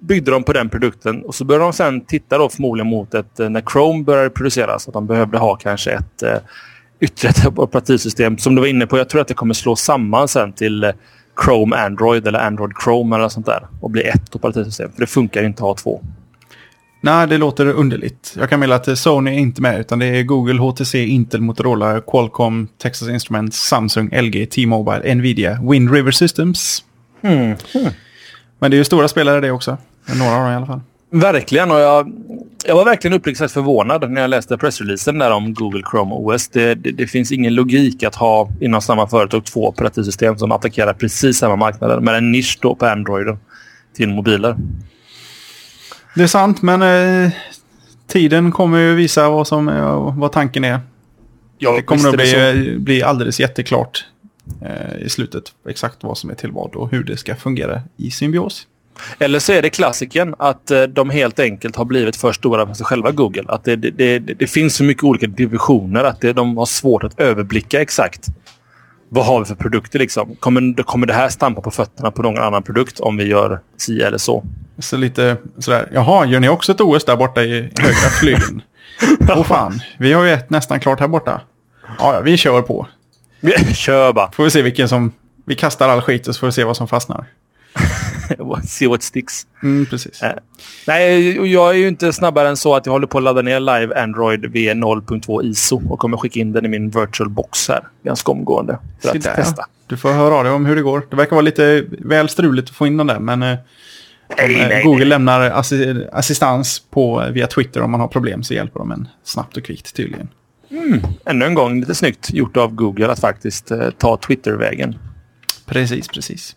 byggde 0.00 0.30
de 0.30 0.42
på 0.44 0.52
den 0.52 0.68
produkten. 0.68 1.22
Och 1.22 1.34
så 1.34 1.44
började 1.44 1.64
de 1.64 1.72
sen 1.72 2.00
titta 2.00 2.38
då 2.38 2.48
förmodligen 2.48 2.90
mot 2.90 3.14
ett, 3.14 3.40
eh, 3.40 3.48
när 3.48 3.62
Chrome 3.72 4.04
började 4.04 4.30
produceras. 4.30 4.88
Att 4.88 4.94
de 4.94 5.06
behövde 5.06 5.38
ha 5.38 5.56
kanske 5.56 5.90
ett 5.90 6.22
eh, 6.22 6.38
ytterligare 7.00 7.48
ett 7.48 7.58
operativsystem. 7.58 8.38
Som 8.38 8.54
du 8.54 8.60
var 8.60 8.68
inne 8.68 8.86
på, 8.86 8.98
jag 8.98 9.08
tror 9.08 9.20
att 9.20 9.28
det 9.28 9.34
kommer 9.34 9.54
slå 9.54 9.76
samman 9.76 10.28
sen 10.28 10.52
till 10.52 10.84
eh, 10.84 10.90
Chrome 11.44 11.76
Android 11.76 12.26
eller 12.26 12.38
Android 12.38 12.72
Chrome 12.84 13.16
eller 13.16 13.28
sånt 13.28 13.46
där. 13.46 13.66
Och 13.80 13.90
bli 13.90 14.02
ett 14.02 14.36
operativsystem. 14.36 14.92
För 14.92 15.00
det 15.00 15.06
funkar 15.06 15.44
inte 15.44 15.62
att 15.62 15.68
ha 15.68 15.74
två. 15.74 16.02
Nej, 17.00 17.26
det 17.26 17.38
låter 17.38 17.66
underligt. 17.66 18.34
Jag 18.38 18.50
kan 18.50 18.60
meddela 18.60 18.74
att 18.74 18.98
Sony 18.98 19.30
är 19.30 19.38
inte 19.38 19.62
med, 19.62 19.80
utan 19.80 19.98
det 19.98 20.06
är 20.06 20.22
Google, 20.22 20.60
HTC, 20.60 21.06
Intel, 21.06 21.40
Motorola, 21.40 22.00
Qualcomm, 22.00 22.68
Texas 22.78 23.08
Instruments, 23.08 23.68
Samsung, 23.68 24.10
LG, 24.12 24.46
T-Mobile, 24.46 25.14
Nvidia, 25.14 25.58
Wind 25.70 25.92
River 25.92 26.10
Systems. 26.10 26.84
Men 28.58 28.70
det 28.70 28.76
är 28.76 28.78
ju 28.78 28.84
stora 28.84 29.08
spelare 29.08 29.40
det 29.40 29.50
också. 29.50 29.78
Några 30.18 30.36
av 30.36 30.42
dem 30.42 30.52
i 30.52 30.54
alla 30.54 30.66
fall. 30.66 30.80
Verkligen. 31.20 31.70
Och 31.70 31.78
jag, 31.78 32.12
jag 32.64 32.74
var 32.74 32.84
verkligen 32.84 33.16
uppriktigt 33.16 33.38
sagt 33.38 33.52
förvånad 33.52 34.10
när 34.10 34.20
jag 34.20 34.30
läste 34.30 34.58
pressreleasen 34.58 35.18
där 35.18 35.30
om 35.30 35.54
Google 35.54 35.82
Chrome 35.90 36.14
OS. 36.14 36.48
Det, 36.48 36.74
det, 36.74 36.90
det 36.90 37.06
finns 37.06 37.32
ingen 37.32 37.54
logik 37.54 38.02
att 38.02 38.14
ha 38.14 38.48
inom 38.60 38.80
samma 38.80 39.06
företag 39.06 39.44
två 39.44 39.68
operativsystem 39.68 40.38
som 40.38 40.52
attackerar 40.52 40.92
precis 40.92 41.38
samma 41.38 41.56
marknader 41.56 42.00
med 42.00 42.14
en 42.14 42.32
nisch 42.32 42.58
då 42.62 42.74
på 42.74 42.86
Android 42.86 43.36
till 43.96 44.08
mobiler. 44.08 44.56
Det 46.14 46.22
är 46.22 46.26
sant, 46.26 46.62
men 46.62 46.82
eh, 46.82 47.32
tiden 48.06 48.52
kommer 48.52 48.78
ju 48.78 48.94
visa 48.94 49.30
vad, 49.30 49.46
som, 49.46 49.68
eh, 49.68 50.18
vad 50.18 50.32
tanken 50.32 50.64
är. 50.64 50.80
Ja, 51.58 51.76
Det 51.76 51.82
kommer 51.82 52.08
att 52.08 52.18
det 52.18 52.26
så. 52.26 52.36
bli, 52.36 52.78
bli 52.78 53.02
alldeles 53.02 53.40
jätteklart 53.40 54.04
eh, 54.62 55.02
i 55.06 55.08
slutet 55.08 55.44
exakt 55.68 55.96
vad 56.00 56.18
som 56.18 56.30
är 56.30 56.34
till 56.34 56.52
vad 56.52 56.74
och 56.74 56.90
hur 56.90 57.04
det 57.04 57.16
ska 57.16 57.36
fungera 57.36 57.82
i 57.96 58.10
symbios. 58.10 58.66
Eller 59.18 59.38
så 59.38 59.52
är 59.52 59.62
det 59.62 59.70
klassiken 59.70 60.34
att 60.38 60.70
eh, 60.70 60.82
de 60.82 61.10
helt 61.10 61.40
enkelt 61.40 61.76
har 61.76 61.84
blivit 61.84 62.16
för 62.16 62.32
stora 62.32 62.66
för 62.66 62.74
sig 62.74 62.86
själva 62.86 63.10
Google. 63.10 63.44
Att 63.48 63.64
det, 63.64 63.76
det, 63.76 63.90
det, 63.90 64.18
det 64.18 64.46
finns 64.46 64.76
så 64.76 64.84
mycket 64.84 65.04
olika 65.04 65.26
divisioner 65.26 66.04
att 66.04 66.20
de 66.20 66.56
har 66.56 66.66
svårt 66.66 67.04
att 67.04 67.20
överblicka 67.20 67.80
exakt. 67.80 68.26
Vad 69.08 69.26
har 69.26 69.38
vi 69.38 69.44
för 69.44 69.54
produkter 69.54 69.98
liksom? 69.98 70.36
Kommer, 70.36 70.82
kommer 70.82 71.06
det 71.06 71.14
här 71.14 71.28
stampa 71.28 71.60
på 71.60 71.70
fötterna 71.70 72.10
på 72.10 72.22
någon 72.22 72.38
annan 72.38 72.62
produkt 72.62 73.00
om 73.00 73.16
vi 73.16 73.24
gör 73.24 73.60
si 73.76 74.02
eller 74.02 74.18
så? 74.18 74.44
Så 74.78 74.96
lite 74.96 75.36
sådär, 75.58 75.88
jaha, 75.92 76.26
gör 76.26 76.40
ni 76.40 76.48
också 76.48 76.72
ett 76.72 76.80
OS 76.80 77.04
där 77.04 77.16
borta 77.16 77.42
i 77.42 77.60
högra 77.80 78.10
flygeln? 78.20 78.62
Åh 79.28 79.42
fan, 79.42 79.80
vi 79.98 80.12
har 80.12 80.24
ju 80.24 80.32
ett 80.32 80.50
nästan 80.50 80.80
klart 80.80 81.00
här 81.00 81.08
borta. 81.08 81.40
Ja, 81.98 82.14
ja, 82.14 82.20
vi 82.20 82.36
kör 82.36 82.62
på. 82.62 82.86
Kör 83.74 84.12
bara. 84.12 84.30
Får 84.32 84.44
vi 84.44 84.50
se 84.50 84.62
vilken 84.62 84.88
som... 84.88 85.12
Vi 85.44 85.54
kastar 85.54 85.88
all 85.88 86.00
skit 86.00 86.28
och 86.28 86.34
så 86.34 86.40
får 86.40 86.46
vi 86.46 86.52
se 86.52 86.64
vad 86.64 86.76
som 86.76 86.88
fastnar. 86.88 87.26
See 88.64 88.86
what 88.86 89.02
sticks. 89.02 89.46
Mm, 89.62 89.86
precis. 89.86 90.22
Eh, 90.22 90.32
Nej, 90.86 91.52
jag 91.52 91.70
är 91.70 91.74
ju 91.78 91.88
inte 91.88 92.12
snabbare 92.12 92.48
än 92.48 92.56
så 92.56 92.74
att 92.74 92.86
jag 92.86 92.92
håller 92.92 93.06
på 93.06 93.18
att 93.18 93.24
ladda 93.24 93.42
ner 93.42 93.60
Live 93.60 94.02
Android 94.02 94.44
V0.2 94.44 95.42
ISO 95.44 95.82
och 95.88 95.98
kommer 95.98 96.16
skicka 96.16 96.40
in 96.40 96.52
den 96.52 96.64
i 96.64 96.68
min 96.68 96.90
virtual 96.90 97.30
box 97.30 97.68
här 97.68 97.88
ganska 98.02 98.32
omgående. 98.32 98.78
För 99.00 99.08
att 99.08 99.22
där, 99.22 99.34
testa. 99.34 99.66
Du 99.86 99.96
får 99.96 100.12
höra 100.12 100.34
av 100.34 100.44
dig 100.44 100.52
om 100.52 100.66
hur 100.66 100.76
det 100.76 100.82
går. 100.82 101.06
Det 101.10 101.16
verkar 101.16 101.30
vara 101.30 101.42
lite 101.42 101.84
väl 101.88 102.28
struligt 102.28 102.70
att 102.70 102.76
få 102.76 102.86
in 102.86 102.96
den 102.96 103.06
där, 103.06 103.18
men... 103.18 103.42
Eh, 103.42 103.58
Nej, 104.38 104.60
eh, 104.60 104.68
nej, 104.68 104.82
Google 104.84 104.98
nej. 104.98 105.08
lämnar 105.08 105.40
assi 105.40 106.06
assistans 106.12 106.82
på, 106.90 107.24
via 107.32 107.46
Twitter 107.46 107.82
om 107.82 107.90
man 107.90 108.00
har 108.00 108.08
problem 108.08 108.42
så 108.42 108.54
hjälper 108.54 108.78
de 108.78 108.92
en 108.92 109.08
snabbt 109.24 109.56
och 109.56 109.64
kvickt 109.64 109.96
tydligen. 109.96 110.28
Ännu 111.26 111.44
en 111.44 111.54
gång 111.54 111.80
lite 111.80 111.94
snyggt 111.94 112.32
gjort 112.32 112.56
av 112.56 112.74
Google 112.74 113.12
att 113.12 113.20
faktiskt 113.20 113.70
eh, 113.70 113.90
ta 113.90 114.16
Twitter-vägen. 114.16 114.98
Precis, 115.66 116.08
precis. 116.08 116.56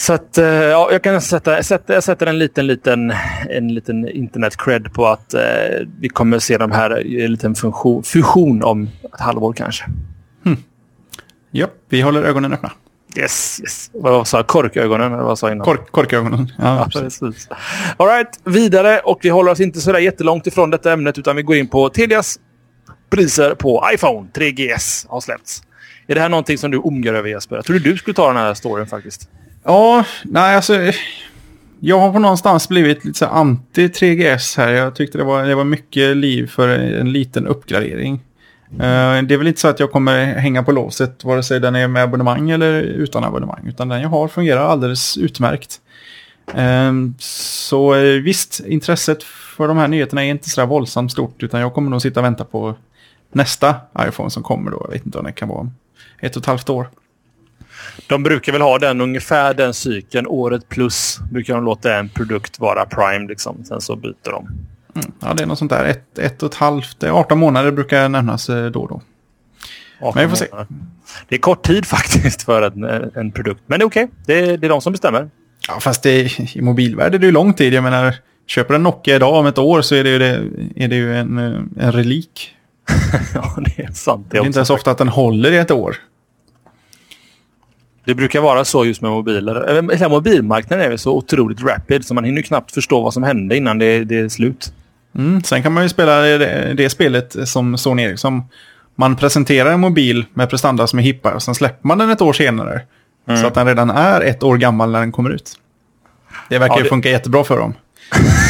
Så 0.00 0.12
att, 0.12 0.38
eh, 0.38 0.44
ja, 0.46 0.88
jag 0.92 1.02
kan 1.02 1.20
sätta, 1.20 1.62
sätta, 1.62 1.94
jag 1.94 2.04
sätter 2.04 2.26
en 2.26 2.38
liten, 2.38 2.66
liten, 2.66 3.12
en 3.50 3.74
liten 3.74 4.08
internet-cred 4.08 4.92
på 4.92 5.06
att 5.06 5.34
eh, 5.34 5.40
vi 6.00 6.08
kommer 6.08 6.38
se 6.38 6.58
de 6.58 6.72
här 6.72 7.06
i 7.06 7.24
en 7.24 7.32
liten 7.32 7.54
funktion, 7.54 8.02
fusion 8.02 8.62
om 8.62 8.90
ett 9.14 9.20
halvår 9.20 9.52
kanske. 9.52 9.84
Ja, 11.50 11.66
vi 11.88 12.00
håller 12.00 12.22
ögonen 12.22 12.52
öppna. 12.52 12.72
Yes, 13.16 13.60
yes. 13.60 13.90
Vad 13.94 14.28
sa 14.28 14.36
jag? 14.38 14.46
Korkögonen? 14.46 15.12
Eller 15.12 15.22
vad 15.22 15.38
sa 15.38 15.46
jag 15.48 15.54
innan? 15.54 15.64
Kork, 15.64 15.90
korkögonen. 15.90 16.52
Ja, 16.58 16.76
Ja, 16.76 16.88
precis. 16.92 17.20
precis. 17.20 17.48
All 17.96 18.06
right, 18.08 18.40
vidare. 18.44 18.98
Och 18.98 19.18
vi 19.22 19.28
håller 19.28 19.52
oss 19.52 19.60
inte 19.60 19.80
så 19.80 19.92
där 19.92 19.98
jättelångt 19.98 20.46
ifrån 20.46 20.70
detta 20.70 20.92
ämnet 20.92 21.18
utan 21.18 21.36
vi 21.36 21.42
går 21.42 21.56
in 21.56 21.68
på 21.68 21.88
Telias 21.88 22.38
priser 23.10 23.54
på 23.54 23.84
iPhone 23.94 24.28
3GS 24.34 25.06
har 25.08 25.20
släppts. 25.20 25.62
Är 26.06 26.14
det 26.14 26.20
här 26.20 26.28
någonting 26.28 26.58
som 26.58 26.70
du 26.70 26.78
omgar 26.78 27.14
över 27.14 27.28
Jesper? 27.28 27.56
Jag 27.56 27.64
trodde 27.64 27.80
du 27.80 27.96
skulle 27.96 28.14
ta 28.14 28.26
den 28.26 28.36
här 28.36 28.54
storyn 28.54 28.86
faktiskt. 28.86 29.28
Ja, 29.64 30.04
nej 30.24 30.56
alltså... 30.56 30.92
jag 31.80 31.98
har 31.98 32.12
på 32.12 32.18
någonstans 32.18 32.68
blivit 32.68 33.04
lite 33.04 33.18
så 33.18 33.26
anti 33.26 33.88
3GS 33.88 34.58
här. 34.58 34.72
Jag 34.72 34.94
tyckte 34.94 35.18
det 35.18 35.24
var, 35.24 35.44
det 35.44 35.54
var 35.54 35.64
mycket 35.64 36.16
liv 36.16 36.46
för 36.46 36.68
en 36.68 37.12
liten 37.12 37.46
uppgradering. 37.46 38.14
Uh, 38.72 39.22
det 39.22 39.34
är 39.34 39.36
väl 39.36 39.46
inte 39.46 39.60
så 39.60 39.68
att 39.68 39.80
jag 39.80 39.92
kommer 39.92 40.24
hänga 40.24 40.62
på 40.62 40.72
låset 40.72 41.24
vare 41.24 41.42
sig 41.42 41.60
den 41.60 41.76
är 41.76 41.88
med 41.88 42.02
abonnemang 42.02 42.50
eller 42.50 42.82
utan 42.82 43.24
abonnemang. 43.24 43.66
Utan 43.68 43.88
den 43.88 44.00
jag 44.00 44.08
har 44.08 44.28
fungerar 44.28 44.60
alldeles 44.60 45.18
utmärkt. 45.18 45.80
Uh, 46.58 47.10
så 47.18 47.94
uh, 47.94 48.22
visst, 48.22 48.60
intresset 48.66 49.22
för 49.22 49.68
de 49.68 49.76
här 49.76 49.88
nyheterna 49.88 50.24
är 50.24 50.30
inte 50.30 50.50
så 50.50 50.66
våldsamt 50.66 51.12
stort. 51.12 51.42
Utan 51.42 51.60
jag 51.60 51.74
kommer 51.74 51.90
nog 51.90 52.02
sitta 52.02 52.20
och 52.20 52.26
vänta 52.26 52.44
på 52.44 52.74
nästa 53.32 53.76
iPhone 54.08 54.30
som 54.30 54.42
kommer 54.42 54.70
då. 54.70 54.80
Jag 54.84 54.92
vet 54.92 55.06
inte 55.06 55.18
om 55.18 55.24
det 55.24 55.32
kan 55.32 55.48
vara 55.48 55.60
om 55.60 55.74
ett 56.20 56.36
och 56.36 56.42
ett 56.42 56.46
halvt 56.46 56.70
år. 56.70 56.88
De 58.06 58.22
brukar 58.22 58.52
väl 58.52 58.62
ha 58.62 58.78
den 58.78 59.00
ungefär 59.00 59.54
den 59.54 59.74
cykeln. 59.74 60.26
Året 60.26 60.68
plus 60.68 61.18
brukar 61.30 61.54
de 61.54 61.64
låta 61.64 61.98
en 61.98 62.08
produkt 62.08 62.60
vara 62.60 62.86
prime. 62.86 63.28
Liksom. 63.28 63.64
Sen 63.64 63.80
så 63.80 63.96
byter 63.96 64.30
de. 64.30 64.46
Mm. 64.94 65.12
Ja, 65.20 65.34
det 65.34 65.42
är 65.42 65.46
något 65.46 65.58
sånt 65.58 65.70
där. 65.70 65.84
Ett, 65.84 66.18
ett 66.18 66.42
och 66.42 66.52
ett 66.52 66.58
halvt, 66.58 67.04
18 67.04 67.38
månader 67.38 67.70
brukar 67.70 68.08
nämnas 68.08 68.48
eh, 68.48 68.66
då 68.66 68.80
och 68.80 68.88
då. 68.88 69.02
Men 70.14 70.24
vi 70.24 70.28
får 70.28 70.36
se. 70.36 70.46
Det 71.28 71.34
är 71.34 71.38
kort 71.38 71.62
tid 71.62 71.86
faktiskt 71.86 72.42
för 72.42 72.62
en, 72.62 73.10
en 73.14 73.32
produkt. 73.32 73.62
Men 73.66 73.78
det 73.78 73.82
är 73.82 73.86
okej. 73.86 74.04
Okay. 74.04 74.44
Det, 74.46 74.56
det, 74.56 74.66
är 74.66 74.68
de 74.68 74.80
som 74.80 74.92
bestämmer. 74.92 75.30
Ja, 75.68 75.80
fast 75.80 76.02
det, 76.02 76.40
i 76.56 76.60
mobilvärlden 76.60 77.14
är 77.14 77.18
det 77.18 77.26
ju 77.26 77.32
lång 77.32 77.54
tid. 77.54 77.72
Jag 77.72 77.84
menar, 77.84 78.14
köper 78.46 78.74
en 78.74 78.82
Nokia 78.82 79.16
idag 79.16 79.34
om 79.34 79.46
ett 79.46 79.58
år 79.58 79.82
så 79.82 79.94
är 79.94 80.04
det 80.04 80.10
ju, 80.10 80.18
det, 80.18 80.44
är 80.76 80.88
det 80.88 80.96
ju 80.96 81.16
en, 81.16 81.38
eh, 81.38 81.84
en 81.84 81.92
relik. 81.92 82.56
ja, 83.34 83.56
det 83.56 83.82
är 83.82 83.92
sant. 83.92 84.26
Det 84.30 84.36
är, 84.36 84.40
det 84.40 84.44
är 84.44 84.46
inte 84.46 84.64
så 84.64 84.74
ofta 84.74 84.90
att 84.90 84.98
den 84.98 85.08
håller 85.08 85.52
i 85.52 85.56
ett 85.56 85.70
år. 85.70 85.96
Det 88.10 88.14
brukar 88.14 88.40
vara 88.40 88.64
så 88.64 88.84
just 88.84 89.02
med 89.02 89.10
mobiler. 89.10 89.92
Hela 89.92 90.08
mobilmarknaden 90.08 90.92
är 90.92 90.96
så 90.96 91.12
otroligt 91.12 91.62
rapid 91.62 92.04
så 92.04 92.14
man 92.14 92.24
hinner 92.24 92.42
knappt 92.42 92.74
förstå 92.74 93.02
vad 93.02 93.14
som 93.14 93.22
hände 93.22 93.56
innan 93.56 93.78
det, 93.78 94.04
det 94.04 94.18
är 94.18 94.28
slut. 94.28 94.72
Mm, 95.14 95.42
sen 95.42 95.62
kan 95.62 95.72
man 95.72 95.82
ju 95.82 95.88
spela 95.88 96.20
det, 96.20 96.74
det 96.76 96.90
spelet 96.90 97.36
som 97.48 97.78
Sony 97.78 98.02
Ericsson. 98.02 98.42
Man 98.94 99.16
presenterar 99.16 99.72
en 99.72 99.80
mobil 99.80 100.24
med 100.34 100.50
prestanda 100.50 100.86
som 100.86 100.98
är 100.98 101.02
hippa 101.02 101.34
och 101.34 101.42
sen 101.42 101.54
släpper 101.54 101.88
man 101.88 101.98
den 101.98 102.10
ett 102.10 102.20
år 102.22 102.32
senare. 102.32 102.80
Mm. 103.28 103.40
Så 103.40 103.46
att 103.46 103.54
den 103.54 103.66
redan 103.66 103.90
är 103.90 104.20
ett 104.20 104.42
år 104.42 104.56
gammal 104.56 104.90
när 104.90 105.00
den 105.00 105.12
kommer 105.12 105.30
ut. 105.30 105.52
Det 106.48 106.58
verkar 106.58 106.76
ja, 106.76 106.82
det... 106.82 106.88
funka 106.88 107.10
jättebra 107.10 107.44
för 107.44 107.58
dem. 107.58 107.74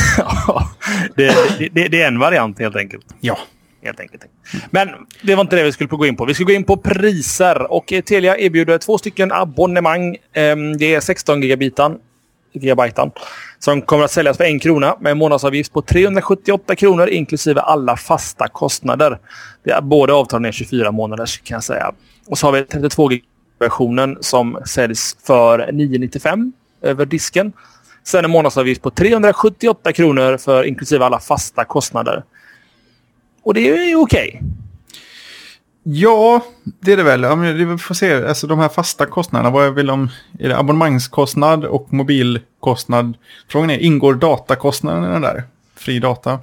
det, 1.15 1.35
det, 1.73 1.89
det, 1.89 2.03
är 2.03 2.09
en 2.09 2.19
variant 2.19 2.59
helt 2.59 2.77
enkelt. 2.77 3.05
Ja 3.21 3.39
helt 3.83 4.01
enkelt. 4.01 4.25
Men 4.71 4.89
det 5.23 5.35
var 5.35 5.41
inte 5.41 5.57
det 5.57 5.63
vi 5.63 5.73
skulle 5.73 5.89
gå 5.89 6.07
in 6.07 6.17
på. 6.17 6.25
Vi 6.25 6.35
ska 6.35 6.45
gå 6.45 6.53
in 6.53 6.65
på 6.65 6.77
priser. 6.77 7.73
Och 7.73 7.93
eh, 7.93 8.01
Telia 8.01 8.39
erbjuder 8.39 8.79
två 8.79 8.99
stycken 8.99 9.33
abonnemang. 9.33 10.17
Ehm, 10.33 10.77
det 10.77 10.95
är 10.95 11.01
16 11.01 11.43
gigabitan, 11.43 11.99
gigabitan 12.53 13.11
som 13.59 13.83
kommer 13.83 14.05
att 14.05 14.11
säljas 14.11 14.37
för 14.37 14.45
en 14.45 14.61
krona 14.61 14.97
med 15.01 15.13
en 15.13 15.19
månadsavgift 15.19 15.73
på 15.73 15.83
378 15.83 16.77
kronor 16.77 17.09
inklusive 17.09 17.61
alla 17.61 17.97
fasta 17.97 18.49
kostnader. 18.49 19.19
Det 19.65 19.71
är, 19.71 19.81
båda 19.81 20.15
avtalen 20.15 20.45
är 20.45 20.53
24 20.53 20.93
månaders 20.93 21.39
kan 21.39 21.55
jag 21.55 21.65
säga. 21.65 21.93
Och 22.27 22.39
så 22.39 22.47
har 22.47 22.53
vi 22.53 22.65
32 22.65 23.11
versionen 23.59 24.19
som 24.21 24.59
säljs 24.67 25.17
för 25.27 25.73
995 25.73 26.53
över 26.83 27.07
disken. 27.07 27.53
Sen 28.05 28.25
en 28.25 28.31
månadsavgift 28.31 28.83
på 28.83 28.91
378 28.91 29.93
kronor 29.93 30.37
för 30.37 30.65
inklusive 30.65 31.05
alla 31.05 31.21
fasta 31.21 31.65
kostnader. 31.65 32.25
Och 33.43 33.55
det 33.55 33.69
är 33.69 33.89
ju 33.89 33.97
okej. 33.97 34.29
Okay. 34.29 34.51
Ja, 35.83 36.45
det 36.81 36.93
är 36.93 36.97
det 36.97 37.03
väl. 37.03 37.37
Vi 37.55 37.79
får 37.79 37.95
se. 37.95 38.27
Alltså 38.27 38.47
de 38.47 38.59
här 38.59 38.69
fasta 38.69 39.07
kostnaderna. 39.07 39.51
Vad 39.51 39.75
väl 39.75 39.91
om, 39.91 40.09
är 40.39 40.49
det 40.49 40.59
abonnemangskostnad 40.59 41.65
och 41.65 41.93
mobilkostnad? 41.93 43.17
Frågan 43.49 43.71
är, 43.71 43.79
ingår 43.79 44.15
datakostnaden 44.15 45.05
i 45.05 45.07
den 45.07 45.23
där? 45.23 45.43
Fri 45.77 45.99
data? 45.99 46.39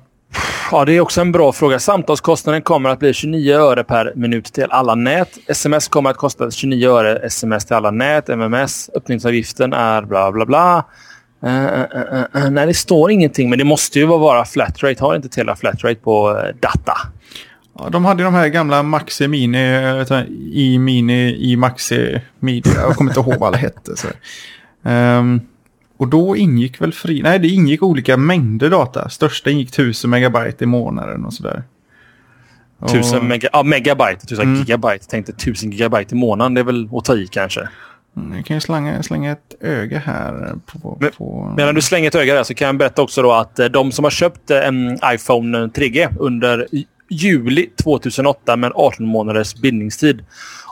Ja, 0.72 0.86
det 0.86 0.94
är 0.94 1.02
också 1.02 1.22
en 1.22 1.32
bra 1.32 1.52
fråga. 1.52 1.80
Samtalskostnaden 1.80 2.62
kommer 2.62 2.90
att 2.90 3.00
bli 3.00 3.14
29 3.14 3.54
öre 3.54 3.84
per 3.84 4.14
minut 4.16 4.46
till 4.46 4.68
alla 4.70 4.96
nät. 4.96 5.30
Sms 5.48 5.88
kommer 5.88 6.10
att 6.10 6.18
kosta 6.18 6.52
29 6.52 6.90
öre 6.90 7.18
sms 7.18 7.66
till 7.66 7.76
alla 7.76 7.92
nät. 7.92 8.30
MMS. 8.30 8.90
Öppningsavgiften 8.96 9.74
är 9.74 10.02
bla 10.02 10.32
bla 10.32 10.46
bla. 10.46 10.86
Uh, 11.44 11.50
uh, 11.50 12.44
uh, 12.44 12.50
nej, 12.52 12.66
det 12.66 12.74
står 12.74 13.12
ingenting, 13.12 13.50
men 13.50 13.60
det 13.60 13.66
måste 13.66 14.00
ju 14.00 14.06
vara 14.06 14.46
flatrate. 14.46 15.04
Har 15.04 15.16
inte 15.16 15.30
Telia 15.30 15.56
flatrate 15.56 15.96
på 15.96 16.42
data? 16.60 16.98
Ja, 17.80 17.90
de 17.90 18.06
hade 18.06 18.24
de 18.24 18.34
här 18.34 18.48
gamla 18.48 18.84
Maxi 18.84 19.28
Mini, 19.28 20.06
i 20.52 20.80
Mini, 20.80 21.52
i 21.52 21.56
Maxi 21.56 22.22
Mini. 22.40 22.62
Jag 22.76 22.96
kommer 22.96 23.12
inte 23.12 23.20
ihåg 23.20 23.40
vad 23.40 23.48
alla 23.48 23.58
hette. 23.58 23.92
Så. 23.96 24.08
Um, 24.90 25.42
och 25.98 26.08
då 26.08 26.38
ingick 26.38 26.82
väl 26.82 26.94
fri... 26.94 27.22
Nej, 27.22 27.40
det 27.40 27.48
ingick 27.48 27.84
olika 27.84 28.18
mängder 28.18 28.70
data. 28.70 29.10
Största 29.10 29.50
ingick 29.50 29.70
1000 29.70 30.10
megabyte 30.10 30.64
i 30.64 30.68
månaden 30.68 31.26
och 31.26 31.34
sådär. 31.34 31.64
1000 32.86 33.28
mega, 33.28 33.50
ja, 33.54 33.64
megabyte, 33.64 34.24
1000 34.24 34.46
mm. 34.46 34.60
gigabyte. 34.60 35.08
Tänkte 35.08 35.32
1000 35.32 35.72
gigabyte 35.72 36.16
i 36.16 36.18
månaden. 36.18 36.54
Det 36.54 36.62
är 36.62 36.66
väl 36.66 36.90
att 36.92 37.06
ta 37.06 37.16
i 37.16 37.28
kanske. 37.28 37.70
Mm, 38.18 38.36
jag 38.38 38.46
kan 38.46 38.58
ju 38.58 38.62
slänga, 38.62 39.04
slänga 39.04 39.32
ett 39.32 39.56
öga 39.60 40.00
här. 40.00 40.56
På, 40.66 41.00
på... 41.18 41.54
Medan 41.58 41.76
du 41.76 41.82
slänger 41.82 42.08
ett 42.08 42.16
öga 42.16 42.36
där 42.36 42.44
så 42.44 42.54
kan 42.54 42.66
jag 42.66 42.78
berätta 42.78 43.02
också 43.02 43.22
då 43.22 43.32
att 43.32 43.60
eh, 43.60 43.66
de 43.66 43.92
som 43.92 44.04
har 44.04 44.12
köpt 44.12 44.52
eh, 44.52 44.68
en 44.68 45.00
iPhone 45.06 45.58
3G 45.68 46.14
under 46.20 46.68
juli 47.10 47.70
2008 47.84 48.56
med 48.56 48.72
18 48.76 49.06
månaders 49.06 49.56
bindningstid 49.56 50.26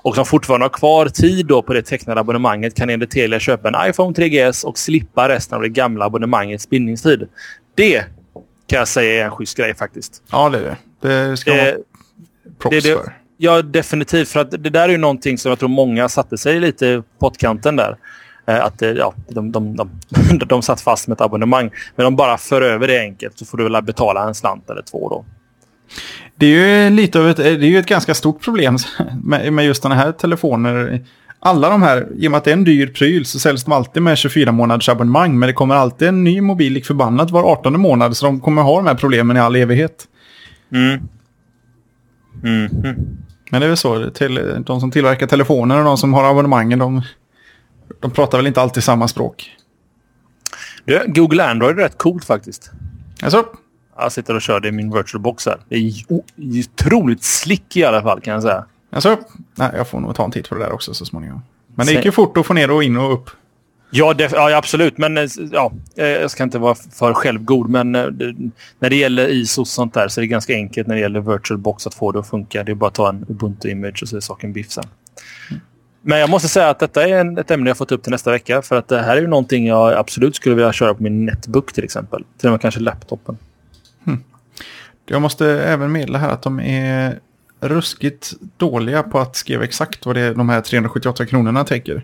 och 0.03 0.15
som 0.15 0.25
fortfarande 0.25 0.63
har 0.63 0.69
kvar 0.69 1.05
tid 1.05 1.45
då 1.45 1.61
på 1.61 1.73
det 1.73 1.81
tecknade 1.81 2.19
abonnemanget 2.19 2.75
kan 2.75 2.89
enligt 2.89 3.11
Telia 3.11 3.39
köpa 3.39 3.67
en 3.67 3.89
iPhone 3.89 4.13
3GS 4.13 4.65
och 4.65 4.77
slippa 4.77 5.29
resten 5.29 5.55
av 5.55 5.61
det 5.61 5.69
gamla 5.69 6.05
abonnemangets 6.05 6.69
bindningstid. 6.69 7.27
Det 7.75 8.05
kan 8.67 8.79
jag 8.79 8.87
säga 8.87 9.21
är 9.21 9.25
en 9.25 9.31
schysst 9.31 9.57
grej 9.57 9.75
faktiskt. 9.75 10.23
Ja, 10.31 10.49
det 10.49 10.57
är 10.57 10.77
det. 11.01 11.29
Det 11.29 11.37
ska 11.37 11.51
eh, 11.51 11.65
vara 11.65 11.75
props 12.59 12.83
det, 12.83 12.89
det, 12.89 12.97
för. 12.97 13.24
Ja, 13.37 13.61
definitivt. 13.61 14.29
För 14.29 14.39
att 14.39 14.51
det 14.51 14.69
där 14.69 14.81
är 14.81 14.89
ju 14.89 14.97
någonting 14.97 15.37
som 15.37 15.49
jag 15.49 15.59
tror 15.59 15.69
många 15.69 16.09
satte 16.09 16.37
sig 16.37 16.59
lite 16.59 17.03
på 17.19 17.29
pottkanten 17.29 17.75
där. 17.75 17.97
Eh, 18.47 18.65
att 18.65 18.81
eh, 18.81 18.89
ja, 18.89 19.13
de, 19.27 19.51
de, 19.51 19.75
de, 19.75 19.89
de 20.47 20.61
satt 20.61 20.81
fast 20.81 21.07
med 21.07 21.15
ett 21.15 21.21
abonnemang. 21.21 21.69
Men 21.95 22.03
de 22.03 22.15
bara 22.15 22.37
för 22.37 22.61
över 22.61 22.87
det 22.87 22.99
enkelt 22.99 23.39
så 23.39 23.45
får 23.45 23.57
du 23.57 23.63
väl 23.63 23.83
betala 23.83 24.27
en 24.27 24.35
slant 24.35 24.69
eller 24.69 24.81
två 24.81 25.09
då. 25.09 25.25
Det 26.35 26.45
är 26.45 26.83
ju 26.85 26.89
lite 26.89 27.19
av 27.19 27.29
ett, 27.29 27.37
det 27.37 27.49
är 27.49 27.57
ju 27.57 27.79
ett 27.79 27.85
ganska 27.85 28.13
stort 28.13 28.41
problem 28.41 28.77
med, 29.23 29.53
med 29.53 29.65
just 29.65 29.81
sådana 29.81 30.01
här 30.01 30.11
telefoner. 30.11 31.05
Alla 31.39 31.69
de 31.69 31.81
här, 31.81 32.07
i 32.17 32.27
och 32.27 32.31
med 32.31 32.37
att 32.37 32.43
det 32.43 32.51
är 32.51 32.57
en 32.57 32.63
dyr 32.63 32.87
pryl 32.87 33.25
så 33.25 33.39
säljs 33.39 33.63
de 33.63 33.71
alltid 33.71 34.03
med 34.03 34.17
24 34.17 34.51
månaders 34.51 34.89
abonnemang. 34.89 35.39
Men 35.39 35.47
det 35.47 35.53
kommer 35.53 35.75
alltid 35.75 36.07
en 36.07 36.23
ny 36.23 36.41
mobil 36.41 36.73
lik 36.73 36.85
förbannat 36.85 37.31
var 37.31 37.43
18 37.43 37.79
månad. 37.79 38.17
Så 38.17 38.25
de 38.25 38.39
kommer 38.39 38.61
ha 38.61 38.77
de 38.77 38.87
här 38.87 38.95
problemen 38.95 39.37
i 39.37 39.39
all 39.39 39.55
evighet. 39.55 40.07
Mm. 40.71 40.99
Mm. 42.43 43.24
Men 43.51 43.61
det 43.61 43.65
är 43.65 43.67
väl 43.67 43.77
så, 43.77 44.09
till, 44.09 44.63
de 44.65 44.79
som 44.79 44.91
tillverkar 44.91 45.27
telefoner 45.27 45.79
och 45.79 45.85
de 45.85 45.97
som 45.97 46.13
har 46.13 46.23
abonnemangen, 46.23 46.79
de, 46.79 47.01
de 47.99 48.11
pratar 48.11 48.37
väl 48.37 48.47
inte 48.47 48.61
alltid 48.61 48.83
samma 48.83 49.07
språk. 49.07 49.51
Du, 50.85 51.03
Google 51.07 51.49
Android 51.49 51.79
är 51.79 51.83
rätt 51.83 51.97
coolt 51.97 52.25
faktiskt. 52.25 52.71
Alltså? 53.21 53.45
Jag 53.97 54.11
sitter 54.11 54.35
och 54.35 54.41
kör 54.41 54.59
det 54.59 54.67
i 54.67 54.71
min 54.71 54.93
virtual 54.93 55.21
box 55.21 55.45
här. 55.45 55.59
Det 55.69 55.75
är 55.75 55.93
otroligt 56.07 57.23
slick 57.23 57.77
i 57.77 57.83
alla 57.83 58.01
fall 58.01 58.21
kan 58.21 58.33
jag 58.33 58.43
säga. 58.43 58.65
Alltså? 58.91 59.17
Nej, 59.55 59.71
jag 59.75 59.87
får 59.87 59.99
nog 59.99 60.15
ta 60.15 60.25
en 60.25 60.31
titt 60.31 60.49
på 60.49 60.55
det 60.55 60.61
där 60.61 60.71
också 60.71 60.93
så 60.93 61.05
småningom. 61.05 61.41
Men 61.75 61.85
det 61.85 61.93
gick 61.93 62.05
ju 62.05 62.11
fort 62.11 62.37
att 62.37 62.45
få 62.45 62.53
ner 62.53 62.71
och 62.71 62.83
in 62.83 62.97
och 62.97 63.13
upp. 63.13 63.29
Ja, 63.97 64.15
ja, 64.19 64.57
absolut. 64.57 64.97
Men 64.97 65.17
eh, 65.17 65.25
ja, 65.51 65.71
eh, 65.95 66.05
jag 66.05 66.31
ska 66.31 66.43
inte 66.43 66.59
vara 66.59 66.75
för 66.75 67.13
självgod. 67.13 67.69
Men 67.69 67.95
eh, 67.95 68.05
när 68.79 68.89
det 68.89 68.95
gäller 68.95 69.27
ISO 69.27 69.61
och 69.61 69.67
sånt 69.67 69.93
där 69.93 70.07
så 70.07 70.19
är 70.19 70.21
det 70.21 70.27
ganska 70.27 70.53
enkelt 70.53 70.87
när 70.87 70.95
det 70.95 71.01
gäller 71.01 71.19
VirtualBox 71.19 71.87
att 71.87 71.93
få 71.93 72.11
det 72.11 72.19
att 72.19 72.29
funka. 72.29 72.63
Det 72.63 72.71
är 72.71 72.75
bara 72.75 72.87
att 72.87 72.93
ta 72.93 73.09
en 73.09 73.25
Ubuntu-image 73.25 74.01
och 74.01 74.09
så 74.09 74.17
är 74.17 74.19
saken 74.19 74.53
biff 74.53 74.69
sen. 74.69 74.83
Men 76.01 76.19
jag 76.19 76.29
måste 76.29 76.47
säga 76.47 76.69
att 76.69 76.79
detta 76.79 77.07
är 77.07 77.39
ett 77.39 77.51
ämne 77.51 77.69
jag 77.69 77.77
fått 77.77 77.91
upp 77.91 78.03
till 78.03 78.11
nästa 78.11 78.31
vecka. 78.31 78.61
För 78.61 78.75
att 78.75 78.87
det 78.87 79.01
här 79.01 79.17
är 79.17 79.21
ju 79.21 79.27
någonting 79.27 79.67
jag 79.67 79.93
absolut 79.93 80.35
skulle 80.35 80.55
vilja 80.55 80.73
köra 80.73 80.93
på 80.93 81.03
min 81.03 81.25
Netbook 81.25 81.73
till 81.73 81.83
exempel. 81.83 82.23
Till 82.37 82.47
och 82.47 82.51
med 82.51 82.61
kanske 82.61 82.79
laptopen. 82.79 83.37
Hmm. 84.05 84.23
Jag 85.05 85.21
måste 85.21 85.47
även 85.47 85.91
meddela 85.91 86.17
här 86.17 86.29
att 86.29 86.41
de 86.41 86.59
är 86.59 87.19
ruskigt 87.59 88.33
dåliga 88.57 89.03
på 89.03 89.19
att 89.19 89.35
skriva 89.35 89.63
exakt 89.63 90.05
vad 90.05 90.15
det 90.15 90.21
är 90.21 90.33
de 90.33 90.49
här 90.49 90.61
378 90.61 91.25
kronorna 91.25 91.63
täcker 91.63 92.03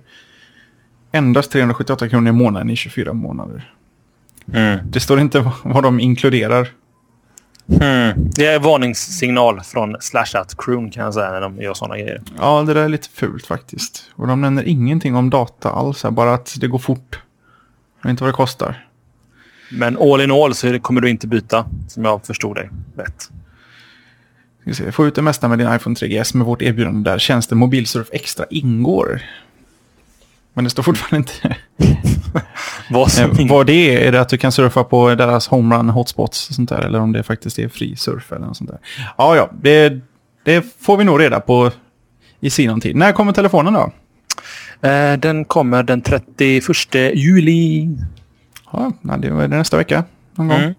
endast 1.11 1.51
378 1.51 2.09
kronor 2.09 2.29
i 2.29 2.31
månaden 2.31 2.69
i 2.69 2.75
24 2.75 3.13
månader. 3.13 3.73
Mm. 4.53 4.79
Det 4.91 4.99
står 4.99 5.19
inte 5.19 5.51
vad 5.63 5.83
de 5.83 5.99
inkluderar. 5.99 6.67
Mm. 7.81 8.13
Det 8.17 8.45
är 8.45 8.59
varningssignal 8.59 9.61
från 9.61 9.95
Slashat 9.99 10.55
Croon 10.57 10.91
kan 10.91 11.03
jag 11.03 11.13
säga 11.13 11.31
när 11.31 11.41
de 11.41 11.61
gör 11.61 11.73
sådana 11.73 11.97
grejer. 11.97 12.21
Ja, 12.39 12.63
det 12.63 12.73
där 12.73 12.83
är 12.83 12.89
lite 12.89 13.09
fult 13.09 13.45
faktiskt. 13.45 14.11
Och 14.15 14.27
de 14.27 14.41
nämner 14.41 14.63
ingenting 14.63 15.15
om 15.15 15.29
data 15.29 15.69
alls, 15.69 16.05
bara 16.11 16.33
att 16.33 16.55
det 16.59 16.67
går 16.67 16.79
fort. 16.79 17.19
Jag 18.01 18.07
vet 18.07 18.11
inte 18.11 18.23
vad 18.23 18.33
det 18.33 18.37
kostar. 18.37 18.87
Men 19.71 19.97
all 19.97 20.21
in 20.21 20.31
all 20.31 20.53
så 20.53 20.79
kommer 20.79 21.01
du 21.01 21.09
inte 21.09 21.27
byta, 21.27 21.65
som 21.87 22.05
jag 22.05 22.25
förstod 22.25 22.55
dig 22.55 22.69
rätt. 22.95 23.29
Ska 24.61 24.73
se, 24.73 24.91
få 24.91 25.07
ut 25.07 25.15
det 25.15 25.21
mesta 25.21 25.47
med 25.47 25.59
din 25.59 25.75
iPhone 25.75 25.95
3GS 25.95 26.37
med 26.37 26.45
vårt 26.45 26.61
erbjudande 26.61 27.11
där 27.11 27.19
tjänsten 27.19 27.57
Mobilsurf 27.57 28.07
Extra 28.11 28.45
ingår. 28.49 29.21
Men 30.53 30.63
det 30.63 30.69
står 30.69 30.83
fortfarande 30.83 31.17
inte 31.17 31.57
Vad, 32.89 33.11
som 33.11 33.31
Eh, 33.31 33.47
vad 33.49 33.65
det 33.65 33.95
är, 33.95 34.07
är 34.07 34.11
det 34.11 34.21
att 34.21 34.29
du 34.29 34.37
kan 34.37 34.51
surfa 34.51 34.83
på 34.83 35.15
deras 35.15 35.47
homerun 35.47 35.89
hotspots 35.89 36.49
och 36.49 36.55
sånt 36.55 36.69
där? 36.69 36.79
Eller 36.79 36.99
om 36.99 37.11
det 37.11 37.23
faktiskt 37.23 37.59
är 37.59 37.67
fri 37.67 37.95
surf 37.95 38.31
eller 38.31 38.45
något 38.45 38.57
sånt 38.57 38.69
där. 38.69 38.79
Ja, 39.17 39.35
ja, 39.35 39.49
det, 39.61 40.01
det 40.43 40.65
får 40.79 40.97
vi 40.97 41.03
nog 41.03 41.19
reda 41.19 41.39
på 41.39 41.71
i 42.39 42.49
sinom 42.49 42.81
tid. 42.81 42.95
När 42.95 43.11
kommer 43.11 43.31
telefonen 43.31 43.73
då? 43.73 43.91
Eh, 44.87 45.17
den 45.17 45.45
kommer 45.45 45.83
den 45.83 46.01
31 46.01 46.63
juli. 47.13 47.89
Ja, 48.71 48.91
det 49.01 49.27
är 49.27 49.47
nästa 49.47 49.77
vecka. 49.77 50.03
Någon 50.35 50.47
gång. 50.47 50.57
Mm. 50.57 50.73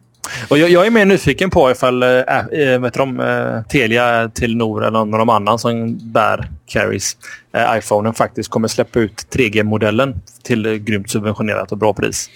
Och 0.49 0.59
jag, 0.59 0.70
jag 0.70 0.87
är 0.87 0.91
mer 0.91 1.07
nyfiken 1.07 1.51
på 1.51 1.70
ifall 1.70 2.03
äh, 2.03 2.09
äh, 2.09 2.81
vet 2.81 2.95
de, 2.95 3.20
äh, 3.20 3.62
Telia, 3.62 4.29
Telenor 4.29 4.85
eller 4.85 5.05
någon 5.05 5.31
annan 5.31 5.59
som 5.59 5.99
bär 6.12 6.49
carries 6.66 7.16
äh, 7.55 7.79
iPhonen 7.79 8.14
faktiskt 8.14 8.51
kommer 8.51 8.68
släppa 8.68 9.01
ut 9.01 9.27
3G-modellen 9.31 10.14
till 10.43 10.66
äh, 10.66 10.73
grymt 10.73 11.11
subventionerat 11.11 11.73
och 11.73 11.79
bra 11.79 11.95
pris. 11.95 12.31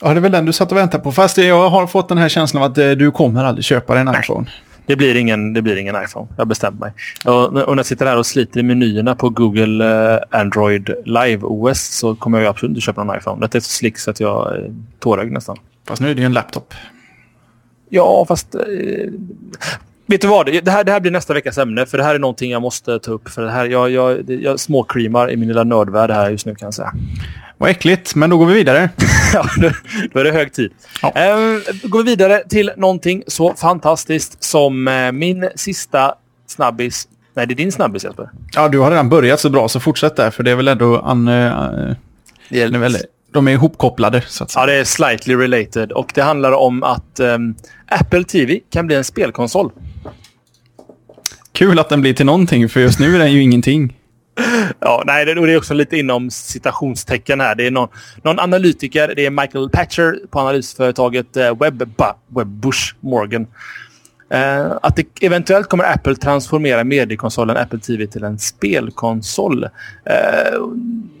Ja, 0.00 0.08
det 0.08 0.16
är 0.16 0.20
väl 0.20 0.32
den 0.32 0.46
du 0.46 0.52
satt 0.52 0.72
och 0.72 0.78
väntade 0.78 1.02
på. 1.04 1.12
Fast 1.12 1.38
jag 1.38 1.70
har 1.70 1.86
fått 1.86 2.08
den 2.08 2.18
här 2.18 2.28
känslan 2.28 2.62
av 2.62 2.70
att 2.70 2.78
eh, 2.78 2.90
du 2.90 3.10
kommer 3.10 3.44
aldrig 3.44 3.64
köpa 3.64 3.98
en 3.98 4.08
iPhone. 4.08 4.50
Det 4.86 4.96
blir 4.96 5.16
ingen, 5.16 5.52
det 5.52 5.62
blir 5.62 5.76
ingen 5.76 6.04
iPhone. 6.04 6.26
Jag 6.30 6.40
har 6.40 6.46
bestämt 6.46 6.80
mig. 6.80 6.92
Och, 7.24 7.44
och 7.44 7.54
när 7.54 7.76
jag 7.76 7.86
sitter 7.86 8.06
här 8.06 8.18
och 8.18 8.26
sliter 8.26 8.60
i 8.60 8.62
menyerna 8.62 9.14
på 9.14 9.28
Google 9.28 10.20
Android 10.30 10.90
Live 11.04 11.40
OS 11.42 11.80
så 11.80 12.14
kommer 12.14 12.40
jag 12.40 12.48
absolut 12.48 12.70
inte 12.70 12.80
köpa 12.80 13.04
någon 13.04 13.16
iPhone. 13.16 13.46
Det 13.46 13.58
är 13.58 13.60
så 13.60 13.68
slick 13.68 13.98
så 13.98 14.10
att 14.10 14.20
jag 14.20 14.56
är 14.56 14.74
tårögd 14.98 15.32
nästan. 15.32 15.56
Fast 15.88 16.02
nu 16.02 16.10
är 16.10 16.14
det 16.14 16.20
ju 16.20 16.26
en 16.26 16.32
laptop. 16.32 16.74
Ja, 17.94 18.24
fast... 18.28 18.54
Eh, 18.54 18.60
vet 20.06 20.20
du 20.20 20.26
vad? 20.26 20.46
Det 20.46 20.70
här, 20.70 20.84
det 20.84 20.92
här 20.92 21.00
blir 21.00 21.10
nästa 21.10 21.34
veckas 21.34 21.58
ämne. 21.58 21.86
För 21.86 21.98
det 21.98 22.04
här 22.04 22.14
är 22.14 22.18
någonting 22.18 22.50
jag 22.50 22.62
måste 22.62 22.98
ta 22.98 23.10
upp. 23.10 23.28
För 23.28 23.42
det 23.42 23.50
här, 23.50 23.64
jag, 23.64 23.90
jag, 23.90 24.30
jag 24.30 24.60
småcreamar 24.60 25.30
i 25.30 25.36
min 25.36 25.48
lilla 25.48 25.64
nördvärld 25.64 26.10
här 26.10 26.30
just 26.30 26.46
nu 26.46 26.54
kan 26.54 26.66
jag 26.66 26.74
säga. 26.74 26.92
Vad 27.58 27.70
äckligt, 27.70 28.14
men 28.14 28.30
då 28.30 28.38
går 28.38 28.46
vi 28.46 28.54
vidare. 28.54 28.90
ja, 29.34 29.46
då, 30.12 30.20
är 30.20 30.24
det 30.24 30.32
hög 30.32 30.52
tid. 30.52 30.72
Ja. 31.02 31.10
Ehm, 31.10 31.60
går 31.82 32.02
vi 32.02 32.10
vidare 32.10 32.42
till 32.48 32.72
någonting 32.76 33.22
så 33.26 33.54
fantastiskt 33.54 34.44
som 34.44 34.88
eh, 34.88 35.12
min 35.12 35.48
sista 35.54 36.14
snabbis. 36.46 37.08
Nej, 37.34 37.46
det 37.46 37.54
är 37.54 37.56
din 37.56 37.72
snabbis 37.72 38.04
Jesper. 38.04 38.30
Ja, 38.54 38.68
du 38.68 38.78
har 38.78 38.90
redan 38.90 39.08
börjat 39.08 39.40
så 39.40 39.50
bra, 39.50 39.68
så 39.68 39.80
fortsätt 39.80 40.16
där. 40.16 40.30
För 40.30 40.42
det 40.42 40.50
är 40.50 40.56
väl 40.56 40.68
ändå... 40.68 40.98
An, 40.98 41.28
uh, 41.28 41.94
det 42.48 42.62
är 42.62 42.78
väl, 42.78 42.96
de 43.32 43.48
är 43.48 43.52
ihopkopplade, 43.52 44.22
så 44.26 44.44
att 44.44 44.50
säga. 44.50 44.62
Ja, 44.62 44.66
det 44.66 44.74
är 44.74 44.84
slightly 44.84 45.36
related. 45.36 45.92
Och 45.92 46.12
det 46.14 46.22
handlar 46.22 46.52
om 46.52 46.82
att 46.82 47.20
um, 47.20 47.54
Apple 47.86 48.24
TV 48.24 48.60
kan 48.70 48.86
bli 48.86 48.96
en 48.96 49.04
spelkonsol. 49.04 49.72
Kul 51.52 51.78
att 51.78 51.88
den 51.88 52.00
blir 52.00 52.14
till 52.14 52.26
någonting, 52.26 52.68
för 52.68 52.80
just 52.80 53.00
nu 53.00 53.14
är 53.14 53.18
den 53.18 53.32
ju 53.32 53.42
ingenting. 53.42 53.96
Ja, 54.78 55.02
nej, 55.06 55.24
det, 55.24 55.32
är 55.32 55.56
också 55.56 55.74
lite 55.74 55.96
inom 55.96 56.30
citationstecken 56.30 57.40
här. 57.40 57.54
Det 57.54 57.66
är 57.66 57.70
någon, 57.70 57.88
någon 58.22 58.40
analytiker, 58.40 59.12
det 59.16 59.26
är 59.26 59.30
Michael 59.30 59.70
Patcher 59.70 60.26
på 60.30 60.40
analysföretaget 60.40 61.36
eh, 61.36 61.58
Webba, 61.58 62.14
Webbush 62.28 62.94
Morgan. 63.00 63.46
Eh, 64.32 64.72
att 64.82 64.96
det 64.96 65.06
eventuellt 65.20 65.68
kommer 65.68 65.84
Apple 65.84 66.16
transformera 66.16 66.84
mediekonsolen 66.84 67.56
Apple 67.56 67.78
TV 67.78 68.06
till 68.06 68.24
en 68.24 68.38
spelkonsol. 68.38 69.64
Eh, 69.64 69.70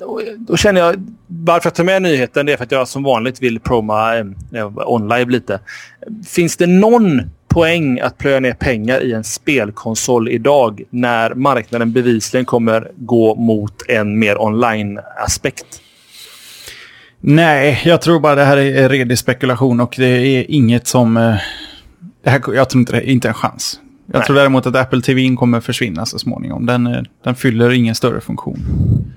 och, 0.04 0.20
då 0.38 0.56
känner 0.56 0.80
jag, 0.80 0.94
varför 1.26 1.66
jag 1.66 1.74
tar 1.74 1.84
med 1.84 2.02
nyheten, 2.02 2.46
det 2.46 2.52
är 2.52 2.56
för 2.56 2.64
att 2.64 2.72
jag 2.72 2.88
som 2.88 3.02
vanligt 3.02 3.42
vill 3.42 3.60
proma 3.60 4.16
eh, 4.18 4.26
online 4.86 5.28
lite. 5.28 5.60
Finns 6.26 6.56
det 6.56 6.66
någon 6.66 7.22
poäng 7.48 8.00
att 8.00 8.18
plöja 8.18 8.40
ner 8.40 8.52
pengar 8.54 9.00
i 9.00 9.12
en 9.12 9.24
spelkonsol 9.24 10.28
idag 10.28 10.82
när 10.90 11.34
marknaden 11.34 11.92
bevisligen 11.92 12.44
kommer 12.44 12.90
gå 12.96 13.34
mot 13.34 13.82
en 13.88 14.18
mer 14.18 14.42
online-aspekt? 14.42 15.66
Nej, 17.20 17.80
jag 17.84 18.00
tror 18.02 18.20
bara 18.20 18.34
det 18.34 18.44
här 18.44 18.56
är 18.56 18.88
redig 18.88 19.18
spekulation 19.18 19.80
och 19.80 19.94
det 19.98 20.06
är 20.06 20.50
inget 20.50 20.86
som... 20.86 21.16
eh, 21.16 21.34
Det 22.24 22.30
här, 22.30 22.40
jag 22.54 22.70
tror 22.70 22.80
inte 22.80 22.92
det 22.92 22.98
är 22.98 23.12
inte 23.12 23.28
en 23.28 23.34
chans. 23.34 23.80
Jag 24.12 24.18
Nej. 24.18 24.26
tror 24.26 24.36
däremot 24.36 24.66
att 24.66 24.76
Apple 24.76 25.00
TV 25.00 25.36
kommer 25.36 25.60
försvinna 25.60 26.06
så 26.06 26.18
småningom. 26.18 26.66
Den, 26.66 26.86
eh, 26.86 27.02
den 27.24 27.34
fyller 27.34 27.70
ingen 27.70 27.94
större 27.94 28.20
funktion. 28.20 28.58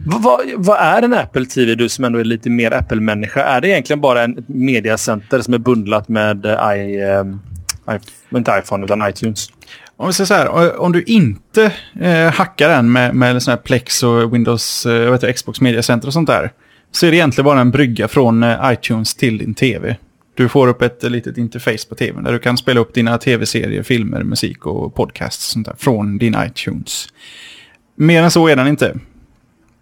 Vad, 0.05 0.23
vad, 0.23 0.39
vad 0.55 0.77
är 0.77 1.01
en 1.01 1.13
Apple 1.13 1.45
TV, 1.45 1.75
du 1.75 1.89
som 1.89 2.05
ändå 2.05 2.19
är 2.19 2.23
lite 2.23 2.49
mer 2.49 2.71
Apple-människa? 2.73 3.43
Är 3.43 3.61
det 3.61 3.67
egentligen 3.67 4.01
bara 4.01 4.23
en 4.23 4.37
ett 4.37 4.47
mediacenter 4.49 5.41
som 5.41 5.53
är 5.53 5.57
bundlat 5.57 6.07
med 6.07 6.45
eh, 6.45 6.51
i, 6.51 7.01
eh, 7.89 7.95
i, 7.95 8.37
inte 8.37 8.61
iPhone 8.63 8.85
utan 8.85 9.09
iTunes? 9.09 9.49
Om 9.97 10.07
vi 10.07 10.13
säger 10.13 10.25
så 10.25 10.33
här, 10.33 10.79
om 10.81 10.91
du 10.91 11.03
inte 11.03 11.71
eh, 11.99 12.33
hackar 12.33 12.69
den 12.69 12.91
med, 12.91 13.15
med 13.15 13.43
sån 13.43 13.51
här 13.51 13.57
Plex 13.57 14.03
och 14.03 14.33
Windows, 14.33 14.85
eh, 14.85 15.11
heter 15.11 15.27
det, 15.27 15.33
Xbox 15.33 15.61
Media 15.61 15.83
Center 15.83 16.07
och 16.07 16.13
sånt 16.13 16.27
där. 16.27 16.51
Så 16.91 17.05
är 17.05 17.11
det 17.11 17.17
egentligen 17.17 17.45
bara 17.45 17.59
en 17.59 17.71
brygga 17.71 18.07
från 18.07 18.43
eh, 18.43 18.71
iTunes 18.73 19.15
till 19.15 19.37
din 19.37 19.53
tv. 19.53 19.97
Du 20.35 20.49
får 20.49 20.67
upp 20.67 20.81
ett 20.81 21.03
litet 21.03 21.37
interface 21.37 21.89
på 21.89 21.95
tvn 21.95 22.23
där 22.23 22.31
du 22.31 22.39
kan 22.39 22.57
spela 22.57 22.79
upp 22.79 22.93
dina 22.93 23.17
tv-serier, 23.17 23.83
filmer, 23.83 24.23
musik 24.23 24.65
och 24.65 24.95
podcasts 24.95 25.45
sånt 25.45 25.65
där 25.65 25.75
från 25.77 26.17
din 26.17 26.35
iTunes. 26.47 27.07
Mer 27.95 28.23
än 28.23 28.31
så 28.31 28.47
är 28.47 28.55
den 28.55 28.67
inte. 28.67 28.97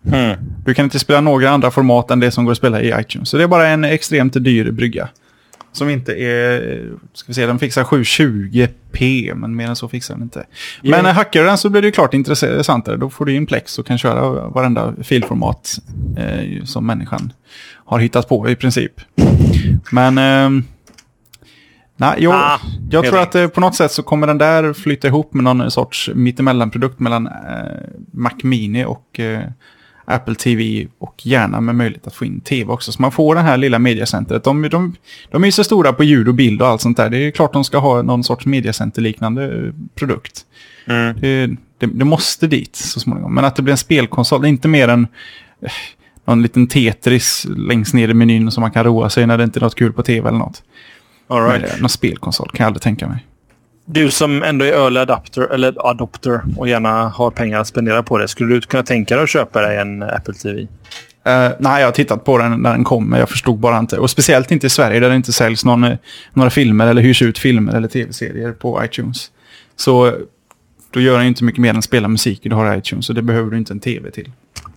Hmm. 0.10 0.36
Du 0.66 0.74
kan 0.74 0.86
inte 0.86 0.99
spela 0.99 1.22
några 1.22 1.49
andra 1.49 1.72
format 1.72 2.12
än 2.12 2.20
det 2.20 2.32
som 2.32 2.45
går 2.45 2.51
att 2.51 2.58
spela 2.58 2.82
i 2.82 2.93
iTunes. 2.99 3.30
Så 3.30 3.38
det 3.38 3.43
är 3.43 3.47
bara 3.47 3.68
en 3.68 3.84
extremt 3.84 4.34
dyr 4.34 4.72
brygga. 4.72 5.10
Som 5.72 5.89
inte 5.89 6.14
är, 6.14 6.89
ska 7.14 7.28
vi 7.28 7.34
se, 7.34 7.45
den 7.45 7.60
fixar 7.60 7.84
720p, 7.84 9.36
men 9.36 9.56
mer 9.56 9.68
än 9.68 9.76
så 9.76 9.89
fixar 9.89 10.14
den 10.14 10.24
inte. 10.24 10.45
Men 10.82 10.91
Yeah. 10.91 11.16
hackar 11.16 11.39
du 11.39 11.45
den 11.47 11.58
så 11.58 11.70
blir 11.70 11.82
det 11.82 11.88
ju 11.88 11.91
klart 11.91 12.14
intressantare. 12.14 12.97
Då 12.97 13.10
får 13.10 13.26
du 13.26 13.36
in 13.36 13.45
Plex 13.45 13.80
och 13.80 13.86
kan 13.86 13.97
köra 13.97 14.47
varenda 14.47 14.93
filformat 15.04 15.78
eh, 16.18 16.64
som 16.64 16.86
människan 16.86 17.34
har 17.94 18.00
hittat 18.00 18.30
på 18.30 18.50
i 18.50 18.56
princip. 18.56 18.91
Men, 19.91 20.18
eh, 20.18 20.64
nej, 21.98 22.16
jag, 22.18 22.34
Ah, 22.34 22.60
jag 22.89 23.06
tror 23.06 23.20
att 23.20 23.36
eh, 23.36 23.48
på 23.48 23.62
något 23.62 23.76
sätt 23.76 23.91
så 23.91 24.04
kommer 24.04 24.28
den 24.28 24.38
där 24.38 24.74
flytta 24.74 25.08
ihop 25.08 25.34
med 25.34 25.44
någon 25.44 25.72
sorts 25.72 26.10
mittemellanprodukt 26.14 27.00
mellan 27.00 27.28
eh, 27.28 27.34
Mac 28.12 28.36
Mini 28.44 28.86
och 28.86 29.20
eh, 29.20 29.41
Apple 30.06 30.36
TV 30.36 30.88
och 31.00 31.26
gärna 31.26 31.62
med 31.62 31.76
möjlighet 31.76 32.08
att 32.08 32.16
få 32.16 32.26
in 32.26 32.41
tv 32.41 32.72
också. 32.72 32.91
Så 32.91 33.02
man 33.02 33.12
får 33.12 33.36
det 33.36 33.41
här 33.41 33.58
lilla 33.58 33.80
mediacentret. 33.80 34.44
De, 34.44 34.62
de, 34.62 34.96
de 35.32 35.44
är 35.44 35.48
ju 35.48 35.52
så 35.52 35.64
stora 35.64 35.94
på 35.94 36.04
ljud 36.04 36.28
och 36.28 36.34
bild 36.34 36.62
och 36.62 36.68
allt 36.68 36.82
sånt 36.82 36.98
där. 36.98 37.10
Det 37.10 37.18
är 37.18 37.32
klart 37.32 37.54
de 37.54 37.64
ska 37.64 37.78
ha 37.78 38.02
någon 38.02 38.24
sorts 38.24 38.46
mediacenter-liknande 38.46 39.44
eh, 39.46 39.74
produkt. 39.96 40.46
Mm. 40.86 41.18
Det, 41.20 41.48
det, 41.78 41.86
det 41.86 42.06
måste 42.06 42.48
dit 42.48 42.76
så 42.76 43.00
småningom. 43.00 43.34
Men 43.36 43.46
att 43.46 43.56
det 43.56 43.62
blir 43.62 43.72
en 43.72 43.78
spelkonsol, 43.78 44.41
det 44.41 44.48
är 44.48 44.50
inte 44.50 44.68
mer 44.68 44.88
än 44.88 45.08
eh, 45.62 45.72
någon 46.26 46.41
liten 46.41 46.67
Tetris 46.67 47.45
längst 47.57 47.93
ner 47.93 48.07
i 48.07 48.13
menyn 48.13 48.51
som 48.51 48.61
man 48.61 48.71
kan 48.71 48.84
roa 48.84 49.09
sig 49.09 49.28
när 49.28 49.38
det 49.38 49.43
inte 49.43 49.59
är 49.59 49.61
något 49.61 49.76
kul 49.76 49.93
på 49.93 50.03
tv 50.03 50.28
eller 50.30 50.38
något. 50.38 50.63
All 51.28 51.41
Men, 51.41 51.51
right. 51.51 51.74
eh, 51.74 51.80
någon 51.82 51.89
spelkonsol 51.89 52.49
kan 52.53 52.63
jag 52.63 52.67
aldrig 52.67 52.82
tänka 52.82 53.07
mig. 53.07 53.26
Du 53.86 54.11
som 54.11 54.43
ändå 54.43 54.65
är 54.65 54.71
early 54.71 54.99
adapter, 54.99 55.41
eller 55.53 55.89
adopter 55.89 56.41
och 56.57 56.67
gärna 56.67 57.09
har 57.09 57.32
pengar 57.32 57.59
att 57.59 57.67
spendera 57.67 58.03
på 58.03 58.17
det. 58.17 58.28
Skulle 58.28 58.55
du 58.55 58.61
kunna 58.61 58.84
tänka 58.84 59.15
dig 59.15 59.24
att 59.24 59.30
köpa 59.30 59.61
dig 59.61 59.78
en 59.78 60.03
Apple 60.03 60.34
TV? 60.34 60.67
Eh, 61.26 61.51
nej, 61.59 61.80
jag 61.80 61.88
har 61.88 61.91
tittat 61.91 62.24
på 62.26 62.38
den 62.38 62.61
när 62.61 62.71
den 62.71 62.84
kom, 62.84 63.05
men 63.09 63.19
jag 63.19 63.30
förstod 63.30 63.59
bara 63.59 63.80
inte. 63.80 63.97
Och 63.97 64.09
speciellt 64.09 64.51
inte 64.51 64.67
i 64.67 64.69
Sverige 64.69 64.99
där 64.99 65.09
det 65.09 65.15
inte 65.15 65.34
säljs 65.34 65.65
någon, 65.65 65.84
eh, 65.84 65.97
några 66.34 66.49
filmer 66.49 66.88
eller 66.88 67.01
hyrs 67.01 67.21
ut 67.21 67.39
filmer 67.39 67.74
eller 67.76 67.88
tv-serier 67.88 68.51
på 68.51 68.86
iTunes. 68.86 69.32
Så 69.76 70.13
då 70.91 70.99
gör 70.99 71.17
den 71.17 71.28
inte 71.28 71.43
mycket 71.43 71.61
mer 71.61 71.69
än 71.69 71.78
att 71.78 71.84
spela 71.84 72.07
musik 72.07 72.39
du 72.43 72.55
har 72.55 72.78
iTunes, 72.78 73.05
så 73.05 73.13
det 73.13 73.21
behöver 73.21 73.51
du 73.51 73.57
inte 73.57 73.74
en 73.74 73.80
tv 73.80 74.11
till. 74.11 74.32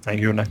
Nej, 0.07 0.17
gud 0.17 0.35
nej. 0.35 0.47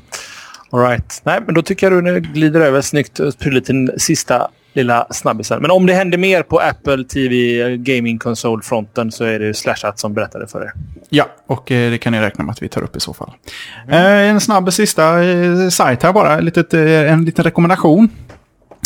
All 0.72 0.80
right. 0.80 1.22
Nej, 1.24 1.40
men 1.46 1.56
då 1.56 1.62
tycker 1.62 1.92
jag 1.92 2.06
du 2.06 2.20
glider 2.20 2.62
över 2.62 2.82
snyggt 2.82 3.20
eh, 3.20 3.26
och 3.26 3.40
prydligt 3.40 3.66
till 3.66 3.86
den 3.86 4.00
sista 4.00 4.48
lilla 4.74 5.08
snabbisen. 5.10 5.62
Men 5.62 5.72
om 5.72 5.86
det 5.86 5.94
händer 5.94 6.18
mer 6.18 6.44
på 6.44 6.60
Apple 6.60 7.04
TV 7.04 7.62
eh, 7.62 7.70
Gaming 7.70 8.20
Console-fronten 8.20 9.12
så 9.12 9.24
är 9.24 9.40
det 9.40 9.54
Slashat 9.54 10.00
som 10.00 10.14
berättade 10.14 10.48
för 10.48 10.62
er. 10.62 10.72
Ja, 11.10 11.30
och 11.48 11.72
eh, 11.72 11.92
det 11.92 11.98
kan 11.98 12.14
ni 12.14 12.20
räkna 12.20 12.44
med 12.44 12.52
att 12.52 12.64
vi 12.64 12.70
tar 12.70 12.84
upp 12.84 12.96
i 12.96 13.00
så 13.00 13.14
fall. 13.14 13.32
Mm. 13.88 14.36
en 14.36 14.42
snabb 14.42 14.74
sista 14.74 15.18
sajt 15.72 16.04
här 16.04 16.14
bara, 16.14 16.40
litet, 16.40 16.74
en 16.74 17.26
liten 17.26 17.44
rekommendation. 17.44 18.10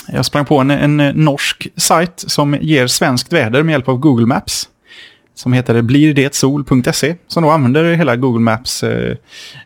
Jag 0.08 0.26
sprang 0.26 0.46
på 0.46 0.58
en, 0.58 0.72
en 0.72 0.98
norsk 0.98 1.68
sajt 1.76 2.24
som 2.28 2.58
ger 2.62 2.88
svenskt 2.88 3.34
väder 3.34 3.64
med 3.64 3.72
hjälp 3.74 3.88
av 3.88 3.98
Google 3.98 4.26
Maps. 4.26 4.70
Som 5.36 5.54
heter 5.54 5.82
blirDetsol.se. 5.82 7.16
Som 7.28 7.44
då 7.44 7.50
använder 7.50 7.94
hela 7.94 8.16
Google 8.16 8.40
Maps, 8.40 8.84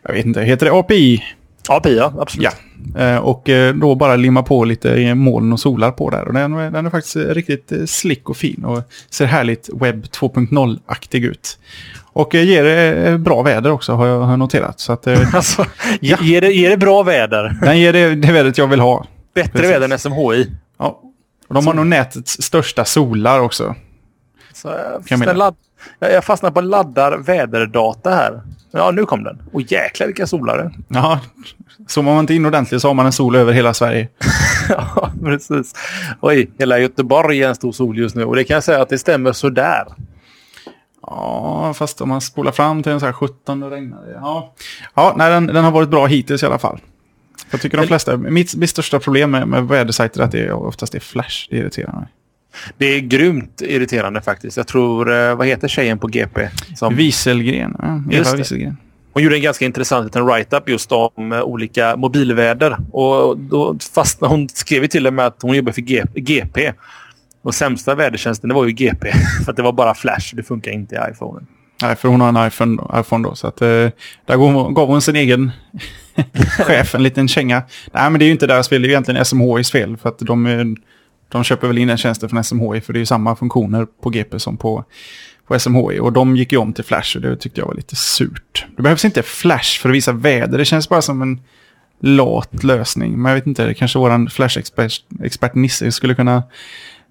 jag 0.02 0.12
vet 0.12 0.26
inte, 0.26 0.42
heter 0.42 0.66
det 0.66 0.72
API? 0.72 1.22
Ja, 1.68 1.80
Pia. 1.80 2.12
Absolut. 2.18 2.48
Ja. 2.94 3.00
Eh, 3.02 3.16
och 3.18 3.48
eh, 3.48 3.74
då 3.74 3.94
bara 3.94 4.16
limma 4.16 4.42
på 4.42 4.64
lite 4.64 5.14
moln 5.14 5.52
och 5.52 5.60
solar 5.60 5.90
på 5.90 6.10
där. 6.10 6.28
Och 6.28 6.34
den, 6.34 6.52
den 6.52 6.86
är 6.86 6.90
faktiskt 6.90 7.16
eh, 7.16 7.20
riktigt 7.22 7.72
slick 7.90 8.28
och 8.30 8.36
fin 8.36 8.64
och 8.64 8.82
ser 9.10 9.26
härligt 9.26 9.70
webb 9.74 10.04
2.0-aktig 10.04 11.24
ut. 11.24 11.58
Och 12.02 12.34
ger 12.34 13.18
bra 13.18 13.42
väder 13.42 13.70
också 13.70 13.92
har 13.92 14.06
jag, 14.06 14.38
noterat. 14.38 14.80
Så 14.80 14.92
att 14.92 15.06
Alltså, 15.34 15.66
Ja. 16.00 16.16
ge, 16.20 16.40
det, 16.40 16.52
ge 16.52 16.68
det 16.68 16.76
bra 16.76 17.02
väder. 17.02 17.56
den 17.62 17.80
ger 17.80 17.92
det, 17.92 18.14
det 18.14 18.32
vädret 18.32 18.58
jag 18.58 18.66
vill 18.66 18.80
ha. 18.80 19.06
Bättre 19.34 19.50
Precis. 19.52 19.70
väder 19.70 19.88
än 19.92 19.98
SMHI. 19.98 20.50
Ja. 20.78 21.00
Och 21.48 21.54
de 21.54 21.66
har 21.66 21.74
nog 21.74 21.86
nätets 21.86 22.42
största 22.42 22.84
solar 22.84 23.40
också. 23.40 23.74
Så, 24.52 24.68
jag, 25.08 25.18
jag? 25.36 25.54
Jag, 25.98 26.24
fastnar 26.24 26.50
på 26.50 26.60
laddar 26.60 27.18
väderdata 27.18 28.10
här. 28.10 28.42
Ja, 28.70 28.90
nu 28.90 29.06
kom 29.06 29.24
den. 29.24 29.42
Och 29.52 29.62
jäklar 29.62 30.06
vilka 30.06 30.26
solare. 30.26 30.70
Ja, 30.88 31.20
zoomar 31.86 32.12
man 32.12 32.20
inte 32.20 32.34
in 32.34 32.46
ordentligt 32.46 32.80
så 32.80 32.88
har 32.88 32.94
man 32.94 33.06
en 33.06 33.12
sol 33.12 33.36
över 33.36 33.52
hela 33.52 33.74
Sverige. 33.74 34.08
ja, 34.68 35.12
precis. 35.24 35.74
Oj, 36.20 36.50
hela 36.58 36.78
Göteborg 36.78 37.42
är 37.42 37.48
en 37.48 37.54
stor 37.54 37.72
sol 37.72 37.98
just 37.98 38.16
nu 38.16 38.24
och 38.24 38.36
det 38.36 38.44
kan 38.44 38.54
jag 38.54 38.64
säga 38.64 38.82
att 38.82 38.88
det 38.88 38.98
stämmer 38.98 39.32
sådär. 39.32 39.84
Ja, 41.02 41.74
fast 41.74 42.00
om 42.00 42.08
man 42.08 42.20
spolar 42.20 42.52
fram 42.52 42.82
till 42.82 42.92
en 42.92 43.00
så 43.00 43.06
här 43.06 43.12
17 43.12 43.62
och 43.62 43.70
regnar 43.70 44.06
det. 44.06 44.12
Ja, 44.12 44.54
ja 44.94 45.14
nej, 45.16 45.30
den, 45.30 45.46
den 45.46 45.64
har 45.64 45.70
varit 45.70 45.88
bra 45.88 46.06
hittills 46.06 46.42
i 46.42 46.46
alla 46.46 46.58
fall. 46.58 46.80
Jag 47.50 47.60
tycker 47.60 47.78
de 47.78 47.86
flesta, 47.86 48.16
mitt, 48.16 48.54
mitt 48.54 48.70
största 48.70 49.00
problem 49.00 49.30
med, 49.30 49.48
med 49.48 49.68
vädersajter 49.68 50.20
är 50.20 50.24
att 50.24 50.32
det 50.32 50.52
oftast 50.52 50.94
är 50.94 51.00
flash. 51.00 51.46
Det 51.50 51.56
irriterar 51.56 51.92
mig. 51.92 52.08
Det 52.78 52.86
är 52.86 53.00
grymt 53.00 53.62
irriterande 53.62 54.20
faktiskt. 54.20 54.56
Jag 54.56 54.66
tror, 54.66 55.12
eh, 55.12 55.36
vad 55.36 55.46
heter 55.46 55.68
tjejen 55.68 55.98
på 55.98 56.06
GP? 56.06 56.48
Som... 56.76 56.96
Wieselgren. 56.96 57.76
Ja, 57.78 58.16
Eva 58.18 58.36
Wieselgren. 58.36 58.76
Hon 59.12 59.22
gjorde 59.22 59.36
en 59.36 59.42
ganska 59.42 59.64
intressant 59.64 60.04
liten 60.04 60.26
write-up 60.26 60.68
just 60.68 60.92
om 60.92 61.32
eh, 61.32 61.42
olika 61.42 61.96
mobilväder. 61.96 62.76
Och 62.92 63.38
då 63.38 63.76
fastnade 63.94 64.34
hon 64.34 64.48
skrev 64.48 64.86
till 64.86 65.06
och 65.06 65.14
med 65.14 65.26
att 65.26 65.42
hon 65.42 65.56
jobbar 65.56 65.72
för 65.72 65.82
GP. 66.20 66.72
Och 67.42 67.54
sämsta 67.54 67.94
vädertjänsten 67.94 68.48
det 68.48 68.54
var 68.54 68.64
ju 68.64 68.72
GP. 68.72 69.12
För 69.44 69.50
att 69.50 69.56
det 69.56 69.62
var 69.62 69.72
bara 69.72 69.94
flash. 69.94 70.34
Det 70.36 70.42
funkar 70.42 70.70
inte 70.70 70.94
i 70.94 71.12
iPhone. 71.12 71.46
Nej, 71.82 71.96
för 71.96 72.08
hon 72.08 72.20
har 72.20 72.28
en 72.28 72.46
iPhone, 72.46 72.82
iPhone 72.94 73.28
då. 73.28 73.34
Så 73.34 73.46
att, 73.46 73.62
eh, 73.62 73.68
där 73.68 74.36
gav 74.36 74.38
hon, 74.38 74.74
gav 74.74 74.88
hon 74.88 75.02
sin 75.02 75.16
egen 75.16 75.52
chef 76.58 76.94
en 76.94 77.02
liten 77.02 77.28
känga. 77.28 77.62
Nej, 77.92 78.10
men 78.10 78.18
det 78.18 78.24
är 78.24 78.26
ju 78.26 78.32
inte 78.32 78.46
deras 78.46 78.68
fel. 78.68 78.82
Det 78.82 78.88
är 78.88 78.90
egentligen 78.90 79.24
SMHIs 79.24 79.70
fel. 79.70 79.96
För 79.96 80.08
att 80.08 80.18
de, 80.18 80.46
de 81.34 81.44
köper 81.44 81.66
väl 81.66 81.78
in 81.78 81.88
den 81.88 81.96
tjänsten 81.96 82.28
från 82.28 82.44
SMHI. 82.44 82.80
För 82.80 82.92
det 82.92 82.96
är 82.96 83.00
ju 83.00 83.06
samma 83.06 83.36
funktioner 83.36 83.86
på 84.02 84.10
GP 84.10 84.38
som 84.38 84.56
på, 84.56 84.84
på 85.46 85.58
SMHI. 85.58 85.98
Och 85.98 86.12
de 86.12 86.36
gick 86.36 86.52
ju 86.52 86.58
om 86.58 86.72
till 86.72 86.84
Flash 86.84 87.16
och 87.16 87.22
det 87.22 87.36
tyckte 87.36 87.60
jag 87.60 87.66
var 87.66 87.74
lite 87.74 87.96
surt. 87.96 88.66
Det 88.76 88.82
behövs 88.82 89.04
inte 89.04 89.22
Flash 89.22 89.80
för 89.80 89.88
att 89.88 89.94
visa 89.94 90.12
väder. 90.12 90.58
Det 90.58 90.64
känns 90.64 90.88
bara 90.88 91.02
som 91.02 91.22
en 91.22 91.40
lat 92.00 92.64
lösning. 92.64 93.22
Men 93.22 93.30
jag 93.30 93.36
vet 93.36 93.46
inte, 93.46 93.66
det 93.66 93.74
kanske 93.74 93.98
vår 93.98 94.28
Flash-expert 94.28 95.54
Nisse 95.54 95.92
skulle 95.92 96.14
kunna 96.14 96.42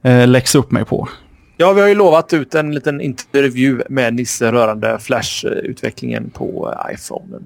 eh, 0.03 0.27
läxa 0.27 0.59
upp 0.59 0.71
mig 0.71 0.85
på. 0.85 1.09
Ja, 1.57 1.73
vi 1.73 1.81
har 1.81 1.87
ju 1.87 1.95
lovat 1.95 2.33
ut 2.33 2.55
en 2.55 2.75
liten 2.75 3.01
intervju 3.01 3.81
med 3.89 4.13
Nisse 4.13 4.51
rörande 4.51 4.97
Flash-utvecklingen 4.99 6.29
på 6.29 6.75
iPhonen. 6.93 7.43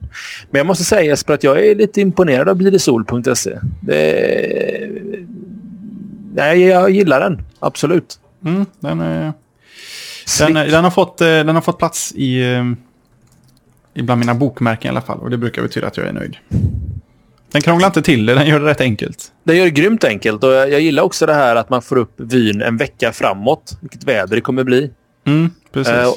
Men 0.52 0.60
jag 0.60 0.66
måste 0.66 0.84
säga 0.84 1.04
Jesper 1.04 1.34
att 1.34 1.44
jag 1.44 1.66
är 1.66 1.76
lite 1.76 2.02
imponerad 2.02 2.50
av 2.50 2.56
blidesol.se. 2.56 3.60
Det... 3.82 4.90
Nej, 6.38 6.62
jag 6.62 6.90
gillar 6.90 7.20
den. 7.20 7.42
Absolut. 7.60 8.20
Mm, 8.46 8.66
den, 8.80 9.02
är... 9.02 9.34
den, 10.40 10.54
den, 10.54 10.84
har 10.84 10.92
fått, 10.92 11.22
eh, 11.22 11.28
den 11.28 11.56
har 11.56 11.62
fått 11.62 11.78
plats 11.78 12.14
i, 12.16 12.54
eh, 12.54 12.64
i 13.94 14.02
bland 14.02 14.20
mina 14.20 14.34
bokmärken 14.34 14.86
i 14.86 14.90
alla 14.90 15.02
fall. 15.02 15.20
Och 15.20 15.30
det 15.30 15.38
brukar 15.38 15.62
betyda 15.62 15.88
att 15.88 15.98
jag 15.98 16.08
är 16.08 16.14
nöjd. 16.14 16.38
Den 17.52 17.62
krånglar 17.62 17.88
inte 17.88 18.02
till 18.02 18.26
det, 18.26 18.34
den 18.34 18.48
gör 18.48 18.60
det 18.60 18.66
rätt 18.66 18.82
enkelt. 18.82 19.32
Den 19.44 19.58
gör 19.58 19.66
det 19.66 19.72
grymt 19.72 20.04
enkelt 20.04 20.44
och 20.44 20.52
jag, 20.52 20.82
gillar 20.82 21.04
också 21.04 21.26
det 21.26 21.34
här 21.34 21.56
att 21.56 21.70
man 21.70 21.82
får 21.82 21.98
upp 21.98 22.14
vyn 22.18 22.62
en 22.62 22.78
vecka 22.78 23.12
framåt. 23.12 23.78
Vilket 23.82 24.04
väder 24.04 24.36
det 24.36 24.42
kommer 24.42 24.64
bli. 24.64 24.92
Mm, 25.26 25.52
precis. 25.72 25.94
Eh, 25.94 26.12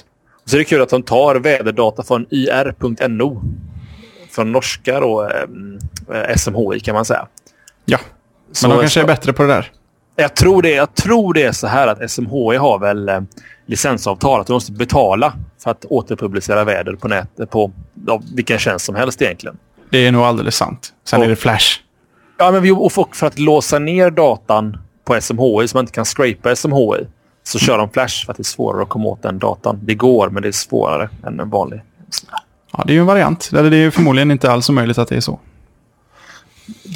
så 0.44 0.56
är 0.56 0.58
det 0.58 0.64
kul 0.64 0.82
att 0.82 0.88
de 0.88 1.02
tar 1.02 1.34
väderdata 1.34 2.02
från 2.02 2.26
yr.no. 2.30 3.42
Från 4.30 4.52
norska 4.52 5.00
då, 5.00 5.30
eh, 6.14 6.36
SMHI 6.36 6.80
kan 6.80 6.94
man 6.94 7.04
säga. 7.04 7.26
Ja, 7.84 7.98
men 8.46 8.54
så 8.54 8.68
de 8.68 8.80
kanske 8.80 9.00
är 9.00 9.06
bättre 9.06 9.32
på 9.32 9.42
det 9.42 9.48
där. 9.48 9.72
Jag 10.20 10.34
tror 10.34 10.62
det, 10.62 10.70
jag 10.70 10.94
tror 10.94 11.34
det 11.34 11.42
är 11.42 11.52
så 11.52 11.66
här 11.66 11.86
att 11.86 12.10
SMHI 12.10 12.56
har 12.56 12.78
väl 12.78 13.08
eh, 13.08 13.20
licensavtal. 13.66 14.40
Att 14.40 14.46
du 14.46 14.52
måste 14.52 14.72
betala 14.72 15.32
för 15.62 15.70
att 15.70 15.84
återpublicera 15.84 16.64
väder 16.64 16.92
på 16.92 17.08
nätet 17.08 17.50
på 17.50 17.72
ja, 18.06 18.22
vilken 18.34 18.58
tjänst 18.58 18.84
som 18.84 18.94
helst 18.94 19.22
egentligen. 19.22 19.56
Det 19.90 19.98
är 19.98 20.12
nog 20.12 20.22
alldeles 20.22 20.56
sant. 20.56 20.92
Sen 21.04 21.18
och, 21.18 21.24
är 21.24 21.28
det 21.28 21.36
Flash. 21.36 21.80
Ja, 22.38 22.50
men 22.50 22.62
vi, 22.62 22.70
och 22.70 22.92
för 22.92 23.26
att 23.26 23.38
låsa 23.38 23.78
ner 23.78 24.10
datan 24.10 24.78
på 25.04 25.20
SMHI 25.20 25.68
så 25.68 25.76
man 25.76 25.82
inte 25.82 25.92
kan 25.92 26.04
scrapa 26.04 26.56
SMHI 26.56 27.06
så 27.42 27.58
kör 27.58 27.78
de 27.78 27.90
Flash 27.90 28.24
för 28.24 28.32
att 28.32 28.36
det 28.36 28.40
är 28.40 28.44
svårare 28.44 28.82
att 28.82 28.88
komma 28.88 29.04
åt 29.04 29.22
den 29.22 29.38
datan. 29.38 29.80
Det 29.82 29.94
går, 29.94 30.30
men 30.30 30.42
det 30.42 30.48
är 30.48 30.52
svårare 30.52 31.08
än 31.26 31.40
en 31.40 31.50
vanlig. 31.50 31.80
Ja, 32.72 32.82
det 32.86 32.92
är 32.92 32.94
ju 32.94 33.00
en 33.00 33.06
variant. 33.06 33.50
Det 33.52 33.76
är 33.76 33.90
förmodligen 33.90 34.30
inte 34.30 34.52
alls 34.52 34.70
möjligt 34.70 34.98
att 34.98 35.08
det 35.08 35.16
är 35.16 35.20
så. 35.20 35.40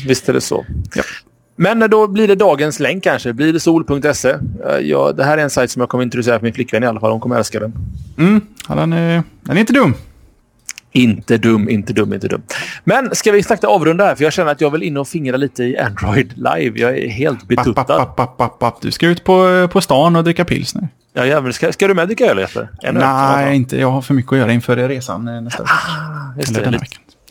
Visst 0.06 0.28
är 0.28 0.32
det 0.32 0.40
så. 0.40 0.64
Ja. 0.94 1.02
Men 1.56 1.90
då 1.90 2.06
blir 2.06 2.28
det 2.28 2.34
dagens 2.34 2.80
länk 2.80 3.04
kanske. 3.04 3.32
Blir 3.32 3.52
det 3.52 3.60
sol.se. 3.60 4.34
Ja, 4.82 5.12
det 5.12 5.24
här 5.24 5.38
är 5.38 5.42
en 5.42 5.50
sajt 5.50 5.70
som 5.70 5.80
jag 5.80 5.88
kommer 5.88 6.04
introducera 6.04 6.38
för 6.38 6.44
min 6.44 6.54
flickvän 6.54 6.82
i 6.82 6.86
alla 6.86 7.00
fall. 7.00 7.10
Hon 7.10 7.20
kommer 7.20 7.36
älska 7.36 7.60
den. 7.60 7.72
Mm, 8.18 8.40
ja, 8.68 8.74
den, 8.74 8.92
är, 8.92 9.22
den 9.42 9.56
är 9.56 9.60
inte 9.60 9.72
dum. 9.72 9.94
Inte 10.92 11.38
dum, 11.38 11.68
inte 11.68 11.92
dum, 11.92 12.12
inte 12.12 12.28
dum. 12.28 12.42
Men 12.84 13.14
ska 13.14 13.32
vi 13.32 13.42
sakta 13.42 13.68
avrunda 13.68 14.04
här? 14.04 14.14
För 14.14 14.24
jag 14.24 14.32
känner 14.32 14.52
att 14.52 14.60
jag 14.60 14.70
vill 14.70 14.82
in 14.82 14.96
och 14.96 15.08
fingra 15.08 15.36
lite 15.36 15.64
i 15.64 15.78
Android 15.78 16.32
live. 16.36 16.80
Jag 16.80 16.98
är 16.98 17.08
helt 17.08 17.48
betuttad. 17.48 17.84
Papp, 17.84 18.16
papp, 18.16 18.36
papp, 18.36 18.58
papp, 18.58 18.80
Du 18.80 18.90
ska 18.90 19.06
ut 19.06 19.24
på, 19.24 19.68
på 19.72 19.80
stan 19.80 20.16
och 20.16 20.24
dricka 20.24 20.44
pilsner. 20.44 20.88
Ja, 21.12 21.26
jävlar. 21.26 21.50
Ska, 21.52 21.72
ska 21.72 21.88
du 21.88 21.94
med 21.94 22.08
dricka 22.08 22.26
öl, 22.26 22.38
Jesper? 22.38 22.68
Nej, 22.92 23.56
inte. 23.56 23.80
Jag 23.80 23.90
har 23.90 24.02
för 24.02 24.14
mycket 24.14 24.32
att 24.32 24.38
göra 24.38 24.52
inför 24.52 24.76
resan 24.76 25.28
eh, 25.28 25.40
nästa 25.40 25.62
vecka. 25.62 25.74
Ah, 25.74 26.38
just 26.38 26.54
det. 26.54 26.70
Lite, 26.70 26.86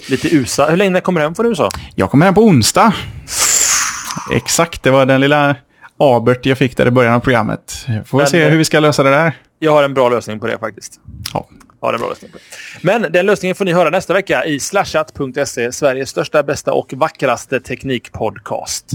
lite 0.10 0.36
USA. 0.36 0.70
Hur 0.70 0.78
länge 0.78 1.02
kommer 1.02 1.20
du 1.20 1.26
hem 1.26 1.36
från 1.36 1.46
USA? 1.46 1.70
Jag 1.96 2.12
kommer 2.12 2.26
hem 2.26 2.36
på 2.36 2.42
onsdag. 2.42 2.94
Exakt, 4.32 4.84
det 4.84 4.92
var 4.92 5.06
den 5.06 5.22
lilla 5.22 5.56
abert 5.98 6.46
jag 6.46 6.58
fick 6.58 6.78
där 6.78 6.86
i 6.86 6.92
början 6.92 7.14
av 7.14 7.20
programmet. 7.20 7.86
Får 8.06 8.20
vi 8.20 8.26
se 8.26 8.50
hur 8.50 8.58
vi 8.58 8.66
ska 8.66 8.80
lösa 8.80 9.04
det 9.04 9.10
där. 9.10 9.38
Jag 9.60 9.72
har 9.72 9.84
en 9.84 9.94
bra 9.94 10.10
lösning 10.10 10.40
på 10.40 10.48
det 10.48 10.58
faktiskt. 10.58 11.00
Ja, 11.34 11.48
har 11.82 11.94
en 11.94 12.00
bra 12.00 12.10
lösning 12.10 12.32
på 12.32 12.38
det. 12.38 12.44
Men 12.82 13.12
den 13.12 13.26
lösningen 13.26 13.56
får 13.56 13.66
ni 13.66 13.74
höra 13.74 13.90
nästa 13.90 14.14
vecka 14.14 14.46
i 14.46 14.60
slashat.se, 14.60 15.72
Sveriges 15.72 16.10
största, 16.10 16.44
bästa 16.44 16.74
och 16.74 16.94
vackraste 16.94 17.60
teknikpodcast. 17.60 18.86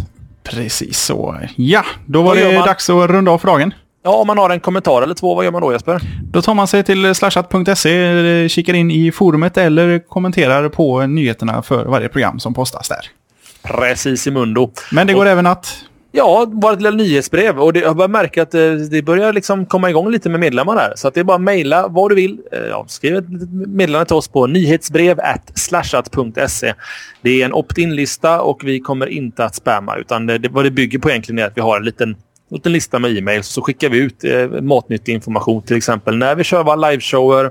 Precis 0.42 0.98
så. 0.98 1.40
Ja, 1.56 1.84
då 2.06 2.22
var 2.22 2.34
det 2.34 2.54
man... 2.54 2.66
dags 2.66 2.90
att 2.90 3.10
runda 3.10 3.30
av 3.30 3.38
för 3.38 3.48
dagen. 3.48 3.74
Ja, 4.02 4.14
om 4.14 4.26
man 4.26 4.38
har 4.38 4.50
en 4.50 4.60
kommentar 4.60 5.02
eller 5.02 5.14
två, 5.14 5.34
vad 5.34 5.44
gör 5.44 5.52
man 5.52 5.62
då 5.62 5.72
Jesper? 5.72 6.00
Då 6.22 6.42
tar 6.42 6.54
man 6.54 6.68
sig 6.68 6.84
till 6.84 7.14
slashat.se, 7.14 8.48
kikar 8.48 8.74
in 8.74 8.90
i 8.90 9.12
forumet 9.12 9.56
eller 9.56 9.98
kommenterar 9.98 10.68
på 10.68 11.06
nyheterna 11.06 11.62
för 11.62 11.84
varje 11.84 12.08
program 12.08 12.40
som 12.40 12.54
postas 12.54 12.88
där. 12.88 13.10
Precis 13.68 14.26
i 14.26 14.30
mundo. 14.30 14.70
Men 14.92 15.06
det 15.06 15.12
går 15.12 15.24
och... 15.24 15.30
även 15.30 15.46
att 15.46 15.84
Ja, 16.12 16.46
vårt 16.52 16.76
lilla 16.76 16.90
nyhetsbrev. 16.90 17.60
Och 17.60 17.72
det, 17.72 17.80
jag 17.80 17.96
börjar 17.96 18.08
märka 18.08 18.42
att 18.42 18.50
det, 18.50 18.66
eh, 18.66 18.76
det 18.76 19.02
börjar 19.02 19.32
liksom 19.32 19.66
komma 19.66 19.90
igång 19.90 20.10
lite 20.10 20.28
med 20.28 20.40
medlemmar 20.40 20.76
där. 20.76 20.92
Så 20.96 21.08
att 21.08 21.14
det 21.14 21.20
är 21.20 21.24
bara 21.24 21.34
att 21.34 21.42
mejla 21.42 21.88
vad 21.88 22.10
du 22.10 22.14
vill. 22.14 22.40
Eh, 22.52 22.58
ja, 22.58 22.84
skriv 22.88 23.16
ett 23.16 23.24
meddelande 23.68 24.06
till 24.06 24.16
oss 24.16 24.28
på 24.28 24.46
nyhetsbrev 24.46 25.20
slashat.se. 25.54 26.74
Det 27.22 27.42
är 27.42 27.44
en 27.44 27.52
opt-in-lista 27.52 28.40
och 28.40 28.64
vi 28.64 28.80
kommer 28.80 29.06
inte 29.06 29.44
att 29.44 29.54
spamma. 29.54 29.96
Utan 29.96 30.26
det, 30.26 30.48
vad 30.50 30.64
det 30.64 30.70
bygger 30.70 30.98
på 30.98 31.10
egentligen 31.10 31.38
är 31.38 31.46
att 31.46 31.56
vi 31.56 31.60
har 31.60 31.76
en 31.76 31.84
liten, 31.84 32.16
liten 32.50 32.72
lista 32.72 32.98
med 32.98 33.18
e-mail. 33.18 33.42
Så 33.42 33.62
skickar 33.62 33.88
vi 33.88 33.98
ut 33.98 34.24
eh, 34.24 34.62
matnyttig 34.62 35.12
information 35.12 35.62
till 35.62 35.76
exempel 35.76 36.16
när 36.16 36.34
vi 36.34 36.44
kör 36.44 36.64
våra 36.64 36.90
liveshower. 36.90 37.50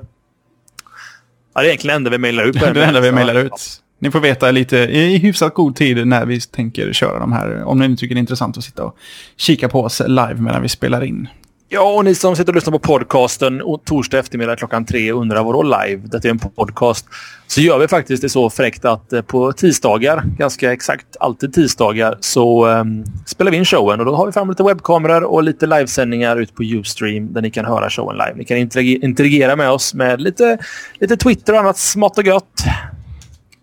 Ja, 1.53 1.61
det 1.61 1.67
är 1.67 1.69
egentligen 1.69 1.93
det 1.93 1.95
enda 1.95 2.09
vi 2.09 2.17
mejlar 2.17 2.43
ut. 2.43 2.59
det 2.73 2.83
enda 2.83 2.99
vi 2.99 3.11
mejlar 3.11 3.35
ut. 3.35 3.81
Ni 3.99 4.11
får 4.11 4.19
veta 4.19 4.51
lite 4.51 4.77
i 4.77 5.17
hyfsat 5.17 5.53
god 5.53 5.75
tid 5.75 6.07
när 6.07 6.25
vi 6.25 6.41
tänker 6.41 6.93
köra 6.93 7.19
de 7.19 7.31
här. 7.31 7.63
Om 7.63 7.79
ni 7.79 7.97
tycker 7.97 8.15
det 8.15 8.19
är 8.19 8.21
intressant 8.21 8.57
att 8.57 8.63
sitta 8.63 8.83
och 8.83 8.97
kika 9.37 9.69
på 9.69 9.81
oss 9.81 10.01
live 10.07 10.35
medan 10.35 10.61
vi 10.61 10.69
spelar 10.69 11.03
in. 11.03 11.27
Ja, 11.69 11.93
och 11.93 12.05
ni 12.05 12.15
som 12.15 12.35
sitter 12.35 12.51
och 12.51 12.55
lyssnar 12.55 12.71
på 12.71 12.79
podcasten 12.79 13.61
torsdag 13.85 14.19
eftermiddag 14.19 14.55
klockan 14.55 14.85
tre 14.85 15.11
undrar 15.11 15.43
vadå 15.43 15.63
live? 15.63 16.01
Detta 16.05 16.27
är 16.27 16.31
en 16.31 16.39
podcast. 16.39 17.05
Så 17.47 17.61
gör 17.61 17.79
vi 17.79 17.87
faktiskt 17.87 18.21
det 18.21 18.29
så 18.29 18.49
fräckt 18.49 18.85
att 18.85 19.13
eh, 19.13 19.21
på 19.21 19.51
tisdagar, 19.51 20.23
ganska 20.37 20.73
exakt 20.73 21.05
alltid 21.19 21.53
tisdagar, 21.53 22.17
så 22.19 22.67
um, 22.67 23.05
spelar 23.25 23.51
vi 23.51 23.57
in 23.57 23.65
showen. 23.65 23.99
Och 23.99 24.05
då 24.05 24.15
har 24.15 24.25
vi 24.25 24.31
fram 24.31 24.49
lite 24.49 24.63
webbkameror 24.63 25.23
och 25.23 25.43
lite 25.43 25.65
livesändningar 25.65 26.37
ut 26.37 26.55
på 26.55 26.63
Ustream 26.63 27.33
där 27.33 27.41
ni 27.41 27.51
kan 27.51 27.65
höra 27.65 27.89
showen 27.89 28.17
live. 28.17 28.33
Ni 28.35 28.45
kan 28.45 28.57
interagera 29.03 29.55
med 29.55 29.69
oss 29.69 29.93
med 29.93 30.21
lite, 30.21 30.57
lite 30.99 31.17
Twitter 31.17 31.53
och 31.53 31.59
annat 31.59 31.77
smått 31.77 32.17
och 32.17 32.23
gött. 32.23 32.63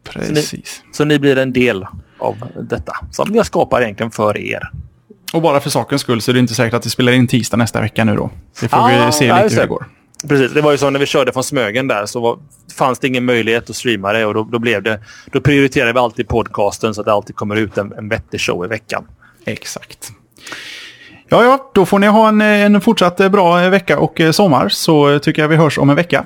Precis. 0.05 0.47
Så 0.47 0.57
ni, 0.57 0.93
så 0.93 1.05
ni 1.05 1.19
blir 1.19 1.39
en 1.39 1.53
del 1.53 1.87
av 2.19 2.37
detta 2.71 2.97
som 3.11 3.35
jag 3.35 3.47
skapar 3.47 3.83
egentligen 3.83 4.11
för 4.11 4.39
er. 4.39 4.71
Och 5.33 5.43
bara 5.43 5.61
för 5.61 5.71
sakens 5.71 6.03
skull 6.03 6.21
så 6.21 6.31
är 6.31 6.33
det 6.33 6.41
inte 6.41 6.55
säkert 6.55 6.75
att 6.75 6.87
vi 6.87 6.91
spelar 6.91 7.13
in 7.13 7.27
tisdag 7.27 7.57
nästa 7.57 7.81
vecka 7.81 8.05
nu 8.05 8.17
då. 8.17 8.31
Det 8.61 8.69
får 8.69 8.77
ah, 8.77 9.07
vi 9.07 9.13
se 9.13 9.43
lite 9.43 9.55
hur 9.55 9.61
det 9.61 9.67
går. 9.67 9.87
Precis, 10.29 10.53
det 10.53 10.61
var 10.61 10.73
ju 10.73 10.79
så 10.79 10.91
när 10.91 11.01
vi 11.01 11.07
körde 11.07 11.33
från 11.33 11.45
Smögen 11.45 11.89
där 11.89 12.07
så 12.07 12.21
var, 12.21 12.39
fanns 12.77 12.99
det 12.99 13.07
ingen 13.07 13.25
möjlighet 13.25 13.71
att 13.71 13.77
streama 13.77 14.13
det 14.13 14.27
och 14.27 14.35
då, 14.35 14.45
då, 14.45 14.59
blev 14.59 14.83
det, 14.83 15.01
då 15.33 15.41
prioriterade 15.41 15.93
vi 15.93 15.99
alltid 15.99 16.29
podcasten 16.29 16.95
så 16.95 17.01
att 17.01 17.05
det 17.05 17.13
alltid 17.13 17.37
kommer 17.37 17.57
ut 17.57 17.79
en, 17.79 17.93
en 17.93 18.09
vettig 18.09 18.41
show 18.41 18.65
i 18.65 18.69
veckan. 18.69 19.05
Exakt. 19.45 20.13
Ja, 21.29 21.45
ja, 21.45 21.71
då 21.75 21.87
får 21.87 21.99
ni 21.99 22.07
ha 22.07 22.29
en, 22.29 22.41
en 22.41 22.81
fortsatt 22.81 23.17
bra 23.33 23.69
vecka 23.69 23.99
och 23.99 24.21
sommar 24.33 24.69
så 24.69 25.19
tycker 25.19 25.43
jag 25.43 25.49
vi 25.49 25.57
hörs 25.57 25.79
om 25.79 25.91
en 25.91 25.97
vecka. 25.97 26.25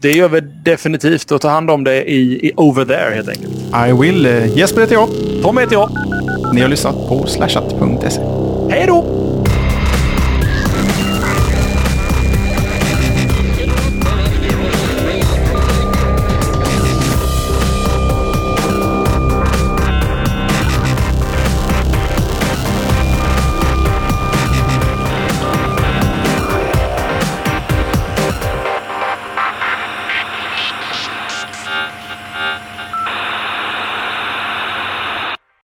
Det 0.00 0.12
gör 0.12 0.28
vi 0.28 0.40
definitivt 0.40 1.30
och 1.30 1.40
ta 1.40 1.48
hand 1.48 1.70
om 1.70 1.84
det 1.84 2.10
i, 2.10 2.48
i 2.48 2.52
over 2.56 2.84
there 2.84 3.14
helt 3.14 3.28
enkelt. 3.28 3.52
I 3.88 3.92
will. 4.00 4.26
Jesper 4.56 4.80
heter 4.80 4.94
jag. 4.94 5.08
Tom 5.42 5.58
heter 5.58 5.72
jag. 5.72 5.90
Ni 6.54 6.60
har 6.60 6.68
lyssnat 6.68 7.08
på 7.08 7.26
slashat.se. 7.26 8.20
Hej 8.70 8.86
då! 8.86 9.04